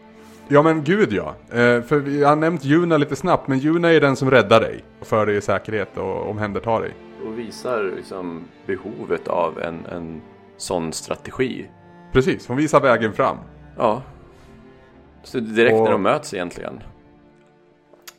Ja 0.49 0.63
men 0.63 0.85
gud 0.85 1.13
ja. 1.13 1.35
Eh, 1.51 1.83
för 1.83 1.97
vi 1.99 2.25
har 2.25 2.37
nämnt 2.37 2.65
Juna 2.65 2.97
lite 2.97 3.17
snabbt. 3.17 3.49
Men 3.49 3.59
Juna 3.59 3.93
är 3.93 4.01
den 4.01 4.17
som 4.17 4.31
räddar 4.31 4.61
dig. 4.61 4.85
Och 5.01 5.07
för 5.07 5.27
dig 5.27 5.37
i 5.37 5.41
säkerhet 5.41 5.97
och 5.99 6.31
omhändertar 6.31 6.81
dig. 6.81 6.95
Och 7.27 7.39
visar 7.39 7.93
liksom 7.97 8.45
behovet 8.67 9.29
av 9.29 9.61
en, 9.61 9.87
en 9.87 10.23
sån 10.57 10.93
strategi. 10.93 11.67
Precis, 12.15 12.49
hon 12.49 12.57
visar 12.57 12.81
vägen 12.81 13.13
fram. 13.13 13.37
Ja. 13.77 14.03
Så 15.23 15.41
direkt 15.41 15.75
Och- 15.75 15.85
när 15.85 15.91
de 15.93 16.03
möts 16.03 16.35
egentligen. 16.35 16.81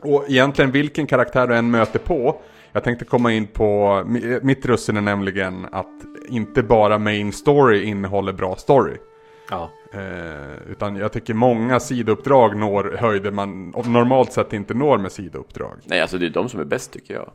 Och 0.01 0.25
egentligen 0.29 0.71
vilken 0.71 1.07
karaktär 1.07 1.47
du 1.47 1.55
än 1.55 1.71
möter 1.71 1.99
på. 1.99 2.41
Jag 2.71 2.83
tänkte 2.83 3.05
komma 3.05 3.31
in 3.33 3.47
på, 3.47 3.87
mi- 4.05 4.39
mitt 4.43 4.65
russin 4.65 4.97
är 4.97 5.01
nämligen 5.01 5.67
att 5.71 5.87
inte 6.29 6.63
bara 6.63 6.97
main 6.97 7.31
story 7.33 7.83
innehåller 7.83 8.33
bra 8.33 8.55
story. 8.55 8.97
Ja, 9.49 9.69
Eh, 9.93 10.71
utan 10.71 10.95
jag 10.95 11.11
tycker 11.11 11.33
många 11.33 11.79
sidouppdrag 11.79 12.55
når 12.57 12.97
höjder 12.99 13.31
man 13.31 13.69
normalt 13.85 14.33
sett 14.33 14.53
inte 14.53 14.73
når 14.73 14.97
med 14.97 15.11
sidouppdrag. 15.11 15.77
Nej, 15.85 16.01
alltså 16.01 16.17
det 16.17 16.25
är 16.25 16.29
de 16.29 16.49
som 16.49 16.59
är 16.59 16.63
bäst 16.65 16.91
tycker 16.93 17.13
jag. 17.13 17.31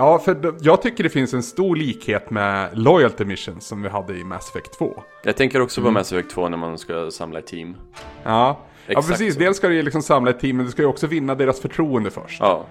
Ja, 0.00 0.18
för 0.18 0.54
jag 0.60 0.82
tycker 0.82 1.04
det 1.04 1.10
finns 1.10 1.34
en 1.34 1.42
stor 1.42 1.76
likhet 1.76 2.30
med 2.30 2.78
Loyalty 2.78 3.24
Missions 3.24 3.66
som 3.66 3.82
vi 3.82 3.88
hade 3.88 4.14
i 4.14 4.24
Mass 4.24 4.48
Effect 4.50 4.78
2. 4.78 5.02
Jag 5.22 5.36
tänker 5.36 5.60
också 5.60 5.80
på 5.80 5.86
Mm. 5.86 5.94
Mass 5.94 6.12
Effect 6.12 6.30
2 6.30 6.48
när 6.48 6.56
man 6.56 6.78
ska 6.78 7.10
samla 7.10 7.38
ett 7.38 7.46
team. 7.46 7.76
Ja, 8.22 8.58
ja 8.86 9.02
precis. 9.02 9.34
så. 9.34 9.40
Dels 9.40 9.56
ska 9.56 9.68
du 9.68 9.74
ju 9.74 9.82
liksom 9.82 10.02
samla 10.02 10.30
ett 10.30 10.40
team, 10.40 10.56
men 10.56 10.66
du 10.66 10.72
ska 10.72 10.82
ju 10.82 10.88
också 10.88 11.06
vinna 11.06 11.34
deras 11.34 11.60
förtroende 11.60 12.10
först. 12.10 12.40
Ja. 12.40 12.66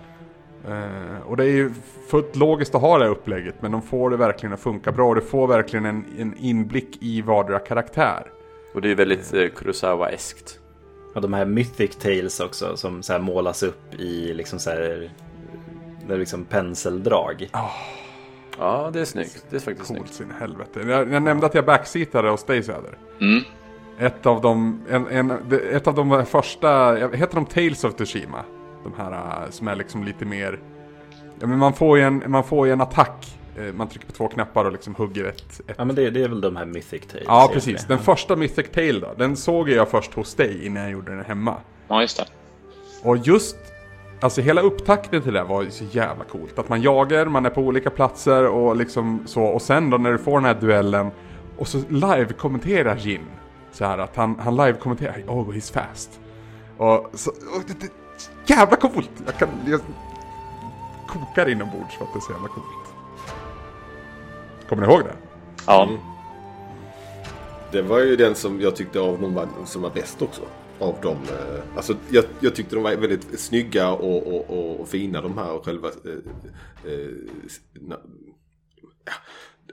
Eh, 0.67 1.27
och 1.27 1.37
det 1.37 1.43
är 1.43 1.51
ju 1.51 1.71
fullt 2.09 2.35
logiskt 2.35 2.75
att 2.75 2.81
ha 2.81 2.97
det 2.97 3.03
här 3.03 3.11
upplägget, 3.11 3.55
men 3.61 3.71
de 3.71 3.81
får 3.81 4.09
det 4.09 4.17
verkligen 4.17 4.53
att 4.53 4.59
funka 4.59 4.91
bra. 4.91 5.09
Och 5.09 5.15
du 5.15 5.21
får 5.21 5.47
verkligen 5.47 5.85
en, 5.85 6.05
en 6.19 6.35
inblick 6.37 6.97
i 7.01 7.21
vardera 7.21 7.59
karaktär. 7.59 8.23
Och 8.73 8.81
det 8.81 8.87
är 8.87 8.89
ju 8.89 8.95
väldigt 8.95 9.33
eh, 9.33 9.39
Kurosawa-eskt. 9.39 10.59
Och 11.15 11.21
de 11.21 11.33
här 11.33 11.45
Mythic 11.45 11.95
Tales 11.95 12.39
också 12.39 12.77
som 12.77 13.03
så 13.03 13.13
här 13.13 13.19
målas 13.19 13.63
upp 13.63 13.93
i 13.99 14.33
liksom 14.33 14.59
så 14.59 14.69
här, 14.69 15.11
det 16.09 16.15
är 16.15 16.19
liksom 16.19 16.45
penseldrag. 16.45 17.49
Ja, 18.59 18.89
det 18.93 18.99
är 19.01 19.05
snyggt. 19.05 19.45
Det 19.49 19.55
är 19.55 19.59
faktiskt 19.59 19.87
Coolt 19.87 19.99
snyggt. 19.99 20.13
sin 20.13 20.31
helvete. 20.39 20.79
Jag, 20.87 21.13
jag 21.13 21.23
nämnde 21.23 21.45
att 21.45 21.53
jag 21.55 21.65
backseatade 21.65 22.29
hos 22.29 22.43
dig 22.43 22.63
Söder. 22.63 22.97
Mm. 23.21 23.43
Ett 23.99 24.25
av 24.25 24.41
de, 24.41 24.81
en, 24.89 25.07
en, 25.07 25.33
det- 25.49 25.59
ett 25.59 25.87
av 25.87 25.95
de 25.95 26.25
första, 26.25 26.95
heter 26.95 27.35
de 27.35 27.45
Tales 27.45 27.83
of 27.83 27.93
Tsushima? 27.95 28.43
De 28.83 28.93
här 28.97 29.11
eh, 29.11 29.49
som 29.49 29.67
är 29.67 29.75
liksom 29.75 30.03
lite 30.03 30.25
mer, 30.25 30.59
ja 31.39 31.47
men 31.47 31.57
man 31.57 31.73
får 31.73 31.97
ju 31.97 32.03
en, 32.03 32.23
man 32.27 32.43
får 32.43 32.67
ju 32.67 32.73
en 32.73 32.81
attack. 32.81 33.37
Eh, 33.57 33.73
Man 33.73 33.87
trycker 33.87 34.07
på 34.07 34.13
två 34.13 34.27
knappar 34.27 34.65
och 34.65 34.71
liksom 34.71 34.95
hugger 34.95 35.25
ett, 35.25 35.61
ett 35.67 35.75
Ja 35.77 35.85
men 35.85 35.95
det, 35.95 36.09
det 36.09 36.23
är 36.23 36.27
väl 36.29 36.41
de 36.41 36.55
här 36.55 36.65
Mythic 36.65 37.01
Tales. 37.07 37.23
Ja 37.27 37.49
precis, 37.53 37.85
den 37.85 37.99
första 37.99 38.35
Mythic 38.35 38.69
Tale 38.71 38.99
då, 38.99 39.13
den 39.17 39.35
såg 39.35 39.69
jag 39.69 39.89
först 39.89 40.13
hos 40.13 40.35
dig 40.35 40.65
innan 40.65 40.83
jag 40.83 40.91
gjorde 40.91 41.15
den 41.15 41.25
hemma. 41.25 41.55
Ja, 41.87 42.01
just 42.01 42.17
det. 42.17 42.25
Och 43.03 43.17
just, 43.17 43.55
alltså 44.19 44.41
hela 44.41 44.61
upptakten 44.61 45.21
till 45.21 45.33
det 45.33 45.43
var 45.43 45.63
ju 45.63 45.71
så 45.71 45.83
jävla 45.91 46.23
coolt. 46.23 46.59
Att 46.59 46.69
man 46.69 46.81
jagar, 46.81 47.25
man 47.25 47.45
är 47.45 47.49
på 47.49 47.61
olika 47.61 47.89
platser 47.89 48.47
och 48.47 48.75
liksom 48.75 49.23
så. 49.25 49.43
Och 49.43 49.61
sen 49.61 49.89
då 49.89 49.97
när 49.97 50.11
du 50.11 50.17
får 50.17 50.33
den 50.33 50.45
här 50.45 50.57
duellen 50.61 51.11
och 51.57 51.67
så 51.67 51.77
live-kommenterar 51.89 52.95
Jin. 52.95 53.25
Så 53.71 53.85
här 53.85 53.97
att 53.97 54.15
han, 54.15 54.39
han 54.39 54.55
live-kommenterar, 54.55 55.23
oh 55.27 55.49
he's 55.49 55.73
fast. 55.73 56.19
Och 56.77 57.09
så, 57.13 57.29
och 57.29 57.63
det, 57.67 57.73
det, 57.79 57.91
jävla 58.53 58.75
coolt! 58.75 59.09
Jag 59.25 59.37
kan, 59.37 59.49
jag 59.65 59.81
kokar 61.07 61.49
inombords 61.49 61.97
för 61.97 62.05
att 62.05 62.13
det 62.13 62.19
är 62.19 62.21
så 62.21 62.31
jävla 62.31 62.47
coolt. 62.47 62.65
Kommer 64.69 64.87
ni 64.87 64.93
ihåg 64.93 65.03
det? 65.03 65.15
Ja. 65.67 65.83
Mm. 65.83 65.97
Det 67.71 67.81
var 67.81 67.99
ju 67.99 68.15
den 68.15 68.35
som 68.35 68.61
jag 68.61 68.75
tyckte 68.75 68.99
av 68.99 69.33
var, 69.33 69.47
som 69.65 69.81
var 69.81 69.89
bäst 69.89 70.21
också. 70.21 70.41
Av 70.79 70.95
dem. 71.01 71.17
Eh, 71.29 71.75
alltså 71.75 71.95
jag, 72.09 72.23
jag 72.39 72.55
tyckte 72.55 72.75
de 72.75 72.83
var 72.83 72.95
väldigt 72.95 73.39
snygga 73.39 73.91
och, 73.91 74.27
och, 74.27 74.49
och, 74.49 74.79
och 74.79 74.87
fina 74.87 75.21
de 75.21 75.37
här 75.37 75.51
och 75.51 75.65
själva 75.65 75.87
eh, 75.87 76.91
eh, 76.93 77.09
na, 77.73 77.97
ja, 79.05 79.13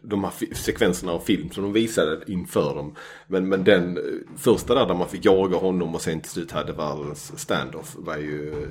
de 0.03 0.25
här 0.25 0.55
sekvenserna 0.55 1.13
av 1.13 1.21
film 1.21 1.51
som 1.51 1.63
de 1.63 1.73
visade 1.73 2.21
inför 2.27 2.75
dem. 2.75 2.95
Men, 3.27 3.49
men 3.49 3.65
den 3.65 3.97
eh, 3.97 4.03
första 4.37 4.75
där, 4.75 4.87
där 4.87 4.95
man 4.95 5.09
fick 5.09 5.25
jaga 5.25 5.57
honom 5.57 5.95
och 5.95 6.01
sen 6.01 6.21
till 6.21 6.31
slut 6.31 6.53
hade 6.53 6.73
världens 6.73 7.39
standoff 7.39 7.97
var 7.99 8.17
ju, 8.17 8.67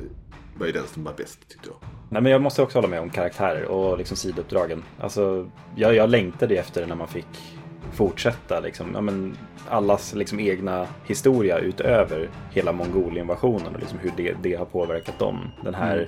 var 0.57 0.65
ju 0.65 0.71
den 0.71 0.88
som 0.88 1.03
var 1.03 1.13
bäst 1.13 1.49
tyckte 1.49 1.69
jag. 1.69 1.77
Nej 2.09 2.21
men 2.21 2.31
jag 2.31 2.41
måste 2.41 2.61
också 2.61 2.77
hålla 2.77 2.88
med 2.88 2.99
om 2.99 3.09
karaktärer 3.09 3.65
och 3.65 3.97
liksom 3.97 4.17
sidouppdragen. 4.17 4.83
Alltså 4.99 5.49
jag, 5.75 5.95
jag 5.95 6.09
längtade 6.09 6.55
efter 6.55 6.81
efter 6.81 6.88
när 6.88 6.95
man 6.95 7.07
fick 7.07 7.55
fortsätta 7.93 8.59
liksom, 8.59 8.91
ja, 8.93 9.01
men 9.01 9.38
allas 9.69 10.13
liksom 10.13 10.39
egna 10.39 10.88
historia 11.05 11.57
utöver 11.57 12.29
hela 12.51 12.71
mongolinvasionen 12.71 13.75
och 13.75 13.79
liksom 13.79 13.99
hur 13.99 14.11
det, 14.17 14.36
det 14.41 14.53
har 14.55 14.65
påverkat 14.65 15.19
dem. 15.19 15.51
Den 15.63 15.75
här 15.75 16.07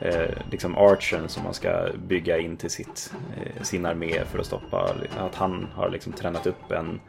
eh, 0.00 0.30
liksom 0.50 0.76
archern 0.78 1.28
som 1.28 1.44
man 1.44 1.54
ska 1.54 1.88
bygga 2.08 2.38
in 2.38 2.56
till 2.56 2.70
sitt, 2.70 3.14
eh, 3.36 3.62
sin 3.62 3.86
armé 3.86 4.24
för 4.24 4.38
att 4.38 4.46
stoppa, 4.46 4.90
att 5.18 5.34
han 5.34 5.68
har 5.74 5.90
liksom 5.90 6.12
tränat 6.12 6.46
upp 6.46 6.72
en 6.72 7.00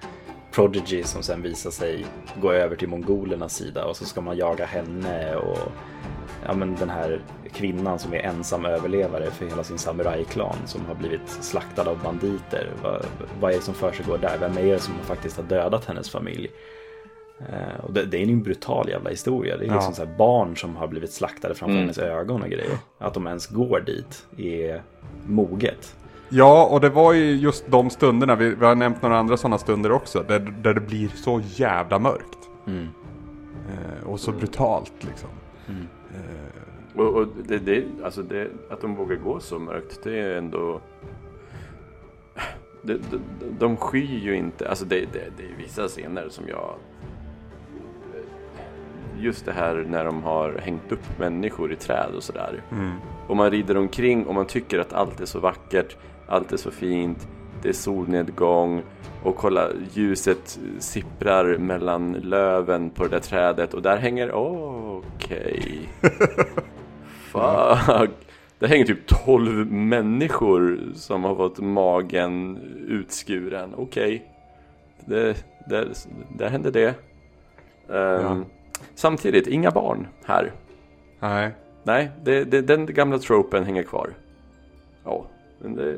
Prodigy 0.55 1.03
som 1.03 1.23
sen 1.23 1.41
visar 1.41 1.71
sig 1.71 2.05
gå 2.41 2.51
över 2.51 2.75
till 2.75 2.87
mongolernas 2.87 3.55
sida 3.55 3.85
och 3.85 3.97
så 3.97 4.05
ska 4.05 4.21
man 4.21 4.37
jaga 4.37 4.65
henne 4.65 5.35
och 5.35 5.71
ja, 6.45 6.53
men 6.53 6.75
den 6.75 6.89
här 6.89 7.21
kvinnan 7.53 7.99
som 7.99 8.13
är 8.13 8.17
ensam 8.19 8.65
överlevare 8.65 9.31
för 9.31 9.45
hela 9.45 9.63
sin 9.63 9.77
samurajklan 9.77 10.55
som 10.65 10.85
har 10.85 10.95
blivit 10.95 11.29
slaktad 11.29 11.89
av 11.89 11.99
banditer. 12.03 12.69
Vad, 12.83 13.05
vad 13.41 13.51
är 13.51 13.55
det 13.55 13.61
som 13.61 13.73
försiggår 13.73 14.17
där? 14.17 14.37
Vem 14.39 14.57
är 14.57 14.63
det 14.73 14.79
som 14.79 14.93
faktiskt 15.03 15.37
har 15.37 15.43
dödat 15.43 15.85
hennes 15.85 16.09
familj? 16.09 16.47
Eh, 17.39 17.85
och 17.85 17.93
det, 17.93 18.05
det 18.05 18.17
är 18.17 18.25
ju 18.25 18.31
en 18.33 18.43
brutal 18.43 18.89
jävla 18.89 19.09
historia. 19.09 19.57
Det 19.57 19.65
är 19.65 19.71
liksom 19.73 19.93
Ja. 19.97 20.05
barn 20.17 20.57
som 20.57 20.75
har 20.75 20.87
blivit 20.87 21.11
slaktade 21.13 21.55
framför 21.55 21.71
Mm. 21.73 21.81
hennes 21.81 21.97
ögon 21.97 22.41
och 22.43 22.49
grejer. 22.49 22.77
Att 22.99 23.13
de 23.13 23.27
ens 23.27 23.47
går 23.47 23.79
dit 23.85 24.25
är 24.37 24.81
moget. 25.25 25.95
Ja, 26.29 26.65
och 26.65 26.81
det 26.81 26.89
var 26.89 27.13
ju 27.13 27.31
just 27.31 27.67
de 27.71 27.89
stunderna, 27.89 28.35
vi, 28.35 28.55
vi 28.55 28.65
har 28.65 28.75
nämnt 28.75 29.01
några 29.01 29.17
andra 29.17 29.37
sådana 29.37 29.57
stunder 29.57 29.91
också, 29.91 30.25
där, 30.27 30.39
där 30.39 30.73
det 30.73 30.81
blir 30.81 31.07
så 31.07 31.41
jävla 31.45 31.99
mörkt. 31.99 32.37
Mm. 32.67 32.87
Eh, 33.69 34.07
och 34.07 34.19
så 34.19 34.31
brutalt 34.31 34.93
liksom. 35.01 35.29
Eh, 36.15 36.99
Och, 36.99 37.15
och 37.15 37.27
det, 37.47 37.59
det, 37.59 37.83
alltså 38.03 38.21
det, 38.23 38.47
att 38.69 38.81
de 38.81 38.95
vågar 38.95 39.15
gå 39.15 39.39
så 39.39 39.59
mörkt, 39.59 39.99
det 40.03 40.19
är 40.19 40.37
ändå... 40.37 40.81
De, 42.81 42.93
de, 42.93 43.19
de 43.59 43.77
skyr 43.77 44.19
ju 44.19 44.35
inte, 44.35 44.69
alltså 44.69 44.85
det, 44.85 44.99
det, 45.13 45.29
det 45.37 45.43
är 45.43 45.55
vissa 45.57 45.87
scener 45.87 46.29
som 46.29 46.47
jag... 46.47 46.75
Just 49.17 49.45
det 49.45 49.51
här 49.51 49.85
när 49.89 50.05
de 50.05 50.23
har 50.23 50.57
hängt 50.63 50.91
upp 50.91 51.19
människor 51.19 51.71
i 51.73 51.75
träd 51.75 52.11
och 52.15 52.23
sådär. 52.23 52.61
mm. 52.71 52.91
Och 53.27 53.37
man 53.37 53.51
rider 53.51 53.77
omkring 53.77 54.25
och 54.25 54.35
man 54.35 54.45
tycker 54.45 54.79
att 54.79 54.93
allt 54.93 55.19
är 55.21 55.25
så 55.25 55.39
vackert, 55.39 55.97
allt 56.27 56.51
är 56.51 56.57
så 56.57 56.71
fint. 56.71 57.27
det 57.61 57.69
är 57.69 57.73
solnedgång 57.73 58.83
och 59.25 59.35
kolla 59.35 59.69
ljuset 59.93 60.59
sipprar 60.79 61.57
mellan 61.57 62.13
löven 62.13 62.89
på 62.89 63.03
det 63.03 63.09
där 63.09 63.19
trädet 63.19 63.73
och 63.73 63.81
där 63.81 63.97
hänger, 63.97 64.31
okej. 64.31 65.89
Fuck. 67.31 68.11
Det 68.59 68.67
hänger 68.67 68.85
typ 68.85 69.07
12 69.25 69.71
människor 69.71 70.79
som 70.95 71.23
har 71.23 71.35
fått 71.35 71.59
magen 71.59 72.57
utskuren. 72.87 73.73
Okej. 73.77 74.31
Det, 75.05 75.45
det, 75.69 75.87
där 76.37 76.49
hände 76.49 76.71
det. 76.71 76.95
Ehm, 77.89 78.45
Samtidigt, 78.95 79.47
inga 79.47 79.71
barn 79.71 80.07
här. 80.25 80.51
Nej. 81.19 81.51
Nej, 81.83 82.11
det, 82.23 82.43
det, 82.43 82.61
den 82.61 82.85
gamla 82.85 83.17
tropen 83.17 83.63
hänger 83.63 83.83
kvar. 83.83 84.09
Ja, 85.03 85.25
men 85.59 85.75
det, 85.75 85.97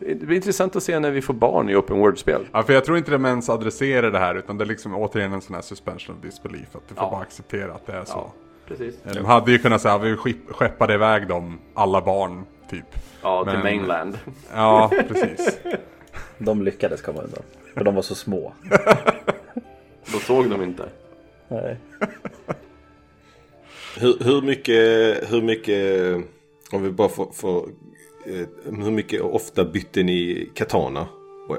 det 0.00 0.14
blir 0.26 0.36
intressant 0.36 0.76
att 0.76 0.82
se 0.82 0.98
när 1.00 1.10
vi 1.10 1.22
får 1.22 1.34
barn 1.34 1.68
i 1.70 1.74
open 1.76 1.98
world-spel. 1.98 2.46
Ja, 2.52 2.62
för 2.62 2.72
jag 2.72 2.84
tror 2.84 2.98
inte 2.98 3.10
de 3.10 3.24
ens 3.26 3.48
adresserar 3.50 4.10
det 4.10 4.18
här 4.18 4.34
utan 4.34 4.58
det 4.58 4.64
är 4.64 4.66
liksom 4.66 4.94
återigen 4.94 5.32
en 5.32 5.40
sån 5.40 5.54
här 5.54 5.62
suspension 5.62 6.16
of 6.16 6.22
disbelief. 6.22 6.76
Att 6.76 6.88
du 6.88 6.94
får 6.94 7.04
Ja. 7.04 7.10
bara 7.10 7.20
acceptera 7.20 7.72
att 7.74 7.86
det 7.86 7.92
är 7.92 8.04
så. 8.04 8.12
Ja, 8.12 8.32
precis. 8.68 8.94
De 9.14 9.24
hade 9.24 9.52
ju 9.52 9.58
kunnat 9.58 9.82
säga 9.82 9.94
att 9.94 10.02
vi 10.02 10.14
skepp- 10.16 10.52
skeppade 10.52 10.94
iväg 10.94 11.28
dem, 11.28 11.58
alla 11.74 12.00
barn, 12.00 12.44
typ. 12.70 12.84
Ja, 13.22 13.44
till 13.44 13.52
Men- 13.52 13.62
mainland. 13.62 14.18
Ja, 14.54 14.90
precis. 15.08 15.58
De 16.38 16.62
lyckades 16.62 17.02
komma 17.02 17.20
undan. 17.20 17.42
För 17.74 17.84
de 17.84 17.94
var 17.94 18.02
så 18.02 18.14
små. 18.14 18.52
Då 20.12 20.18
såg 20.18 20.50
de 20.50 20.62
inte. 20.62 20.88
Nej. 21.48 21.76
Hur, 23.98 24.16
hur 24.24 24.42
mycket, 24.42 25.32
hur 25.32 25.42
mycket, 25.42 26.14
om 26.72 26.82
vi 26.82 26.90
bara 26.90 27.08
får, 27.08 27.30
får 27.32 27.68
hur 28.64 28.90
mycket 28.90 29.20
ofta 29.22 29.64
bytte 29.64 30.02
ni 30.02 30.50
katana? 30.54 31.06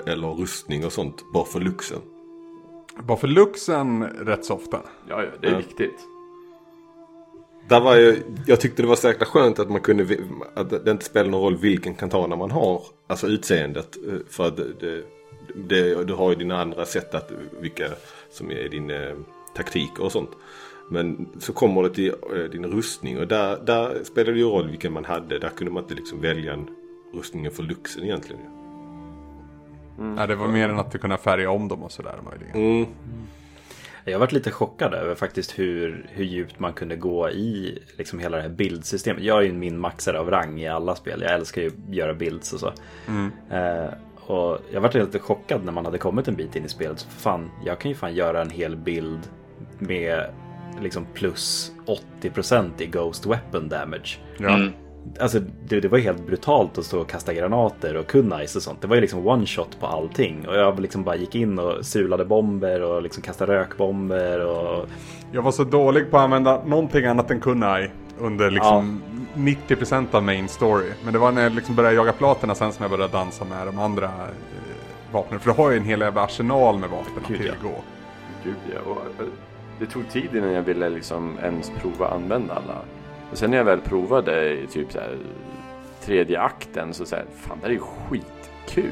Eller 0.05 0.27
rustning 0.27 0.85
och 0.85 0.91
sånt 0.91 1.23
bara 1.33 1.45
för 1.45 1.59
luxen? 1.59 1.97
Bara 3.03 3.17
för 3.17 3.27
luxen 3.27 4.03
rätt 4.03 4.45
så 4.45 4.53
ofta. 4.55 4.79
Ja, 5.09 5.23
ja 5.23 5.29
det 5.41 5.47
är 5.47 5.51
Ja. 5.51 5.57
viktigt. 5.57 5.95
Där 7.69 7.81
var 7.81 7.95
jag, 7.95 8.15
jag 8.47 8.59
tyckte 8.61 8.81
det 8.81 8.87
var 8.87 8.95
så 8.95 9.07
jäkla 9.07 9.25
skönt 9.25 9.59
att 9.59 9.69
man 9.69 9.81
kunde, 9.81 10.17
att 10.55 10.85
det 10.85 10.91
inte 10.91 11.05
spelar 11.05 11.29
någon 11.29 11.41
roll 11.41 11.57
vilken 11.57 11.95
katana 11.95 12.35
man 12.35 12.51
har. 12.51 12.81
Alltså 13.07 13.27
utseendet. 13.27 13.97
eh, 14.07 14.13
För 14.29 14.47
att 14.47 14.57
det, 14.57 14.73
det, 14.79 15.03
det, 15.55 16.03
du 16.03 16.13
har 16.13 16.29
ju 16.29 16.35
dina 16.35 16.61
andra 16.61 16.85
sätt 16.85 17.15
att, 17.15 17.31
vilka 17.61 17.85
som 18.31 18.51
är 18.51 18.69
din 18.69 18.89
eh, 18.89 19.15
taktik 19.55 19.99
och 19.99 20.11
sånt. 20.11 20.29
Men 20.91 21.29
så 21.39 21.53
kommer 21.53 21.83
det 21.83 21.89
till 21.89 22.13
eh, 22.35 22.43
din 22.43 22.65
rustning 22.65 23.19
och 23.19 23.27
där, 23.27 23.59
där 23.65 24.03
spelar 24.03 24.31
det 24.31 24.39
ju 24.39 24.45
roll 24.45 24.69
vilken 24.69 24.93
man 24.93 25.05
hade. 25.05 25.39
Där 25.39 25.49
kunde 25.49 25.73
man 25.73 25.83
inte 25.83 25.95
liksom 25.95 26.21
välja 26.21 26.53
en 26.53 26.67
rustningen 27.13 27.51
för 27.51 27.63
luxen 27.63 28.03
egentligen. 28.03 28.41
Ja, 30.17 30.27
det 30.27 30.35
var 30.35 30.47
mer 30.47 30.69
än 30.69 30.79
att 30.79 30.91
du 30.91 30.97
kunde 30.97 31.17
färga 31.17 31.51
om 31.51 31.67
dem 31.67 31.83
och 31.83 31.91
sådär 31.91 32.19
möjligen. 32.31 32.55
Mm. 32.55 32.85
Jag 34.05 34.13
har 34.13 34.19
varit 34.19 34.31
lite 34.31 34.51
chockad 34.51 34.93
över 34.93 35.15
faktiskt 35.15 35.59
hur, 35.59 36.05
hur 36.09 36.25
djupt 36.25 36.59
man 36.59 36.73
kunde 36.73 36.95
gå 36.95 37.29
i 37.29 37.79
liksom 37.97 38.19
hela 38.19 38.37
det 38.37 38.43
här 38.43 38.49
bildsystemet. 38.49 39.23
Jag 39.23 39.37
är 39.37 39.41
ju 39.41 39.53
min 39.53 39.79
maxare 39.79 40.19
av 40.19 40.29
rang 40.29 40.59
i 40.59 40.67
alla 40.67 40.95
spel. 40.95 41.21
Jag 41.21 41.33
älskar 41.33 41.61
ju 41.61 41.67
att 41.67 41.95
göra 41.95 42.13
builds 42.13 42.53
och 42.53 42.59
så. 42.59 42.73
Eh, 43.55 43.93
och 44.15 44.59
jag 44.71 44.81
varit 44.81 44.93
lite 44.93 45.19
chockad 45.19 45.65
när 45.65 45.71
man 45.71 45.85
hade 45.85 45.97
kommit 45.97 46.27
en 46.27 46.35
bit 46.35 46.55
in 46.55 46.65
i 46.65 46.69
spelet. 46.69 46.99
Så 46.99 47.09
fan, 47.09 47.49
jag 47.65 47.79
kan 47.79 47.91
ju 47.91 47.95
fan 47.95 48.15
göra 48.15 48.41
en 48.41 48.49
hel 48.49 48.75
bild 48.75 49.19
med 49.79 50.25
liksom 50.81 51.05
plus 51.13 51.71
80% 52.21 52.69
i 52.77 52.85
Ghost 52.85 53.25
Weapon 53.25 53.69
Damage. 53.69 54.17
Ja. 54.37 54.49
Mm. 54.49 54.71
Alltså 55.19 55.39
det, 55.67 55.79
det 55.79 55.87
var 55.87 55.97
ju 55.97 56.03
helt 56.03 56.27
brutalt 56.27 56.77
att 56.77 56.85
stå 56.85 57.01
och 57.01 57.09
kasta 57.09 57.33
granater 57.33 57.95
och 57.95 58.07
kunnice 58.07 58.57
och 58.57 58.63
sånt. 58.63 58.81
Det 58.81 58.87
var 58.87 58.95
ju 58.95 59.01
liksom 59.01 59.27
one 59.27 59.45
shot 59.45 59.79
på 59.79 59.87
allting. 59.87 60.47
Och 60.47 60.55
jag 60.55 60.79
liksom 60.79 61.03
bara 61.03 61.15
gick 61.15 61.35
in 61.35 61.59
och 61.59 61.85
sulade 61.85 62.25
bomber 62.25 62.81
och 62.81 63.01
liksom 63.01 63.23
kastade 63.23 63.53
rökbomber 63.53 64.45
och... 64.45 64.85
Jag 65.31 65.41
var 65.41 65.51
så 65.51 65.63
dålig 65.63 66.11
på 66.11 66.17
att 66.17 66.23
använda 66.23 66.63
någonting 66.65 67.05
annat 67.05 67.31
än 67.31 67.39
kunai 67.39 67.89
under 68.19 68.51
liksom 68.51 69.01
90% 69.33 70.15
av 70.15 70.23
main 70.23 70.47
story. 70.47 70.89
Men 71.03 71.13
det 71.13 71.19
var 71.19 71.31
när 71.31 71.43
jag 71.43 71.55
liksom 71.55 71.75
började 71.75 71.95
jaga 71.95 72.13
platerna 72.13 72.55
sen 72.55 72.73
som 72.73 72.83
jag 72.83 72.91
började 72.91 73.13
dansa 73.13 73.45
med 73.45 73.67
de 73.67 73.79
andra 73.79 74.05
eh, 74.05 75.11
vapnen. 75.11 75.39
För 75.39 75.51
du 75.51 75.57
har 75.57 75.71
ju 75.71 75.77
en 75.77 75.85
hel 75.85 75.99
jävla 75.99 76.23
arsenal 76.23 76.79
med 76.79 76.89
vapen 76.89 77.13
att 77.21 77.27
Gud, 77.27 77.41
ja. 77.41 77.53
tillgå. 77.53 77.75
Gud 78.43 78.55
ja. 78.73 78.91
Och, 78.91 79.21
eh, 79.23 79.27
det 79.81 79.87
tog 79.87 80.09
tid 80.09 80.35
innan 80.35 80.51
jag 80.51 80.61
ville 80.61 80.89
liksom 80.89 81.37
ens 81.43 81.71
prova 81.81 82.07
använda 82.07 82.53
alla. 82.53 82.77
Och 83.31 83.37
sen 83.37 83.51
när 83.51 83.57
jag 83.57 83.65
väl 83.65 83.79
provade 83.81 84.49
i 84.53 84.67
typ 84.67 84.91
så 84.91 84.99
här, 84.99 85.17
tredje 86.05 86.41
akten 86.41 86.93
så 86.93 87.05
säger 87.05 87.25
fan 87.35 87.57
det 87.61 87.67
här 87.67 87.69
är 87.69 87.73
ju 87.73 87.81
skitkul. 88.09 88.91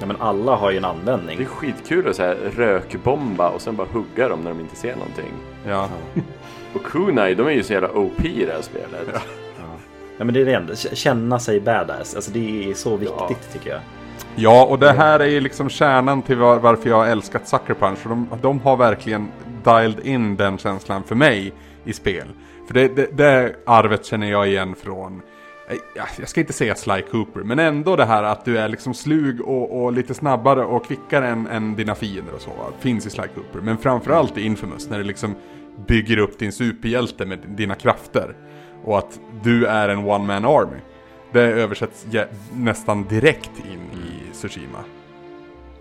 Ja 0.00 0.06
men 0.06 0.16
alla 0.20 0.54
har 0.56 0.70
ju 0.70 0.76
en 0.76 0.82
Det 0.82 0.88
är 0.88 0.92
användning. 0.92 1.44
skitkul 1.46 2.08
att 2.08 2.16
så 2.16 2.22
här, 2.22 2.34
rökbomba 2.56 3.48
och 3.48 3.60
sen 3.60 3.76
bara 3.76 3.86
hugga 3.92 4.28
dem 4.28 4.40
när 4.40 4.50
de 4.50 4.60
inte 4.60 4.76
ser 4.76 4.96
någonting. 4.96 5.32
Ja. 5.66 5.88
Och 6.74 6.82
kunai, 6.82 7.34
de 7.34 7.46
är 7.46 7.50
ju 7.50 7.62
så 7.62 7.72
jävla 7.72 7.90
OP 7.90 8.24
i 8.24 8.44
det 8.46 8.52
här 8.52 8.62
spelet. 8.62 9.22
Ja 10.18 10.24
men 10.24 10.34
det 10.34 10.40
är 10.40 10.44
det 10.44 10.52
enda. 10.54 10.74
Känna 10.76 11.38
sig 11.38 11.60
badass. 11.60 12.14
Alltså 12.14 12.30
det 12.30 12.70
är 12.70 12.74
så 12.74 12.96
viktigt 12.96 13.52
tycker 13.52 13.70
jag 13.70 13.80
ja, 14.38 14.64
och 14.64 14.78
det 14.78 14.92
här 14.92 15.20
är 15.20 15.26
ju 15.26 15.40
liksom 15.40 15.68
kärnan 15.68 16.22
till 16.22 16.36
var, 16.36 16.58
varför 16.58 16.88
jag 16.88 16.96
har 16.96 17.06
älskat 17.06 17.48
Sucker 17.48 17.74
Punch. 17.74 17.98
För 17.98 18.08
de, 18.08 18.28
de 18.42 18.60
har 18.60 18.76
verkligen 18.76 19.28
dialed 19.64 20.06
in 20.06 20.36
den 20.36 20.58
känslan 20.58 21.02
för 21.02 21.14
mig 21.14 21.52
i 21.84 21.92
spel. 21.92 22.28
För 22.66 22.74
det, 22.74 22.88
det, 22.88 23.16
det 23.16 23.56
arvet 23.66 24.04
känner 24.04 24.30
jag 24.30 24.48
igen 24.48 24.74
från 24.74 25.22
eh, 25.68 26.02
jag 26.18 26.28
ska 26.28 26.40
inte 26.40 26.52
säga 26.52 26.74
Sly 26.74 27.02
Cooper, 27.02 27.40
men 27.40 27.58
ändå 27.58 27.96
det 27.96 28.04
här 28.04 28.22
att 28.22 28.44
du 28.44 28.58
är 28.58 28.68
liksom 28.68 28.94
slug 28.94 29.40
och, 29.40 29.82
och 29.82 29.92
lite 29.92 30.14
snabbare 30.14 30.64
och 30.64 30.86
kvickare 30.86 31.28
än, 31.28 31.46
än 31.46 31.76
dina 31.76 31.94
fiender 31.94 32.34
och 32.34 32.40
så. 32.40 32.50
Finns 32.80 33.06
i 33.06 33.10
Sly 33.10 33.24
Cooper. 33.34 33.60
Men 33.60 33.78
framförallt 33.78 34.38
i 34.38 34.42
Infamous 34.42 34.90
när 34.90 34.98
du 34.98 35.04
liksom 35.04 35.34
bygger 35.86 36.18
upp 36.18 36.38
din 36.38 36.52
superhjälte 36.52 37.26
med 37.26 37.38
dina 37.46 37.74
krafter. 37.74 38.36
Och 38.84 38.98
att 38.98 39.20
du 39.42 39.66
är 39.66 39.88
en 39.88 39.98
one 39.98 40.26
man 40.26 40.44
army. 40.44 40.78
Det 41.32 41.40
översätts 41.40 42.06
nästan 42.52 43.04
direkt 43.04 43.50
in 43.58 44.00
i 44.00 44.17
Tsushima. 44.38 44.78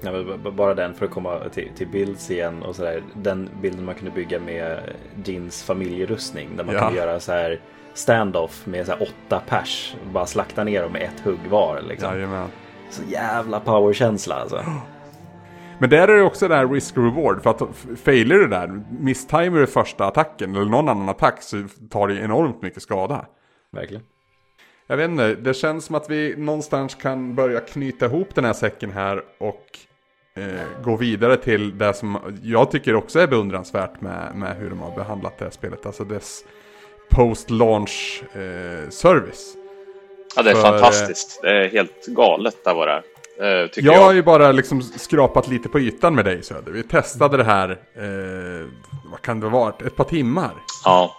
Ja, 0.01 0.38
bara 0.51 0.74
den 0.74 0.93
för 0.93 1.05
att 1.05 1.12
komma 1.12 1.39
till, 1.49 1.70
till 1.76 1.88
Bilds 1.88 2.32
igen 2.32 2.64
och 2.64 2.76
sådär. 2.76 3.03
Den 3.14 3.49
bilden 3.62 3.86
man 3.86 3.95
kunde 3.95 4.12
bygga 4.12 4.39
med 4.39 4.80
Jins 5.26 5.64
familjerustning. 5.64 6.49
Där 6.58 6.64
man 6.64 6.76
Ja. 6.76 6.82
kunde 6.82 6.97
göra 6.99 7.20
så 7.20 7.32
här 7.32 7.60
standoff 7.93 8.66
med 8.66 8.86
så 8.86 8.93
åtta 8.93 9.41
pers. 9.47 9.95
Och 10.05 10.12
bara 10.12 10.26
slakta 10.26 10.64
ner 10.64 10.82
dem 10.84 10.91
med 10.91 11.01
ett 11.01 11.20
hugg 11.20 11.39
var. 11.49 11.82
Liksom. 11.82 12.14
Jajamän. 12.14 12.47
Så 12.89 13.01
jävla 13.08 13.60
powerkänsla 13.60 14.36
alltså. 14.36 14.64
Men 15.80 15.89
där 15.89 16.08
är 16.08 16.18
det 16.18 16.24
också 16.24 16.47
det 16.47 16.55
här 16.55 16.68
risk-reward. 16.68 17.41
För 17.43 17.49
att 17.49 17.62
failar 18.03 18.36
du 18.36 18.47
där, 18.47 18.82
misstajmar 18.99 19.60
du 19.60 19.68
första 19.68 20.05
attacken 20.05 20.55
eller 20.55 20.66
någon 20.66 20.89
annan 20.89 21.10
attack 21.10 21.41
så 21.43 21.64
tar 21.89 22.08
det 22.08 22.20
enormt 22.20 22.62
mycket 22.62 22.82
skada. 22.82 23.26
Verkligen. 23.72 24.03
Jag 24.88 24.98
vet 24.98 25.10
inte, 25.10 25.36
det 25.36 25.54
känns 25.54 25.86
som 25.86 25.96
att 25.96 26.10
vi 26.10 26.36
någonstans 26.38 26.96
kan 26.96 27.36
börja 27.36 27.60
knyta 27.60 28.06
ihop 28.06 28.36
den 28.36 28.46
här 28.46 28.54
säcken 28.54 28.92
här 28.92 29.24
och 29.38 29.66
eh, 30.36 30.84
gå 30.84 30.96
vidare 30.96 31.38
till 31.38 31.78
det 31.78 31.94
som 31.94 32.18
jag 32.44 32.72
tycker 32.72 32.96
också 32.96 33.20
är 33.20 33.28
beundransvärt 33.28 34.02
med, 34.02 34.36
med 34.36 34.58
hur 34.58 34.70
de 34.70 34.80
har 34.80 34.96
behandlat 34.96 35.38
det 35.38 35.46
här 35.46 35.52
spelet. 35.52 35.86
Alltså 35.86 36.04
dess 36.04 36.44
post-launch 37.10 38.24
eh, 38.34 38.90
service. 38.90 39.54
Ja, 40.36 40.44
det 40.44 40.50
är 40.50 40.56
För, 40.56 40.62
fantastiskt. 40.62 41.40
Det 41.42 41.50
är 41.50 41.70
helt 41.70 42.06
galet 42.06 42.64
där 42.64 42.74
var 42.74 42.88
det 42.88 43.04
eh, 43.62 43.68
tycker 43.68 43.88
Jag 43.88 43.98
har 43.98 44.06
jag. 44.06 44.16
ju 44.16 44.24
bara 44.24 44.52
liksom 44.52 44.82
skrapat 44.82 45.48
lite 45.48 45.70
på 45.70 45.80
ytan 45.80 46.16
med 46.16 46.26
dig 46.26 46.44
Söder. 46.44 46.72
Vi 46.72 46.84
testade 46.84 47.38
det 47.38 47.44
här, 47.44 47.70
eh, 47.70 48.68
vad 49.12 49.22
kan 49.22 49.40
det 49.40 49.50
vara, 49.50 49.74
ett 49.86 49.96
par 49.96 50.04
timmar. 50.04 50.52
Ja. 50.86 51.12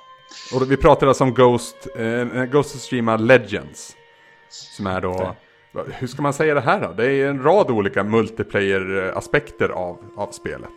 Och 0.54 0.70
vi 0.70 0.76
pratade 0.76 1.08
alltså 1.08 1.24
om 1.24 1.34
Ghost, 1.34 1.76
eh, 1.98 2.44
Ghost 2.44 2.74
of 2.74 2.80
Tsushima 2.80 3.16
Legends. 3.16 3.96
Som 4.48 4.86
är 4.86 5.00
då, 5.00 5.36
hur 5.92 6.06
ska 6.06 6.22
man 6.22 6.34
säga 6.34 6.54
det 6.54 6.60
här 6.60 6.80
då? 6.80 6.92
Det 6.92 7.06
är 7.06 7.26
en 7.28 7.42
rad 7.42 7.70
olika 7.70 8.04
multiplayer-aspekter 8.04 9.68
av, 9.68 9.98
av 10.16 10.30
spelet. 10.30 10.70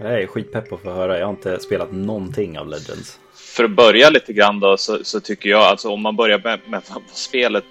Jag 0.00 0.22
är 0.22 0.26
skitpepp 0.26 0.68
på 0.68 0.74
att 0.74 0.80
få 0.80 0.90
höra. 0.90 1.18
Jag 1.18 1.26
har 1.26 1.32
inte 1.32 1.60
spelat 1.60 1.92
någonting 1.92 2.58
av 2.58 2.68
Legends. 2.68 3.18
För 3.34 3.64
att 3.64 3.70
börja 3.70 4.10
lite 4.10 4.32
grann 4.32 4.60
då 4.60 4.76
så, 4.76 5.04
så 5.04 5.20
tycker 5.20 5.50
jag, 5.50 5.62
alltså 5.62 5.90
om 5.90 6.02
man 6.02 6.16
börjar 6.16 6.40
med, 6.44 6.60
med 6.66 6.82
vad 6.88 7.02
spelet 7.06 7.64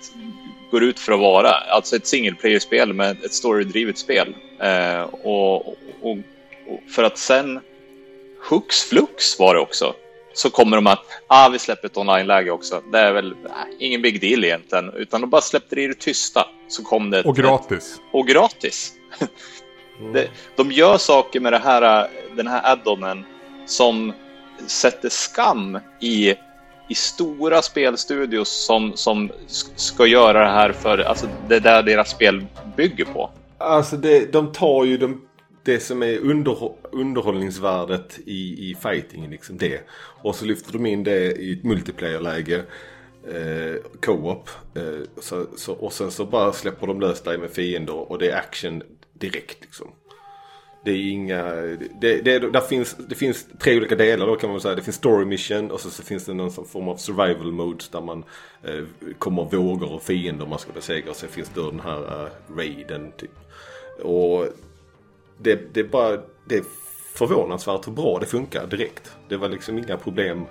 går 0.72 0.84
ut 0.84 1.00
för 1.00 1.14
att 1.14 1.20
vara. 1.20 1.50
Alltså 1.50 1.96
ett 1.96 2.08
single 2.08 2.36
player-spel 2.36 2.94
med 2.94 3.24
ett 3.24 3.34
storydrivet 3.34 3.98
spel. 3.98 4.36
Eh, 4.60 5.02
och, 5.02 5.68
och, 5.68 5.76
och 6.02 6.18
för 6.96 7.04
att 7.04 7.18
sen 7.18 7.60
hux 8.50 8.84
flux 8.84 9.40
var 9.40 9.56
det 9.56 9.62
också. 9.62 9.94
Så 10.36 10.50
kommer 10.50 10.78
de 10.78 10.88
att, 10.88 11.00
ah 11.28 11.50
vi 11.50 11.60
släpper 11.60 11.88
ett 11.88 11.98
online-läge 11.98 12.52
också. 12.52 12.82
Det 12.92 13.00
är 13.00 13.12
väl 13.14 13.32
äh, 13.32 13.36
ingen 13.80 14.02
big 14.02 14.22
deal 14.22 14.44
egentligen. 14.44 14.94
Utan 14.94 15.22
de 15.22 15.30
bara 15.30 15.42
släppte 15.42 15.76
det 15.76 15.82
i 15.82 15.88
det 15.88 16.00
tysta. 16.00 16.48
Så 16.68 16.84
kom 16.84 17.10
det 17.10 17.20
ett, 17.20 17.26
Och 17.26 17.36
gratis. 17.36 18.02
och 18.12 18.28
gratis. 18.28 18.94
Det, 20.14 20.30
de 20.56 20.72
gör 20.72 20.98
saker 20.98 21.40
med 21.40 21.54
det 21.54 21.60
här, 21.60 22.08
den 22.36 22.48
här 22.48 22.72
addonen 22.72 23.26
som 23.66 24.14
sätter 24.68 25.10
skam 25.10 25.80
i 26.02 26.36
i 26.88 26.96
stora 26.96 27.62
spelstudios 27.62 28.66
som, 28.66 28.92
som 28.96 29.32
ska 29.76 30.06
göra 30.06 30.40
det 30.44 30.52
här 30.52 30.72
för, 30.72 30.98
alltså 30.98 31.28
det 31.48 31.56
är 31.56 31.60
där 31.60 31.84
deras 31.84 32.10
spel 32.10 32.46
bygger 32.78 33.06
på. 33.06 33.30
Alltså 33.58 33.98
det, 33.98 34.34
de 34.34 34.52
tar 34.52 34.84
ju 34.84 34.98
de, 34.98 35.22
det 35.66 35.80
som 35.80 36.04
är 36.04 36.18
under, 36.18 36.72
underhållningsvärdet 36.92 38.20
i, 38.26 38.70
i 38.70 38.76
fighting, 38.76 39.30
liksom 39.30 39.58
det. 39.58 39.80
Och 40.22 40.36
så 40.36 40.46
lyfter 40.46 40.74
de 40.74 40.86
in 40.86 41.04
det 41.04 41.32
i 41.32 41.54
ett 41.54 41.64
multiplayer-läge. 41.64 42.64
Eh, 43.28 43.76
co-op. 44.02 44.50
Eh, 44.76 45.22
så, 45.22 45.46
så, 45.58 45.74
och 45.74 45.94
sen 45.94 46.12
så 46.12 46.26
bara 46.26 46.54
släpper 46.54 46.88
de 46.88 47.02
lös 47.02 47.22
dig 47.22 47.38
med 47.38 47.50
fiender 47.50 48.12
och 48.12 48.20
det 48.20 48.30
är 48.30 48.38
action 48.38 48.84
direkt 49.14 49.62
liksom. 49.62 49.88
Det 50.86 50.92
är 50.92 51.12
inga, 51.12 51.44
det, 52.02 52.22
det, 52.22 52.40
där 52.40 52.62
finns, 52.62 52.96
det 53.10 53.16
finns 53.16 53.46
tre 53.60 53.78
olika 53.78 53.96
delar 53.96 54.28
då 54.28 54.36
kan 54.36 54.50
man 54.50 54.62
säga. 54.62 54.76
Det 54.76 54.82
finns 54.82 54.96
story 54.96 55.26
mission 55.26 55.72
och 55.72 55.80
så, 55.80 55.90
så 55.90 56.04
finns 56.04 56.26
det 56.26 56.34
någon 56.34 56.52
form 56.52 56.88
av 56.88 56.96
survival 56.96 57.52
mode 57.52 57.84
där 57.92 58.02
man 58.02 58.24
eh, 58.64 58.84
kommer 59.20 59.44
vågor 59.44 59.92
och 59.92 60.04
fiender 60.04 60.46
man 60.46 60.60
ska 60.60 60.74
besegra. 60.74 61.10
Och 61.10 61.16
sen 61.16 61.30
finns 61.30 61.50
det 61.50 61.62
den 61.62 61.80
här 61.80 62.24
eh, 62.24 62.56
raiden 62.58 63.12
typ. 63.18 63.32
Och 64.04 64.48
det, 65.38 65.74
det 65.74 65.80
är 65.80 65.84
bara, 65.84 66.18
det 66.46 66.56
är 66.56 66.64
förvånansvärt 67.14 67.88
hur 67.88 67.92
bra 67.92 68.20
det 68.20 68.26
funkar 68.26 68.68
direkt. 68.68 69.16
Det 69.30 69.38
var 69.38 69.50
liksom 69.50 69.78
inga 69.78 69.98
problem. 69.98 70.46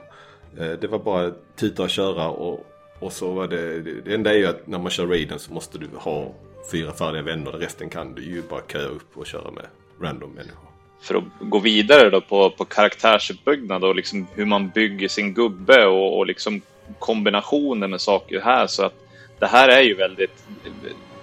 Eh, 0.59 0.71
det 0.71 0.87
var 0.87 0.99
bara 0.99 1.33
tuta 1.57 1.83
och 1.83 1.91
köra 1.91 2.29
och, 2.29 2.67
och 2.99 3.13
så 3.13 3.33
var 3.33 3.49
det, 3.49 3.81
det 3.81 4.15
enda 4.15 4.33
är 4.33 4.39
ju 4.39 4.47
att 4.47 4.67
när 4.67 4.79
man 4.79 4.91
kör 4.91 5.07
raiden 5.07 5.39
så 5.39 5.53
måste 5.53 5.79
du 5.79 5.89
ha 5.95 6.35
fyra 6.73 6.93
färdiga 6.93 7.23
vänner. 7.23 7.53
Resten 7.53 7.91
kan 7.91 8.15
du 8.15 8.23
ju 8.23 8.43
bara 8.43 8.61
köa 8.73 8.89
upp 8.89 9.17
och 9.17 9.27
köra 9.27 9.51
med 9.51 9.67
random 10.01 10.31
människor. 10.31 10.69
För 11.01 11.15
att 11.15 11.25
gå 11.41 11.59
vidare 11.59 12.11
då 12.11 12.21
på, 12.21 12.51
på 12.51 12.65
karaktärsuppbyggnad 12.65 13.85
och 13.85 13.95
liksom 13.95 14.27
hur 14.35 14.45
man 14.45 14.69
bygger 14.69 15.09
sin 15.09 15.35
gubbe 15.35 15.87
och, 15.87 16.19
och 16.19 16.27
liksom 16.27 16.61
kombinationer 16.99 17.89
med 17.89 18.01
saker 18.01 18.41
här. 18.41 18.67
Så 18.67 18.85
att 18.85 18.95
det 19.39 19.47
här 19.47 19.69
är 19.69 19.81
ju 19.81 19.95
väldigt... 19.95 20.45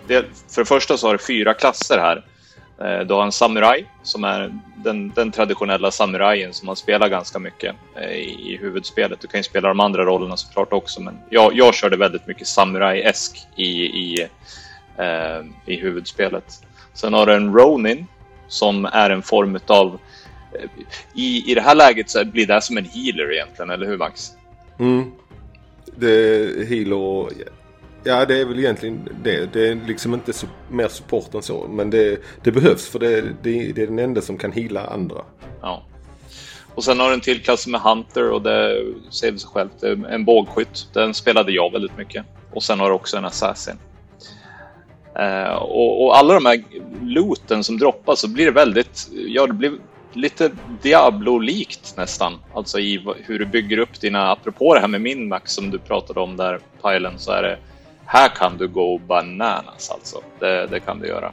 Det, 0.08 0.26
för 0.50 0.62
det 0.62 0.66
första 0.66 0.98
så 0.98 1.08
har 1.08 1.14
du 1.14 1.20
fyra 1.20 1.54
klasser 1.54 1.98
här. 1.98 2.26
Eh, 2.84 3.00
du 3.00 3.14
har 3.14 3.24
en 3.24 3.32
samuraj 3.32 3.86
som 4.04 4.24
är 4.24 4.54
den, 4.76 5.10
den 5.10 5.32
traditionella 5.32 5.92
samurajen 5.92 6.54
som 6.54 6.66
man 6.66 6.76
spelar 6.76 7.10
ganska 7.10 7.40
mycket 7.40 7.76
eh, 7.96 8.12
i, 8.12 8.54
i 8.54 8.58
huvudspelet. 8.62 9.22
Du 9.22 9.28
kan 9.28 9.40
ju 9.40 9.44
spela 9.44 9.68
de 9.68 9.80
andra 9.80 10.06
rollerna 10.06 10.38
såklart 10.38 10.74
också 10.74 11.02
men 11.02 11.18
jag, 11.30 11.56
jag 11.56 11.74
körde 11.76 11.98
väldigt 11.98 12.28
mycket 12.28 12.48
samuraj-esk 12.48 13.48
i, 13.56 13.84
i, 13.84 14.28
eh, 14.98 15.42
i 15.66 15.76
huvudspelet. 15.76 16.64
Sen 16.94 17.14
har 17.14 17.26
du 17.26 17.34
en 17.34 17.54
Ronin 17.54 18.08
som 18.48 18.86
är 18.86 19.10
en 19.10 19.22
form 19.22 19.60
av 19.68 20.00
eh, 20.54 20.70
i, 21.14 21.52
I 21.52 21.56
det 21.56 21.62
här 21.62 21.76
läget 21.76 22.10
så 22.10 22.26
blir 22.26 22.48
det 22.48 22.62
som 22.62 22.78
en 22.78 22.86
healer 22.86 23.34
egentligen, 23.34 23.70
eller 23.70 23.88
hur 23.88 23.98
Max? 23.98 24.32
Mm. 24.80 25.12
Det 25.96 26.12
är 26.12 26.66
healer 26.66 27.30
Ja 28.04 28.26
det 28.26 28.42
är 28.42 28.46
väl 28.46 28.60
egentligen 28.60 29.10
det. 29.24 29.54
Det 29.54 29.68
är 29.68 29.76
liksom 29.88 30.14
inte 30.14 30.34
så, 30.34 30.48
mer 30.70 30.88
support 30.88 31.34
än 31.34 31.42
så. 31.42 31.68
Men 31.68 31.90
det, 31.90 32.22
det 32.44 32.52
behövs 32.52 32.90
för 32.90 33.00
det, 33.00 33.22
det, 33.22 33.72
det, 33.72 33.82
är 33.82 33.88
den 33.88 34.00
enda 34.00 34.22
som 34.22 34.38
kan 34.38 34.52
hila 34.52 34.86
andra. 34.86 35.22
Ja. 35.62 35.84
Och 36.76 36.84
sen 36.84 37.00
har 37.00 37.08
du 37.08 37.14
en 37.14 37.22
till 37.22 37.44
klass 37.44 37.68
med 37.68 37.82
Hunter 37.82 38.30
och 38.30 38.42
det 38.42 38.86
säger 39.10 39.38
sig 39.38 39.50
självt. 39.50 39.84
En 40.10 40.26
bågskytt. 40.26 40.88
Den 40.94 41.14
spelade 41.14 41.52
jag 41.52 41.72
väldigt 41.72 41.98
mycket. 41.98 42.26
Och 42.52 42.64
sen 42.64 42.80
har 42.80 42.90
du 42.90 42.96
också 42.96 43.18
en 43.18 43.26
Assassin. 43.26 43.76
Eh, 45.20 45.54
och, 45.54 46.06
och, 46.06 46.18
alla 46.18 46.34
de 46.34 46.46
här 46.46 46.64
looten 47.02 47.64
som 47.64 47.78
droppas 47.78 48.20
så 48.20 48.28
blir 48.28 48.46
det 48.46 48.52
väldigt, 48.52 49.10
ja 49.12 49.48
det 49.48 49.54
blir 49.54 49.72
lite 50.14 50.52
Diablo-likt 50.82 51.94
nästan. 51.98 52.40
Alltså 52.54 52.80
i 52.80 53.06
hur 53.26 53.40
du 53.40 53.46
bygger 53.46 53.78
upp 53.78 54.02
dina, 54.02 54.32
apropå 54.32 54.74
det 54.74 54.80
här 54.80 54.88
med 54.88 55.02
min 55.02 55.28
max 55.28 55.52
som 55.52 55.72
du 55.72 55.80
pratade 55.80 56.20
om 56.20 56.38
där, 56.38 56.60
Pilen, 56.84 57.20
så 57.20 57.32
är 57.32 57.44
det 57.44 57.58
här 58.12 58.30
kan 58.30 58.58
du 58.58 58.68
gå 58.68 58.98
bananas 58.98 59.92
alltså. 59.92 60.22
Det, 60.40 60.68
det 60.68 60.80
kan 60.80 61.00
du 61.00 61.08
göra. 61.08 61.32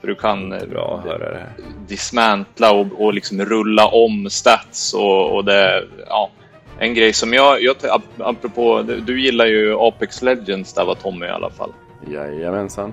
För 0.00 0.08
du 0.08 0.14
kan 0.14 0.48
Bra 0.48 1.02
höra 1.04 1.30
det. 1.30 1.46
dismantla 1.86 2.72
och, 2.72 2.86
och 2.98 3.14
liksom 3.14 3.44
rulla 3.44 3.86
om 3.86 4.30
stats 4.30 4.94
och, 4.94 5.36
och 5.36 5.44
det, 5.44 5.84
ja. 6.08 6.30
En 6.78 6.94
grej 6.94 7.12
som 7.12 7.32
jag, 7.32 7.62
jag 7.62 7.76
apropå, 8.18 8.82
du 8.82 9.20
gillar 9.20 9.46
ju 9.46 9.76
Apex 9.78 10.22
Legends 10.22 10.72
där 10.72 10.84
var 10.84 10.94
Tommy 10.94 11.26
i 11.26 11.30
alla 11.30 11.50
fall. 11.50 11.72
Jajamensan 12.06 12.92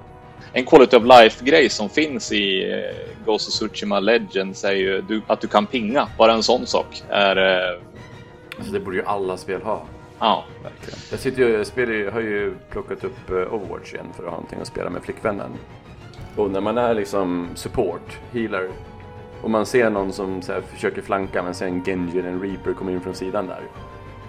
en 0.54 0.66
quality 0.66 0.98
of 0.98 1.04
life-grej 1.04 1.70
som 1.70 1.90
finns 1.90 2.32
i 2.32 2.72
eh, 2.72 3.26
Ghost 3.26 3.48
of 3.48 3.54
Tsushima 3.54 4.00
Legends 4.00 4.64
är 4.64 4.72
ju 4.72 5.22
att 5.28 5.42
du 5.42 5.48
kan 5.48 5.66
pinga. 5.66 6.08
Bara 6.18 6.34
en 6.34 6.44
sån 6.44 6.68
sak 6.68 7.04
är... 7.10 7.36
Eh... 7.38 7.80
Alltså 8.58 8.74
det 8.74 8.80
borde 8.80 8.98
ju 8.98 9.04
alla 9.06 9.38
spel 9.38 9.62
ha. 9.62 9.82
Ja. 10.20 10.46
Verkligen. 10.64 11.00
Jag, 11.12 11.20
sitter 11.20 11.44
ju, 11.44 11.50
jag 11.50 11.68
spelar, 11.68 12.12
har 12.12 12.20
ju 12.22 12.56
plockat 12.70 13.04
upp 13.04 13.30
eh, 13.30 13.54
Overwatch 13.54 13.94
igen 13.94 14.06
för 14.16 14.24
att 14.24 14.30
ha 14.30 14.36
någonting 14.36 14.62
att 14.62 14.68
spela 14.68 14.90
med 14.90 15.04
flickvännen. 15.04 15.52
Och 16.36 16.52
när 16.52 16.62
man 16.62 16.78
är 16.78 16.94
liksom 16.94 17.48
support, 17.56 18.20
healer, 18.32 18.70
och 19.42 19.50
man 19.50 19.66
ser 19.66 19.90
någon 19.90 20.14
som 20.14 20.42
här, 20.48 20.62
försöker 20.62 21.02
flanka 21.02 21.44
men 21.44 21.54
sen 21.54 21.84
Genji 21.84 22.20
eller 22.20 22.30
en 22.30 22.42
Reaper 22.42 22.74
kommer 22.74 22.92
in 22.92 23.02
från 23.02 23.14
sidan 23.14 23.48
där. 23.48 23.62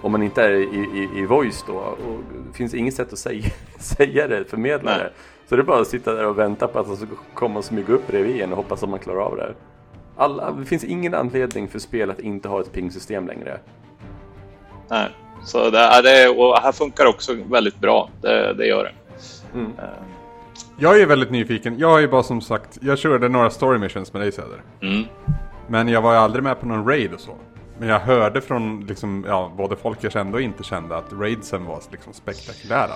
Om 0.01 0.11
man 0.11 0.23
inte 0.23 0.43
är 0.43 0.51
i, 0.51 0.63
i, 0.63 1.19
i 1.19 1.25
voice 1.25 1.63
då, 1.67 1.73
och 1.73 2.19
det 2.47 2.57
finns 2.57 2.73
inget 2.73 2.93
sätt 2.93 3.13
att 3.13 3.19
säga, 3.19 3.49
säga 3.79 4.27
det, 4.27 4.45
förmedla 4.45 4.97
det. 4.97 5.11
Så 5.49 5.55
det 5.55 5.61
är 5.61 5.65
bara 5.65 5.81
att 5.81 5.87
sitta 5.87 6.13
där 6.13 6.27
och 6.27 6.39
vänta 6.39 6.67
på 6.67 6.79
att 6.79 6.87
han 6.87 6.97
ska 6.97 7.07
komma 7.33 7.59
och 7.59 7.65
smyga 7.65 7.93
upp 7.93 8.07
bredvid 8.07 8.41
en 8.41 8.51
och 8.51 8.57
hoppas 8.57 8.83
att 8.83 8.89
man 8.89 8.99
klarar 8.99 9.21
av 9.21 9.35
det. 9.37 9.53
Alla, 10.15 10.51
det 10.51 10.65
finns 10.65 10.83
ingen 10.83 11.13
anledning 11.13 11.67
för 11.67 11.79
spel 11.79 12.11
att 12.11 12.19
inte 12.19 12.47
ha 12.47 12.61
ett 12.61 12.71
ping-system 12.71 13.27
längre. 13.27 13.59
Nej, 14.89 15.09
så 15.45 15.69
det, 15.69 16.01
det, 16.03 16.29
och 16.29 16.57
här 16.57 16.71
funkar 16.71 17.05
också 17.05 17.33
väldigt 17.33 17.79
bra. 17.79 18.09
Det, 18.21 18.53
det 18.53 18.65
gör 18.65 18.83
det. 18.83 18.91
Mm. 19.53 19.65
Uh. 19.65 20.11
Jag 20.79 21.01
är 21.01 21.05
väldigt 21.05 21.31
nyfiken. 21.31 21.79
Jag 21.79 21.89
har 21.89 21.99
ju 21.99 22.07
bara 22.07 22.23
som 22.23 22.41
sagt, 22.41 22.77
jag 22.81 22.99
körde 22.99 23.29
några 23.29 23.49
story 23.49 23.77
missions 23.79 24.13
med 24.13 24.21
dig 24.21 24.31
Söder. 24.31 24.61
Mm. 24.81 25.03
Men 25.67 25.87
jag 25.87 26.01
var 26.01 26.13
ju 26.13 26.19
aldrig 26.19 26.43
med 26.43 26.59
på 26.59 26.65
någon 26.65 26.87
raid 26.87 27.13
och 27.13 27.19
så. 27.19 27.37
Men 27.79 27.89
jag 27.89 27.99
hörde 27.99 28.41
från 28.41 28.85
liksom, 28.85 29.25
ja, 29.27 29.53
både 29.57 29.75
folk 29.75 29.97
jag 30.01 30.11
kände 30.11 30.37
och 30.37 30.41
inte 30.41 30.63
kände 30.63 30.97
att 30.97 31.13
raidsen 31.13 31.65
var 31.65 31.81
liksom 31.91 32.13
spektakulära. 32.13 32.93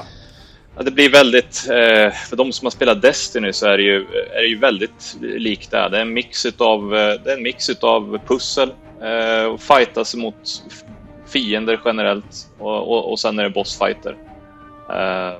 Ja, 0.77 0.83
det 0.83 0.91
blir 0.91 1.11
väldigt, 1.11 1.67
eh, 1.69 2.11
för 2.29 2.35
de 2.35 2.51
som 2.51 2.65
har 2.65 2.71
spelat 2.71 3.01
Destiny 3.01 3.53
så 3.53 3.67
är 3.67 3.77
det 3.77 3.83
ju, 3.83 4.05
är 4.33 4.41
det 4.41 4.47
ju 4.47 4.57
väldigt 4.57 5.17
likt 5.21 5.71
det. 5.71 5.89
Det 5.89 5.97
är 5.97 6.01
en 6.01 6.13
mix 6.13 6.45
utav, 6.45 6.95
eh, 6.95 7.13
det 7.23 7.31
är 7.31 7.37
en 7.37 7.43
mix 7.43 7.69
utav 7.69 8.19
pussel 8.27 8.73
eh, 9.01 9.45
och 9.45 9.61
fightas 9.61 10.15
mot 10.15 10.63
fiender 11.25 11.81
generellt 11.85 12.47
och, 12.59 12.91
och, 12.91 13.11
och 13.11 13.19
sen 13.19 13.39
är 13.39 13.43
det 13.43 13.49
bossfighter. 13.49 14.17
Eh, 14.89 15.39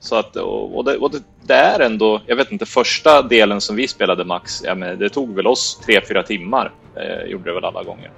så 0.00 0.16
att, 0.16 0.36
och, 0.36 0.76
och, 0.76 0.84
det, 0.84 0.96
och 0.96 1.10
det, 1.10 1.22
det, 1.42 1.54
är 1.54 1.80
ändå, 1.80 2.20
jag 2.26 2.36
vet 2.36 2.52
inte, 2.52 2.66
första 2.66 3.22
delen 3.22 3.60
som 3.60 3.76
vi 3.76 3.88
spelade 3.88 4.24
Max, 4.24 4.62
ja, 4.64 4.74
men 4.74 4.98
det 4.98 5.08
tog 5.08 5.34
väl 5.34 5.46
oss 5.46 5.80
3-4 5.86 6.22
timmar, 6.22 6.72
eh, 6.96 7.30
gjorde 7.30 7.44
det 7.44 7.54
väl 7.54 7.64
alla 7.64 7.82
gånger. 7.82 8.10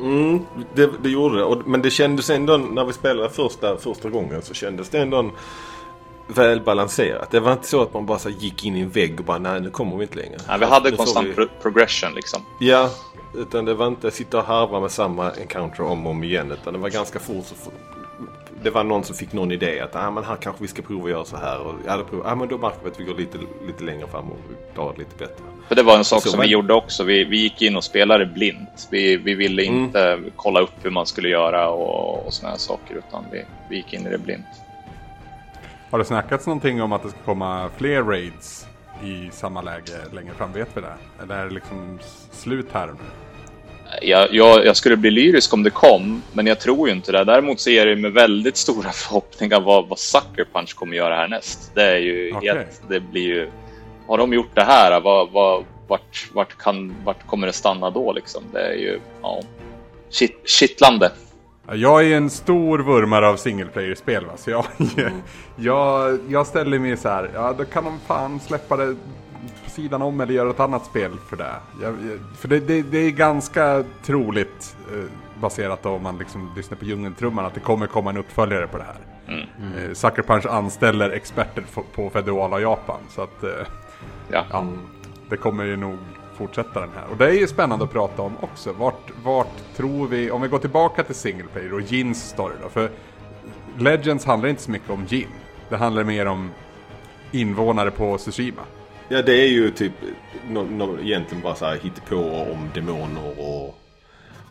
Mm, 0.00 0.40
det, 0.74 0.90
det 1.02 1.08
gjorde 1.08 1.38
det. 1.38 1.44
Och, 1.44 1.68
men 1.68 1.82
det 1.82 1.90
kändes 1.90 2.30
ändå 2.30 2.56
när 2.56 2.84
vi 2.84 2.92
spelade 2.92 3.30
första, 3.30 3.76
första 3.76 4.08
gången 4.08 4.42
så 4.42 4.54
kändes 4.54 4.88
det 4.88 4.98
ändå 4.98 5.16
en, 5.16 5.30
välbalanserat. 6.34 7.30
Det 7.30 7.40
var 7.40 7.52
inte 7.52 7.68
så 7.68 7.82
att 7.82 7.94
man 7.94 8.06
bara 8.06 8.18
så 8.18 8.30
gick 8.30 8.64
in 8.64 8.76
i 8.76 8.80
en 8.80 8.90
vägg 8.90 9.18
och 9.18 9.24
bara 9.24 9.38
nej 9.38 9.60
nu 9.60 9.70
kommer 9.70 9.96
vi 9.96 10.02
inte 10.02 10.16
längre. 10.16 10.36
Nej, 10.48 10.58
vi 10.58 10.64
hade 10.64 10.90
konstant 10.90 11.28
vi... 11.36 11.46
progression 11.62 12.14
liksom. 12.14 12.42
Ja, 12.58 12.90
utan 13.34 13.64
det 13.64 13.74
var 13.74 13.86
inte 13.86 14.10
sitta 14.10 14.38
och 14.38 14.44
harva 14.44 14.80
med 14.80 14.90
samma 14.90 15.30
encounter 15.30 15.82
om 15.82 16.06
och 16.06 16.12
om 16.12 16.24
igen. 16.24 16.52
Utan 16.52 16.72
det 16.72 16.78
var 16.78 16.88
ganska 16.88 17.18
fort 17.18 17.44
så 17.46 17.54
det 18.62 18.70
var 18.70 18.84
någon 18.84 19.04
som 19.04 19.16
fick 19.16 19.32
någon 19.32 19.52
idé 19.52 19.80
att 19.80 19.96
ah, 19.96 20.10
men 20.10 20.24
här 20.24 20.36
kanske 20.36 20.62
vi 20.62 20.68
ska 20.68 20.82
prova 20.82 21.04
att 21.04 21.10
göra 21.10 21.24
så 21.24 21.36
här. 21.36 21.60
Och, 21.60 21.74
ja, 21.86 22.04
då, 22.10 22.24
ah, 22.24 22.34
men 22.34 22.48
då 22.48 22.58
märker 22.58 22.78
vi 22.84 22.90
att 22.90 23.00
vi 23.00 23.04
går 23.04 23.14
lite, 23.14 23.38
lite 23.66 23.84
längre 23.84 24.06
fram 24.06 24.30
och 24.30 24.38
klarar 24.74 24.92
det 24.92 24.98
lite 24.98 25.16
bättre. 25.18 25.44
För 25.68 25.74
det 25.74 25.82
var 25.82 25.96
en 25.96 26.04
sak 26.04 26.22
så, 26.22 26.28
som 26.28 26.38
men... 26.38 26.46
vi 26.46 26.52
gjorde 26.52 26.74
också. 26.74 27.04
Vi, 27.04 27.24
vi 27.24 27.36
gick 27.36 27.62
in 27.62 27.76
och 27.76 27.84
spelade 27.84 28.26
blint. 28.26 28.88
Vi, 28.90 29.16
vi 29.16 29.34
ville 29.34 29.62
mm. 29.62 29.84
inte 29.84 30.12
mm. 30.12 30.30
kolla 30.36 30.60
upp 30.60 30.72
hur 30.82 30.90
man 30.90 31.06
skulle 31.06 31.28
göra 31.28 31.70
och, 31.70 32.26
och 32.26 32.32
såna 32.32 32.50
här 32.50 32.58
saker. 32.58 32.94
Utan 32.94 33.24
vi, 33.32 33.44
vi 33.68 33.76
gick 33.76 33.92
in 33.92 34.06
i 34.06 34.10
det 34.10 34.18
blint. 34.18 34.46
Har 35.90 35.98
det 35.98 36.04
snackats 36.04 36.46
någonting 36.46 36.82
om 36.82 36.92
att 36.92 37.02
det 37.02 37.08
ska 37.08 37.18
komma 37.18 37.70
fler 37.76 38.02
raids 38.02 38.66
i 39.04 39.30
samma 39.32 39.62
läge 39.62 39.92
längre 40.12 40.34
fram? 40.34 40.52
Vet 40.52 40.68
vi 40.74 40.80
det? 40.80 41.22
Eller 41.22 41.34
är 41.34 41.44
det 41.44 41.54
liksom 41.54 41.98
slut 42.30 42.66
här 42.72 42.86
nu? 42.86 42.92
Jag, 44.02 44.34
jag, 44.34 44.66
jag, 44.66 44.76
skulle 44.76 44.96
bli 44.96 45.10
lyrisk 45.10 45.54
om 45.54 45.62
det 45.62 45.70
kom, 45.70 46.22
men 46.32 46.46
jag 46.46 46.60
tror 46.60 46.88
ju 46.88 46.94
inte 46.94 47.12
det. 47.12 47.24
Däremot 47.24 47.60
ser 47.60 47.86
jag 47.86 47.98
med 47.98 48.12
väldigt 48.12 48.56
stora 48.56 48.90
förhoppningar 48.92 49.60
vad, 49.60 49.88
vad 49.88 49.98
Sucker 49.98 50.46
Punch 50.52 50.74
kommer 50.74 50.96
göra 50.96 51.16
härnäst. 51.16 51.72
Det 51.74 51.82
är 51.82 51.98
ju 51.98 52.36
okay. 52.36 52.48
helt, 52.48 52.82
det 52.88 53.00
blir 53.00 53.22
ju... 53.22 53.50
Har 54.06 54.18
de 54.18 54.32
gjort 54.32 54.54
det 54.54 54.64
här, 54.64 55.00
vad, 55.00 55.30
vad, 55.30 55.64
vart, 55.88 56.28
vart, 56.32 56.58
kan, 56.58 56.94
vart 57.04 57.26
kommer 57.26 57.46
det 57.46 57.52
stanna 57.52 57.90
då 57.90 58.12
liksom? 58.12 58.42
Det 58.52 58.60
är 58.60 58.74
ju, 58.74 59.00
ja, 59.22 59.42
shit, 60.10 60.48
kittlande. 60.48 61.10
Jag 61.72 62.04
är 62.06 62.16
en 62.16 62.30
stor 62.30 62.78
vurmare 62.78 63.28
av 63.28 63.36
single 63.36 63.66
player-spel 63.66 64.26
va? 64.26 64.32
Så 64.36 64.50
jag, 64.50 64.66
mm. 64.78 65.12
jag, 65.56 66.18
jag 66.28 66.46
ställer 66.46 66.78
mig 66.78 66.96
så 66.96 67.08
här, 67.08 67.30
ja 67.34 67.54
då 67.58 67.64
kan 67.64 67.84
de 67.84 67.98
fan 68.06 68.40
släppa 68.40 68.76
det 68.76 68.96
på 69.64 69.70
sidan 69.70 70.02
om 70.02 70.20
eller 70.20 70.34
göra 70.34 70.50
ett 70.50 70.60
annat 70.60 70.86
spel 70.86 71.10
för 71.28 71.36
det. 71.36 71.54
Jag, 71.82 71.96
för 72.38 72.48
det, 72.48 72.60
det, 72.60 72.82
det, 72.82 72.98
är 72.98 73.10
ganska 73.10 73.84
troligt, 74.02 74.76
eh, 74.92 75.40
baserat 75.40 75.86
om 75.86 76.02
man 76.02 76.18
liksom 76.18 76.52
lyssnar 76.56 76.78
på 76.78 76.84
djungeltrumman 76.84 77.44
att 77.44 77.54
det 77.54 77.60
kommer 77.60 77.86
komma 77.86 78.10
en 78.10 78.16
uppföljare 78.16 78.66
på 78.66 78.78
det 78.78 78.84
här. 78.84 78.98
Mm. 79.26 79.94
Sucker 79.94 80.22
Punch 80.22 80.46
anställer 80.46 81.10
experter 81.10 81.64
på 81.94 82.10
federala 82.10 82.60
Japan 82.60 83.00
så 83.08 83.22
att 83.22 83.44
eh, 83.44 83.50
Ja. 84.32 84.44
ja, 84.50 84.66
det 85.28 85.36
kommer 85.36 85.64
ju 85.64 85.76
nog 85.76 85.98
fortsätta 86.40 86.80
den 86.80 86.90
här. 86.94 87.06
Och 87.10 87.16
det 87.16 87.26
är 87.26 87.32
ju 87.32 87.46
spännande 87.46 87.84
att 87.84 87.92
prata 87.92 88.22
om 88.22 88.36
också. 88.40 88.72
Vart, 88.72 89.10
vart 89.24 89.74
tror 89.76 90.06
vi, 90.08 90.30
om 90.30 90.42
vi 90.42 90.48
går 90.48 90.58
tillbaka 90.58 91.04
till 91.04 91.14
single 91.14 91.46
player 91.52 91.74
och 91.74 91.80
Jins 91.80 92.28
story 92.28 92.54
då. 92.62 92.68
För 92.68 92.90
Legends 93.78 94.24
handlar 94.24 94.48
inte 94.48 94.62
så 94.62 94.70
mycket 94.70 94.90
om 94.90 95.06
Jin. 95.08 95.28
Det 95.68 95.76
handlar 95.76 96.04
mer 96.04 96.26
om 96.26 96.50
invånare 97.32 97.90
på 97.90 98.18
Tsushima. 98.18 98.62
Ja, 99.08 99.22
det 99.22 99.42
är 99.42 99.48
ju 99.48 99.70
typ 99.70 99.92
no, 100.48 100.58
no, 100.58 100.98
egentligen 101.00 101.42
bara 101.42 101.54
så 101.54 101.64
här 101.64 101.80
på 102.08 102.16
om 102.52 102.70
demoner 102.74 103.40
och, 103.40 103.78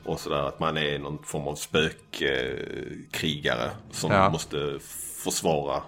och 0.03 0.19
sådär. 0.19 0.47
Att 0.47 0.59
man 0.59 0.77
är 0.77 0.99
någon 0.99 1.17
form 1.23 1.47
av 1.47 1.55
spökkrigare 1.55 3.65
eh, 3.65 3.71
som 3.91 4.11
Ja. 4.11 4.29
måste 4.29 4.79
försvara 5.23 5.75
eh, 5.75 5.81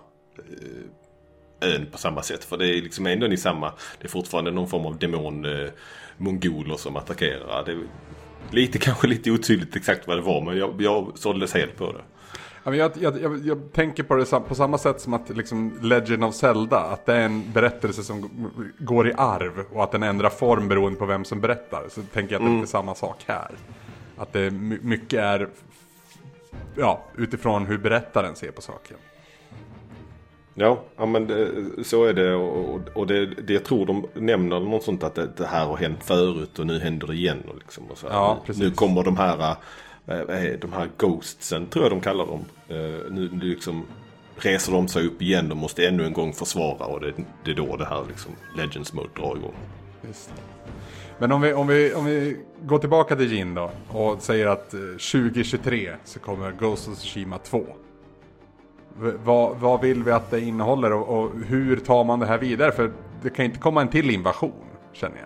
ön 1.62 1.86
på 1.92 1.98
samma 1.98 2.22
sätt. 2.22 2.44
För 2.44 2.58
det 2.58 2.68
är 2.68 2.82
liksom 2.82 3.06
ändå 3.06 3.28
i 3.28 3.38
samma, 3.38 3.74
det 4.00 4.08
är 4.08 4.10
fortfarande 4.10 4.52
någon 4.52 4.68
form 4.68 4.86
av 4.86 4.98
demon 4.98 5.46
eh, 5.46 5.70
mongoler 6.18 6.78
som 6.78 6.96
attackerar. 6.96 7.66
Det 7.66 7.78
lite 8.52 8.78
kanske 8.78 9.08
lite 9.08 9.32
otydligt 9.32 9.76
exakt 9.76 10.08
vad 10.08 10.18
det 10.18 10.22
var 10.22 10.42
men 10.42 10.58
jag, 10.58 10.82
jag 10.82 11.12
såldes 11.16 11.54
helt 11.54 11.78
på 11.78 11.92
det. 11.92 12.02
Jag, 12.64 12.76
jag, 12.98 13.22
jag, 13.22 13.46
jag 13.46 13.74
tänker 13.74 14.04
på 14.04 14.16
det 14.16 14.26
på 14.48 14.56
samma 14.56 14.78
sätt 14.78 15.02
som 15.02 15.14
att 15.14 15.30
liksom 15.30 15.74
Legend 15.82 16.24
of 16.24 16.36
Zelda, 16.36 16.78
att 16.78 17.06
det 17.06 17.16
är 17.16 17.22
en 17.22 17.52
berättelse 17.52 18.04
som 18.04 18.30
går 18.80 19.08
i 19.08 19.14
arv 19.18 19.66
och 19.72 19.84
att 19.84 19.92
den 19.92 20.04
ändrar 20.04 20.30
form 20.30 20.68
beroende 20.68 21.00
på 21.00 21.06
vem 21.06 21.26
som 21.26 21.42
berättar. 21.42 21.84
Så 21.90 22.02
tänker 22.02 22.36
jag 22.36 22.42
att 22.42 22.48
det 22.48 22.52
är 22.52 22.56
lite 22.56 22.72
samma 22.72 22.96
sak 22.96 23.18
här. 23.26 23.52
Att 24.18 24.34
det 24.34 24.52
my- 24.52 24.80
mycket 24.82 25.20
är 25.20 25.50
ja, 26.76 27.04
utifrån 27.18 27.66
hur 27.66 27.78
berättaren 27.78 28.36
ser 28.36 28.52
på 28.52 28.62
saken. 28.62 28.98
Ja, 30.54 30.82
ja 30.98 31.06
men 31.06 31.28
det, 31.28 31.48
så 31.84 32.06
är 32.06 32.14
det 32.14 32.36
och, 32.36 32.80
och- 32.94 33.08
det, 33.08 33.26
det 33.26 33.54
jag 33.54 33.64
tror 33.66 33.86
de 33.86 34.06
nämner 34.14 34.60
något 34.60 34.84
sånt 34.84 35.04
att 35.04 35.16
det, 35.16 35.30
det 35.38 35.46
här 35.46 35.66
har 35.66 35.78
hänt 35.78 36.04
förut 36.04 36.60
och 36.60 36.68
nu 36.68 36.80
händer 36.80 37.08
det 37.08 37.14
igen. 37.14 37.44
Och 37.48 37.56
liksom, 37.56 37.84
och 37.92 37.98
så. 37.98 38.08
Ja, 38.10 38.38
nu, 38.40 38.46
precis. 38.46 38.64
nu 38.64 38.72
kommer 38.72 39.04
de 39.04 39.18
här, 39.18 39.56
eh, 40.08 40.60
de 40.62 40.74
här 40.74 40.90
ghostsen 40.98 41.68
tror 41.68 41.86
jag 41.86 41.92
de 41.92 42.02
kallar 42.02 42.26
dem. 42.26 42.46
Eh, 42.68 42.76
nu, 43.12 43.30
nu 43.32 43.46
liksom 43.46 43.86
reser 44.38 44.72
de 44.72 44.88
sig 44.88 45.08
upp 45.08 45.22
igen 45.22 45.52
och 45.52 45.58
måste 45.58 45.88
ännu 45.88 46.06
en 46.06 46.14
gång 46.14 46.34
försvara 46.34 46.86
och 46.86 47.00
det, 47.02 47.14
det 47.46 47.52
är 47.52 47.56
då 47.56 47.76
det 47.78 47.86
här 47.86 48.04
liksom 48.08 48.32
Legends 48.58 48.94
Mode 48.94 49.10
drar 49.16 49.36
igång. 49.38 49.54
Men 51.20 51.32
om 51.32 51.42
vi, 51.42 51.54
om, 51.54 51.68
vi, 51.68 51.94
om 51.94 52.06
vi 52.06 52.38
går 52.64 52.78
tillbaka 52.80 53.16
till 53.16 53.32
Jin 53.34 53.54
då 53.56 53.72
och 53.90 54.22
säger 54.22 54.48
att 54.48 54.74
eh, 54.74 54.80
2023 54.80 55.92
så 56.06 56.20
kommer 56.20 56.52
Ghost 56.52 56.88
of 56.88 56.98
Tsushima 56.98 57.38
2. 57.38 57.66
Vad, 59.24 59.58
vad 59.58 59.82
vill 59.82 60.04
vi 60.04 60.12
att 60.12 60.32
det 60.32 60.42
innehåller 60.42 60.94
och, 60.94 61.24
och 61.24 61.32
hur 61.48 61.76
tar 61.78 62.04
man 62.04 62.20
det 62.20 62.26
här 62.26 62.38
vidare? 62.38 62.72
För 62.72 62.92
det 63.22 63.30
kan 63.30 63.46
inte 63.46 63.60
komma 63.60 63.82
en 63.82 63.88
till 63.88 64.10
invasion, 64.12 64.52
känner 64.94 65.16
jag. 65.18 65.26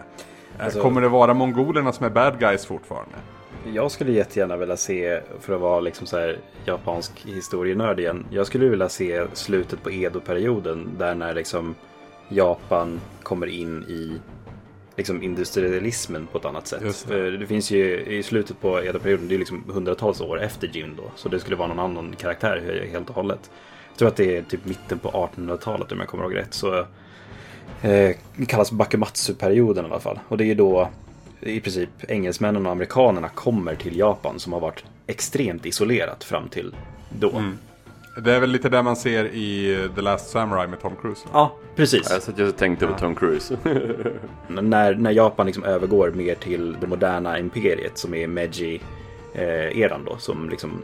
Eh, 0.59 0.65
Alltså- 0.65 0.81
kommer 0.81 1.01
det 1.01 1.07
vara 1.09 1.33
mongolerna 1.33 1.91
som 1.91 2.05
är 2.05 2.09
bad 2.09 2.39
guys 2.39 2.65
fortfarande? 2.65 3.15
Jag 3.73 3.91
skulle 3.91 4.11
jättegärna 4.11 4.57
vilja 4.57 4.77
se, 4.77 5.21
för 5.39 5.55
att 5.55 5.61
vara 5.61 5.79
liksom 5.79 6.07
så 6.07 6.17
här 6.17 6.37
japansk 6.65 7.25
historienörd 7.25 7.99
igen. 7.99 8.25
Jag 8.29 8.47
skulle 8.47 8.69
vilja 8.69 8.89
se 8.89 9.23
slutet 9.33 9.83
på 9.83 9.91
Edo-perioden 9.91 10.89
där 10.97 11.15
när 11.15 11.33
liksom 11.33 11.75
Japan 12.29 13.01
kommer 13.23 13.47
in 13.47 13.83
i 13.83 14.19
liksom 14.97 15.23
industrialismen 15.23 16.27
på 16.27 16.37
ett 16.37 16.45
annat 16.45 16.67
sätt. 16.67 16.81
Det. 16.81 16.93
För 16.93 17.31
det 17.31 17.47
finns 17.47 17.71
ju 17.71 17.99
i 17.99 18.23
slutet 18.23 18.61
på 18.61 18.83
Edo-perioden, 18.83 19.27
det 19.27 19.35
är 19.35 19.39
liksom 19.39 19.63
hundratals 19.67 20.21
år 20.21 20.41
efter 20.41 20.67
Jin 20.67 20.93
då. 20.97 21.11
Så 21.15 21.29
det 21.29 21.39
skulle 21.39 21.55
vara 21.55 21.67
någon 21.67 21.79
annan 21.79 22.15
karaktär 22.15 22.87
helt 22.91 23.09
och 23.09 23.15
hållet. 23.15 23.51
Jag 23.89 23.97
tror 23.97 24.07
att 24.07 24.15
det 24.15 24.37
är 24.37 24.41
typ 24.41 24.65
mitten 24.65 24.99
på 24.99 25.09
1800-talet 25.09 25.91
om 25.91 25.99
jag 25.99 26.07
kommer 26.07 26.23
ihåg 26.23 26.35
rätt. 26.35 26.53
Så 26.53 26.77
eh, 27.81 28.15
det 28.35 28.45
kallas 28.47 28.71
Bakumatsu-perioden 28.71 29.85
i 29.85 29.87
alla 29.87 29.99
fall. 29.99 30.19
Och 30.27 30.37
det 30.37 30.43
är 30.43 30.47
ju 30.47 30.55
då 30.55 30.89
i 31.39 31.59
princip 31.59 31.89
engelsmännen 32.07 32.65
och 32.65 32.71
amerikanerna 32.71 33.29
kommer 33.29 33.75
till 33.75 33.97
Japan 33.97 34.39
som 34.39 34.53
har 34.53 34.59
varit 34.59 34.83
extremt 35.07 35.65
isolerat 35.65 36.23
fram 36.23 36.49
till 36.49 36.75
då. 37.19 37.29
Det 38.17 38.33
är 38.33 38.39
väl 38.39 38.49
lite 38.49 38.69
det 38.69 38.81
man 38.81 38.95
ser 38.95 39.25
i 39.25 39.73
eh, 39.83 39.95
The 39.95 40.01
Last 40.01 40.29
Samurai 40.29 40.67
med 40.67 40.81
Tom 40.81 40.95
Cruise. 41.01 41.27
Ja, 41.33 41.55
precis. 41.75 42.07
Jag 42.09 42.21
satt 42.21 42.37
just 42.37 42.57
tänkte 42.57 42.87
på 42.87 42.93
Tom 42.93 43.15
Cruise. 43.15 43.57
När, 44.47 44.95
när 44.95 45.11
Japan 45.11 45.45
liksom 45.45 45.63
övergår 45.63 46.11
mer 46.11 46.35
till 46.35 46.77
det 46.81 46.87
moderna 46.87 47.39
imperiet 47.39 47.97
som 47.97 48.13
är 48.13 48.27
Meiji-eran 48.27 50.05
då. 50.05 50.17
Som 50.17 50.49
liksom 50.49 50.81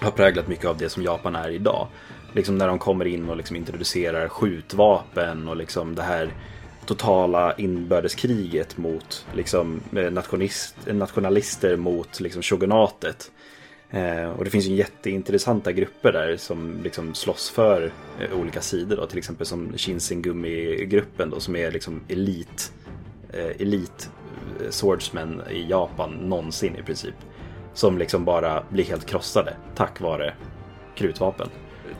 har 0.00 0.10
präglat 0.10 0.48
mycket 0.48 0.66
av 0.66 0.76
det 0.78 0.88
som 0.88 1.02
Japan 1.02 1.36
är 1.36 1.50
idag. 1.50 1.86
Liksom 2.32 2.58
när 2.58 2.68
de 2.68 2.78
kommer 2.78 3.04
in 3.04 3.28
och 3.28 3.36
liksom 3.36 3.56
introducerar 3.56 4.28
skjutvapen 4.28 5.48
och 5.48 5.56
liksom 5.56 5.94
det 5.94 6.02
här 6.02 6.32
totala 6.86 7.54
inbördeskriget 7.54 8.76
mot 8.76 9.26
liksom 9.32 9.80
eh, 9.96 10.10
nationalist, 10.10 10.76
nationalister 10.86 11.76
mot 11.76 12.20
liksom 12.20 12.42
shogunatet. 12.42 13.30
Eh, 13.94 14.30
och 14.30 14.44
det 14.44 14.50
finns 14.50 14.66
ju 14.66 14.74
jätteintressanta 14.74 15.72
grupper 15.72 16.12
där 16.12 16.36
som 16.36 16.82
liksom 16.82 17.14
slåss 17.14 17.50
för 17.50 17.92
eh, 18.20 18.38
olika 18.40 18.60
sidor. 18.60 18.96
Då. 18.96 19.06
Till 19.06 19.18
exempel 19.18 19.46
som 19.46 19.72
Shinsengumi-gruppen 19.76 21.30
då 21.30 21.40
som 21.40 21.56
är 21.56 21.70
liksom 21.70 22.00
elit, 22.08 22.72
eh, 23.32 23.60
elit 23.60 24.10
eh, 24.60 24.70
swordsmen 24.70 25.42
i 25.50 25.66
Japan 25.68 26.10
någonsin 26.10 26.76
i 26.76 26.82
princip. 26.82 27.14
Som 27.74 27.98
liksom 27.98 28.24
bara 28.24 28.64
blir 28.70 28.84
helt 28.84 29.06
krossade 29.06 29.56
tack 29.74 30.00
vare 30.00 30.34
krutvapen. 30.94 31.48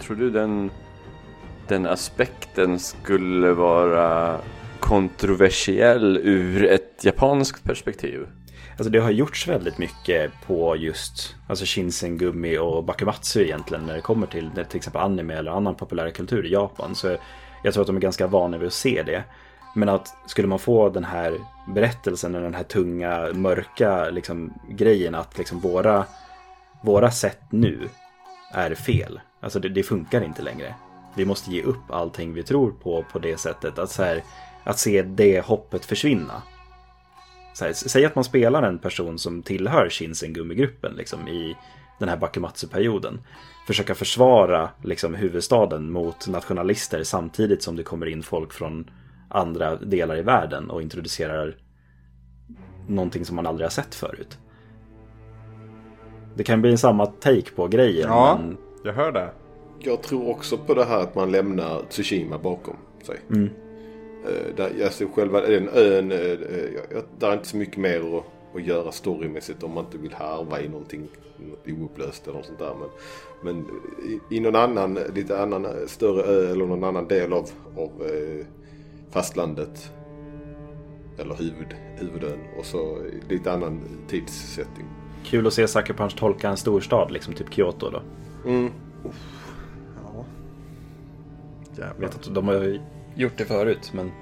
Tror 0.00 0.16
du 0.16 0.30
den, 0.30 0.70
den 1.68 1.86
aspekten 1.86 2.78
skulle 2.78 3.52
vara 3.52 4.38
kontroversiell 4.80 6.16
ur 6.22 6.64
ett 6.64 7.04
japanskt 7.04 7.64
perspektiv? 7.64 8.26
Alltså 8.76 8.90
det 8.90 8.98
har 8.98 9.10
gjorts 9.10 9.48
väldigt 9.48 9.78
mycket 9.78 10.32
på 10.46 10.76
just 10.76 11.36
alltså 11.46 11.64
Shinsengumi 11.64 12.58
och 12.58 12.84
Bakumatsu 12.84 13.44
egentligen 13.44 13.86
när 13.86 13.94
det 13.94 14.00
kommer 14.00 14.26
till 14.26 14.50
till 14.68 14.76
exempel 14.76 15.02
anime 15.02 15.34
eller 15.34 15.50
annan 15.50 15.74
populärkultur 15.74 16.46
i 16.46 16.52
Japan. 16.52 16.94
Så 16.94 17.16
jag 17.64 17.74
tror 17.74 17.82
att 17.82 17.86
de 17.86 17.96
är 17.96 18.00
ganska 18.00 18.26
vana 18.26 18.58
vid 18.58 18.66
att 18.66 18.72
se 18.72 19.02
det. 19.02 19.24
Men 19.74 19.88
att 19.88 20.16
skulle 20.26 20.48
man 20.48 20.58
få 20.58 20.88
den 20.88 21.04
här 21.04 21.38
berättelsen 21.68 22.34
och 22.34 22.42
den 22.42 22.54
här 22.54 22.64
tunga, 22.64 23.28
mörka 23.32 24.10
liksom, 24.10 24.54
grejen 24.68 25.14
att 25.14 25.38
liksom 25.38 25.60
våra, 25.60 26.04
våra 26.82 27.10
sätt 27.10 27.40
nu 27.50 27.88
är 28.52 28.74
fel. 28.74 29.20
Alltså 29.40 29.58
det, 29.60 29.68
det 29.68 29.82
funkar 29.82 30.24
inte 30.24 30.42
längre. 30.42 30.74
Vi 31.16 31.24
måste 31.24 31.50
ge 31.50 31.62
upp 31.62 31.90
allting 31.90 32.34
vi 32.34 32.42
tror 32.42 32.70
på 32.70 33.04
på 33.12 33.18
det 33.18 33.40
sättet. 33.40 33.78
Att, 33.78 33.90
så 33.90 34.02
här, 34.02 34.22
att 34.64 34.78
se 34.78 35.02
det 35.02 35.40
hoppet 35.40 35.84
försvinna. 35.84 36.42
Så 37.54 37.64
här, 37.64 37.72
säg 37.72 38.04
att 38.04 38.14
man 38.14 38.24
spelar 38.24 38.62
en 38.62 38.78
person 38.78 39.18
som 39.18 39.42
tillhör 39.42 39.88
Shinsengumi-gruppen 39.88 40.92
liksom, 40.96 41.28
i 41.28 41.56
den 41.98 42.08
här 42.08 42.16
Bakumatsu-perioden. 42.16 43.20
Försöka 43.66 43.94
försvara 43.94 44.70
liksom, 44.82 45.14
huvudstaden 45.14 45.90
mot 45.92 46.28
nationalister 46.28 47.02
samtidigt 47.02 47.62
som 47.62 47.76
det 47.76 47.82
kommer 47.82 48.06
in 48.06 48.22
folk 48.22 48.52
från 48.52 48.90
andra 49.28 49.76
delar 49.76 50.18
i 50.18 50.22
världen 50.22 50.70
och 50.70 50.82
introducerar 50.82 51.56
någonting 52.88 53.24
som 53.24 53.36
man 53.36 53.46
aldrig 53.46 53.64
har 53.64 53.70
sett 53.70 53.94
förut. 53.94 54.38
Det 56.34 56.44
kan 56.44 56.62
bli 56.62 56.76
samma 56.76 57.06
take 57.06 57.50
på 57.56 57.68
grejen. 57.68 58.08
Ja, 58.08 58.38
Men 58.40 58.56
jag 58.84 58.92
hör 58.92 59.12
det. 59.12 59.30
Jag 59.78 60.02
tror 60.02 60.30
också 60.30 60.58
på 60.58 60.74
det 60.74 60.84
här 60.84 61.00
att 61.00 61.14
man 61.14 61.30
lämnar 61.30 61.82
Tsushima 61.90 62.38
bakom 62.38 62.76
sig. 63.06 63.20
Mm. 63.30 63.50
Eh, 64.24 64.54
där, 64.56 64.84
alltså 64.84 65.06
själva 65.14 65.40
den 65.40 65.68
ön, 65.68 66.12
eh, 66.12 66.18
eh, 66.18 66.72
jag- 66.92 67.02
där 67.18 67.28
är 67.28 67.32
inte 67.32 67.48
så 67.48 67.56
mycket 67.56 67.76
mer 67.76 68.16
att, 68.18 68.24
att 68.56 68.66
göra 68.66 68.92
storymässigt 68.92 69.62
om 69.62 69.70
man 69.74 69.84
inte 69.84 69.98
vill 69.98 70.12
harva 70.14 70.60
i 70.60 70.68
någonting 70.68 71.08
oupplöst 71.66 72.26
eller 72.26 72.36
något 72.36 72.46
sånt 72.46 72.58
där. 72.58 72.74
Men, 72.74 72.88
men 73.54 73.66
i, 74.30 74.36
i 74.36 74.40
någon 74.40 74.56
annan, 74.56 74.98
lite 75.14 75.42
annan 75.42 75.66
större 75.86 76.22
ö 76.22 76.50
eller 76.50 76.66
någon 76.66 76.84
annan 76.84 77.08
del 77.08 77.32
av, 77.32 77.48
av 77.76 77.90
fastlandet. 79.10 79.92
Eller 81.18 81.34
huvud, 81.34 81.74
huvudön 81.96 82.38
och 82.58 82.64
så 82.64 82.98
lite 83.28 83.52
annan 83.52 83.80
tidssättning. 84.08 84.86
kul 85.24 85.46
att 85.46 85.54
se 85.54 85.68
Sucker 85.68 85.94
Punch 85.94 86.16
tolka 86.18 86.48
en 86.48 86.56
storstad, 86.56 87.10
liksom 87.10 87.34
typ 87.34 87.52
Kyoto 87.54 87.90
då. 87.90 88.02
Mm. 88.50 88.70
Jag 91.76 92.00
vet 92.00 92.14
att 92.14 92.34
de 92.34 92.48
har 92.48 92.80
gjort 93.14 93.36
det 93.36 93.44
förut, 93.44 93.90
men 93.94 94.12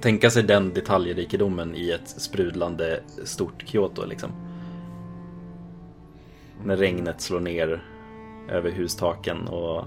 tänka 0.00 0.30
sig 0.30 0.42
den 0.42 0.74
detaljrikedomen 0.74 1.74
i 1.74 1.90
ett 1.90 2.08
sprudlande 2.08 3.00
stort 3.24 3.64
Kyoto 3.66 4.06
liksom. 4.06 4.30
När 6.64 6.76
regnet 6.76 7.20
slår 7.20 7.40
ner 7.40 7.82
över 8.48 8.70
hustaken 8.70 9.48
och 9.48 9.84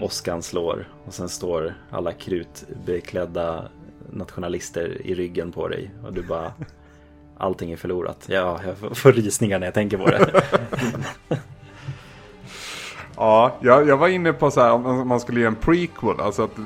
åskan 0.00 0.42
slår 0.42 0.88
och 1.04 1.14
sen 1.14 1.28
står 1.28 1.74
alla 1.90 2.12
krutbeklädda 2.12 3.68
nationalister 4.10 5.06
i 5.06 5.14
ryggen 5.14 5.52
på 5.52 5.68
dig 5.68 5.90
och 6.04 6.12
du 6.12 6.22
bara 6.22 6.52
allting 7.38 7.72
är 7.72 7.76
förlorat. 7.76 8.26
Ja, 8.28 8.60
jag 8.66 8.96
får 8.96 9.12
rysningar 9.12 9.58
när 9.58 9.66
jag 9.66 9.74
tänker 9.74 9.98
på 9.98 10.06
det. 10.06 10.42
Ja, 13.18 13.56
jag, 13.60 13.88
jag 13.88 13.96
var 13.96 14.08
inne 14.08 14.32
på 14.32 14.50
så 14.50 14.60
här 14.60 14.72
om 14.72 15.08
man 15.08 15.20
skulle 15.20 15.40
göra 15.40 15.48
en 15.48 15.56
prequel, 15.56 16.20
alltså 16.20 16.42
att 16.42 16.56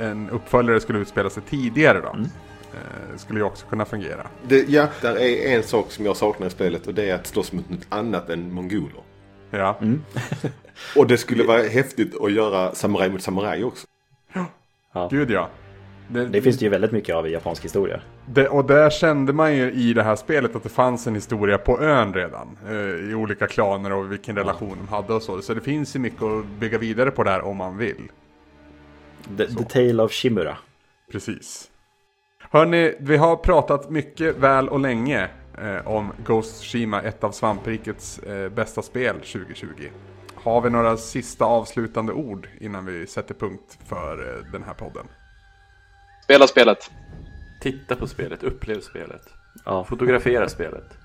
en 0.00 0.30
uppföljare 0.30 0.80
skulle 0.80 0.98
utspela 0.98 1.30
sig 1.30 1.42
tidigare 1.42 2.00
då. 2.00 2.16
Eh, 2.72 3.16
skulle 3.16 3.38
ju 3.38 3.44
också 3.44 3.66
kunna 3.66 3.84
fungera. 3.84 4.26
Det, 4.42 4.68
ja, 4.68 4.86
där 5.00 5.16
är 5.20 5.56
en 5.56 5.62
sak 5.62 5.90
som 5.92 6.04
jag 6.04 6.16
saknar 6.16 6.46
i 6.46 6.50
spelet 6.50 6.86
och 6.86 6.94
det 6.94 7.10
är 7.10 7.14
att 7.14 7.26
slåss 7.26 7.52
mot 7.52 7.70
något 7.70 7.86
annat 7.88 8.30
än 8.30 8.52
mongoler. 8.54 9.02
Ja, 9.50 9.78
Och 10.96 11.06
det 11.06 11.18
skulle 11.18 11.44
vara 11.44 11.62
häftigt 11.62 12.20
att 12.20 12.32
göra 12.32 12.74
samuraj 12.74 13.10
mot 13.10 13.22
samuraj 13.22 13.64
också. 13.64 13.86
gud 15.10 15.30
ja. 15.30 15.48
Det, 16.08 16.26
Det 16.26 16.42
finns 16.42 16.58
det 16.58 16.64
ju 16.64 16.68
väldigt 16.68 16.92
mycket 16.92 17.14
av 17.14 17.26
i 17.26 17.30
japansk 17.30 17.64
historia. 17.64 18.00
det, 18.26 18.48
och 18.48 18.64
där 18.64 18.90
kände 18.90 19.32
man 19.32 19.56
ju 19.56 19.72
i 19.72 19.92
det 19.92 20.02
här 20.02 20.16
spelet 20.16 20.56
att 20.56 20.62
det 20.62 20.68
fanns 20.68 21.06
en 21.06 21.14
historia 21.14 21.58
på 21.58 21.80
ön 21.80 22.14
redan. 22.14 22.58
Eh, 22.68 23.10
I 23.10 23.14
olika 23.14 23.46
klaner 23.46 23.92
och 23.92 24.12
vilken 24.12 24.36
relation 24.36 24.76
de 24.80 24.88
hade 24.94 25.14
och 25.14 25.22
så. 25.22 25.42
Så 25.42 25.54
det 25.54 25.60
finns 25.60 25.96
ju 25.96 26.00
mycket 26.00 26.22
att 26.22 26.46
bygga 26.46 26.78
vidare 26.78 27.10
på 27.10 27.22
där 27.22 27.40
om 27.40 27.56
man 27.56 27.78
vill. 27.78 28.10
The, 29.36 29.46
the 29.46 29.64
Tale 29.64 30.02
of 30.02 30.12
Shimura. 30.12 30.56
Precis. 31.12 31.70
Hörni, 32.50 32.94
vi 32.98 33.16
har 33.16 33.36
pratat 33.36 33.90
mycket 33.90 34.36
väl 34.36 34.68
och 34.68 34.80
länge 34.80 35.28
eh, 35.58 35.88
om 35.88 36.12
Ghost 36.26 36.64
Shima, 36.64 37.02
ett 37.02 37.24
av 37.24 37.30
svamprikets 37.30 38.18
eh, 38.18 38.48
bästa 38.48 38.82
spel 38.82 39.14
2020. 39.14 39.66
Har 40.34 40.60
vi 40.60 40.70
några 40.70 40.96
sista 40.96 41.44
avslutande 41.44 42.12
ord 42.12 42.48
innan 42.60 42.86
vi 42.86 43.06
sätter 43.06 43.34
punkt 43.34 43.78
för 43.86 44.36
eh, 44.36 44.52
den 44.52 44.62
här 44.62 44.74
podden? 44.74 45.06
Spela 46.32 46.46
spelet. 46.46 46.90
Titta 47.60 47.96
på 47.96 48.06
spelet, 48.06 48.42
upplev 48.42 48.80
spelet. 48.80 49.22
Ja, 49.64 49.84
Fotografera 49.84 50.48
spelet. 50.48 50.98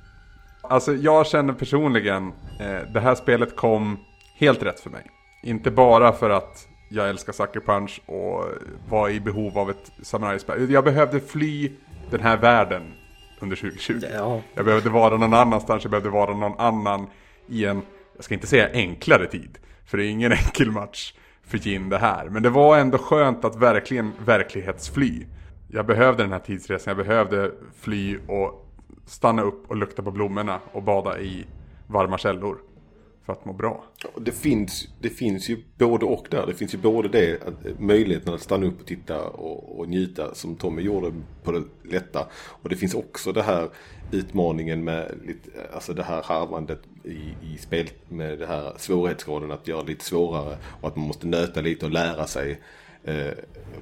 Alltså 0.62 0.94
jag 0.94 1.28
känner 1.28 1.54
personligen, 1.54 2.34
eh, 2.60 2.92
det 2.94 3.00
här 3.00 3.16
spelet 3.16 3.56
kom 3.56 4.00
helt 4.36 4.64
rätt 4.64 4.80
för 4.80 4.90
mig. 4.90 5.06
Inte 5.44 5.72
bara 5.72 6.14
för 6.14 6.30
att 6.30 6.68
jag 6.90 7.10
älskar 7.10 7.34
Sucker 7.34 7.60
Punch 7.60 8.02
och 8.06 8.46
var 8.90 9.10
i 9.10 9.20
behov 9.20 9.58
av 9.58 9.70
ett 9.70 9.92
samurajspel. 10.04 10.72
Jag 10.72 10.84
behövde 10.84 11.20
fly 11.20 11.72
den 12.12 12.22
här 12.22 12.38
världen 12.38 12.94
under 13.40 13.56
2020. 13.56 14.02
ja. 14.14 14.42
Jag 14.54 14.66
behövde 14.66 14.90
vara 14.90 15.18
någon 15.18 15.34
annanstans, 15.34 15.84
jag 15.84 15.92
behövde 15.92 16.10
vara 16.10 16.34
någon 16.34 16.60
annan 16.60 17.08
i 17.48 17.66
en, 17.66 17.82
jag 18.16 18.24
ska 18.24 18.34
inte 18.34 18.48
säga 18.48 18.70
enklare 18.74 19.28
tid. 19.28 19.58
För 19.86 19.98
det 19.98 20.06
är 20.06 20.10
ingen 20.10 20.32
enkel 20.46 20.72
match 20.72 21.14
för 21.48 21.58
Jin 21.58 21.90
det 21.90 21.98
här. 21.98 22.30
Men 22.30 22.44
det 22.44 22.50
var 22.50 22.78
ändå 22.78 22.98
skönt 22.98 23.46
att 23.46 23.56
verkligen 23.56 24.12
verklighetsfly. 24.26 25.26
Jag 25.68 25.86
behövde 25.86 26.24
den 26.24 26.32
här 26.32 26.40
tidsresan, 26.40 26.98
jag 26.98 27.08
behövde 27.08 27.52
fly 27.76 28.18
och 28.28 28.68
stanna 29.06 29.42
upp 29.42 29.70
och 29.70 29.76
lukta 29.76 30.04
på 30.04 30.12
blommorna 30.12 30.60
och 30.72 30.84
bada 30.84 31.20
i 31.20 31.46
varma 31.88 32.18
källor. 32.18 32.58
För 33.28 33.34
att 33.34 33.46
må 33.46 33.54
bra. 33.54 33.84
Det 34.22 34.32
finns, 34.32 34.88
det 35.02 35.10
finns 35.10 35.50
ju 35.50 35.58
både 35.78 36.06
och 36.06 36.28
där. 36.30 36.48
Det 36.48 36.54
finns 36.54 36.74
ju 36.74 36.78
både 36.78 37.10
det, 37.10 37.42
att, 37.48 37.66
eh, 37.66 37.72
möjligheten 37.80 38.34
att 38.34 38.42
stanna 38.42 38.66
upp 38.66 38.80
och 38.80 38.88
titta 38.88 39.28
och, 39.28 39.80
och 39.80 39.90
njuta 39.90 40.36
som 40.36 40.56
Tommy 40.56 40.82
gjorde 40.82 41.14
på 41.44 41.52
det 41.52 41.64
lätta. 41.84 42.28
Och 42.34 42.70
det 42.70 42.76
finns 42.76 42.94
också 42.94 43.32
det 43.32 43.44
här 43.44 43.70
utmaningen 44.12 44.84
med 44.84 45.12
lite, 45.26 45.60
eh, 45.60 45.76
alltså 45.76 45.94
det 45.94 46.04
här 46.04 46.24
harvandet 46.24 46.82
i, 47.04 47.54
i 47.54 47.58
spel 47.58 47.90
med 48.10 48.40
det 48.40 48.48
här 48.48 48.74
svårighetsgraden 48.78 49.52
att 49.52 49.68
göra 49.68 49.82
det 49.82 49.88
lite 49.88 50.06
svårare. 50.06 50.58
Och 50.82 50.88
att 50.88 50.96
man 50.96 51.08
måste 51.08 51.28
nöta 51.28 51.62
lite 51.62 51.86
och 51.86 51.92
lära 51.92 52.28
sig 52.28 52.62
eh, 53.04 53.32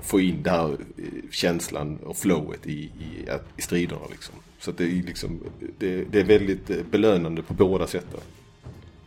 få 0.02 0.20
in 0.20 0.44
den 0.44 0.54
här 0.54 0.70
eh, 0.70 1.06
känslan 1.32 1.98
och 1.98 2.18
flowet 2.18 2.68
i, 2.68 2.80
i, 2.80 3.30
i 3.58 3.62
striderna 3.62 4.02
liksom. 4.12 4.36
Så 4.60 4.72
att 4.72 4.78
det 4.78 4.84
är 4.84 5.04
liksom, 5.04 5.40
det, 5.78 6.04
det 6.12 6.20
är 6.20 6.24
väldigt 6.24 6.92
belönande 6.92 7.42
på 7.44 7.54
båda 7.54 7.88
sätten. 7.88 8.20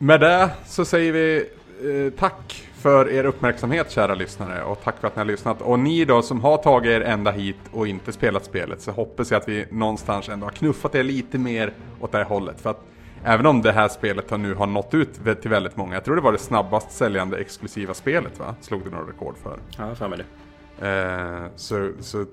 Med 0.01 0.21
det 0.21 0.51
så 0.67 0.85
säger 0.85 1.13
vi 1.13 1.49
eh, 1.83 2.13
tack 2.19 2.69
för 2.75 3.11
er 3.11 3.25
uppmärksamhet 3.25 3.91
kära 3.91 4.15
lyssnare 4.15 4.63
och 4.63 4.81
tack 4.85 5.01
för 5.01 5.07
att 5.07 5.17
ni 5.17 5.21
har 5.21 5.27
lyssnat. 5.27 5.63
Och 5.63 5.79
ni 5.79 6.05
då 6.05 6.23
som 6.23 6.41
har 6.41 6.57
tagit 6.57 6.91
er 6.91 7.01
ända 7.01 7.31
hit 7.31 7.57
och 7.73 7.89
inte 7.89 8.13
spelat 8.13 8.45
spelet 8.45 8.81
så 8.81 8.91
hoppas 8.91 9.31
jag 9.31 9.41
att 9.41 9.49
vi 9.49 9.67
någonstans 9.71 10.29
ändå 10.29 10.47
har 10.47 10.51
knuffat 10.51 10.95
er 10.95 11.03
lite 11.03 11.39
mer 11.39 11.73
åt 12.01 12.13
det 12.13 12.19
här 12.19 12.25
hållet. 12.25 12.61
För 12.61 12.71
att 12.71 12.81
även 13.25 13.47
om 13.47 13.63
det 13.63 13.73
här 13.73 13.89
spelet 13.89 14.31
har 14.31 14.39
nu 14.39 14.55
har 14.55 14.67
nått 14.67 14.95
ut 14.95 15.41
till 15.41 15.51
väldigt 15.51 15.77
många, 15.77 15.95
jag 15.95 16.05
tror 16.05 16.17
det 16.17 16.23
var 16.23 16.33
det 16.33 16.39
snabbast 16.39 16.91
säljande 16.91 17.39
exklusiva 17.39 17.95
spelet 17.95 18.39
va? 18.39 18.55
Slog 18.61 18.85
det 18.85 18.91
några 18.91 19.09
rekord 19.09 19.37
för. 19.43 19.59
Ja, 19.79 19.95
för 19.95 20.09
mig 20.09 20.19
det. 20.19 20.89
Eh, 20.89 21.51
så, 21.57 21.91
så 22.01 22.25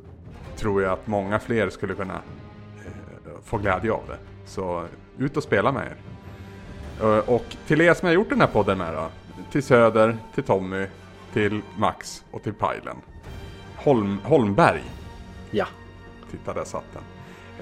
tror 0.58 0.84
jag 0.84 0.94
att 0.94 1.08
många 1.08 1.40
fler 1.40 1.70
skulle 1.70 1.94
kunna 1.94 2.22
eh, 2.86 3.32
få 3.44 3.58
glädje 3.58 3.92
av 3.92 4.04
det. 4.08 4.18
Så 4.46 4.86
ut 5.18 5.38
och 5.38 5.44
spela 5.44 5.72
med 5.72 5.86
er. 5.86 6.15
Eh, 7.02 7.18
och 7.18 7.46
till 7.68 7.82
er 7.82 7.94
som 7.94 8.08
jag 8.08 8.16
har 8.16 8.22
gjort 8.22 8.30
den 8.30 8.42
här 8.42 8.48
podden 8.48 8.78
med 8.78 8.94
då. 8.94 9.08
Till 9.52 9.64
Söder, 9.64 10.18
till 10.36 10.44
Tommy, 10.44 10.88
till 11.34 11.62
Max 11.78 12.24
och 12.32 12.44
till 12.44 12.54
Pajlen. 12.54 12.98
Holm, 13.76 14.20
Holmberg. 14.24 14.84
Ja. 15.52 15.66
Titta 16.32 16.54
där 16.54 16.64
satt 16.64 16.84
den. 16.94 17.04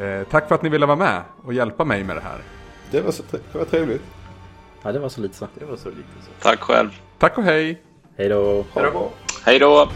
Eh, 0.07 0.27
tack 0.27 0.47
för 0.47 0.55
att 0.55 0.61
ni 0.61 0.69
ville 0.69 0.85
vara 0.85 0.97
med 0.97 1.21
och 1.45 1.53
hjälpa 1.53 1.85
mig 1.85 2.03
med 2.03 2.15
det 2.15 2.21
här. 2.21 2.39
Det 2.91 3.01
var, 3.01 3.11
så, 3.11 3.23
det 3.31 3.57
var 3.57 3.65
trevligt. 3.65 4.03
ja, 4.83 4.91
det 4.91 4.99
var 4.99 5.09
så 5.09 5.21
lite 5.21 5.35
så. 5.35 5.47
Det 5.55 5.65
var 5.65 5.77
så 5.77 5.89
lite 5.89 6.09
så. 6.25 6.31
Tack 6.49 6.59
själv. 6.59 6.89
Tack 7.19 7.37
och 7.37 7.43
hej! 7.43 7.81
Hej 8.17 8.29
då. 8.29 8.65
Det 8.73 8.91
bra. 8.91 9.09
Hej 9.45 9.59
då! 9.59 9.89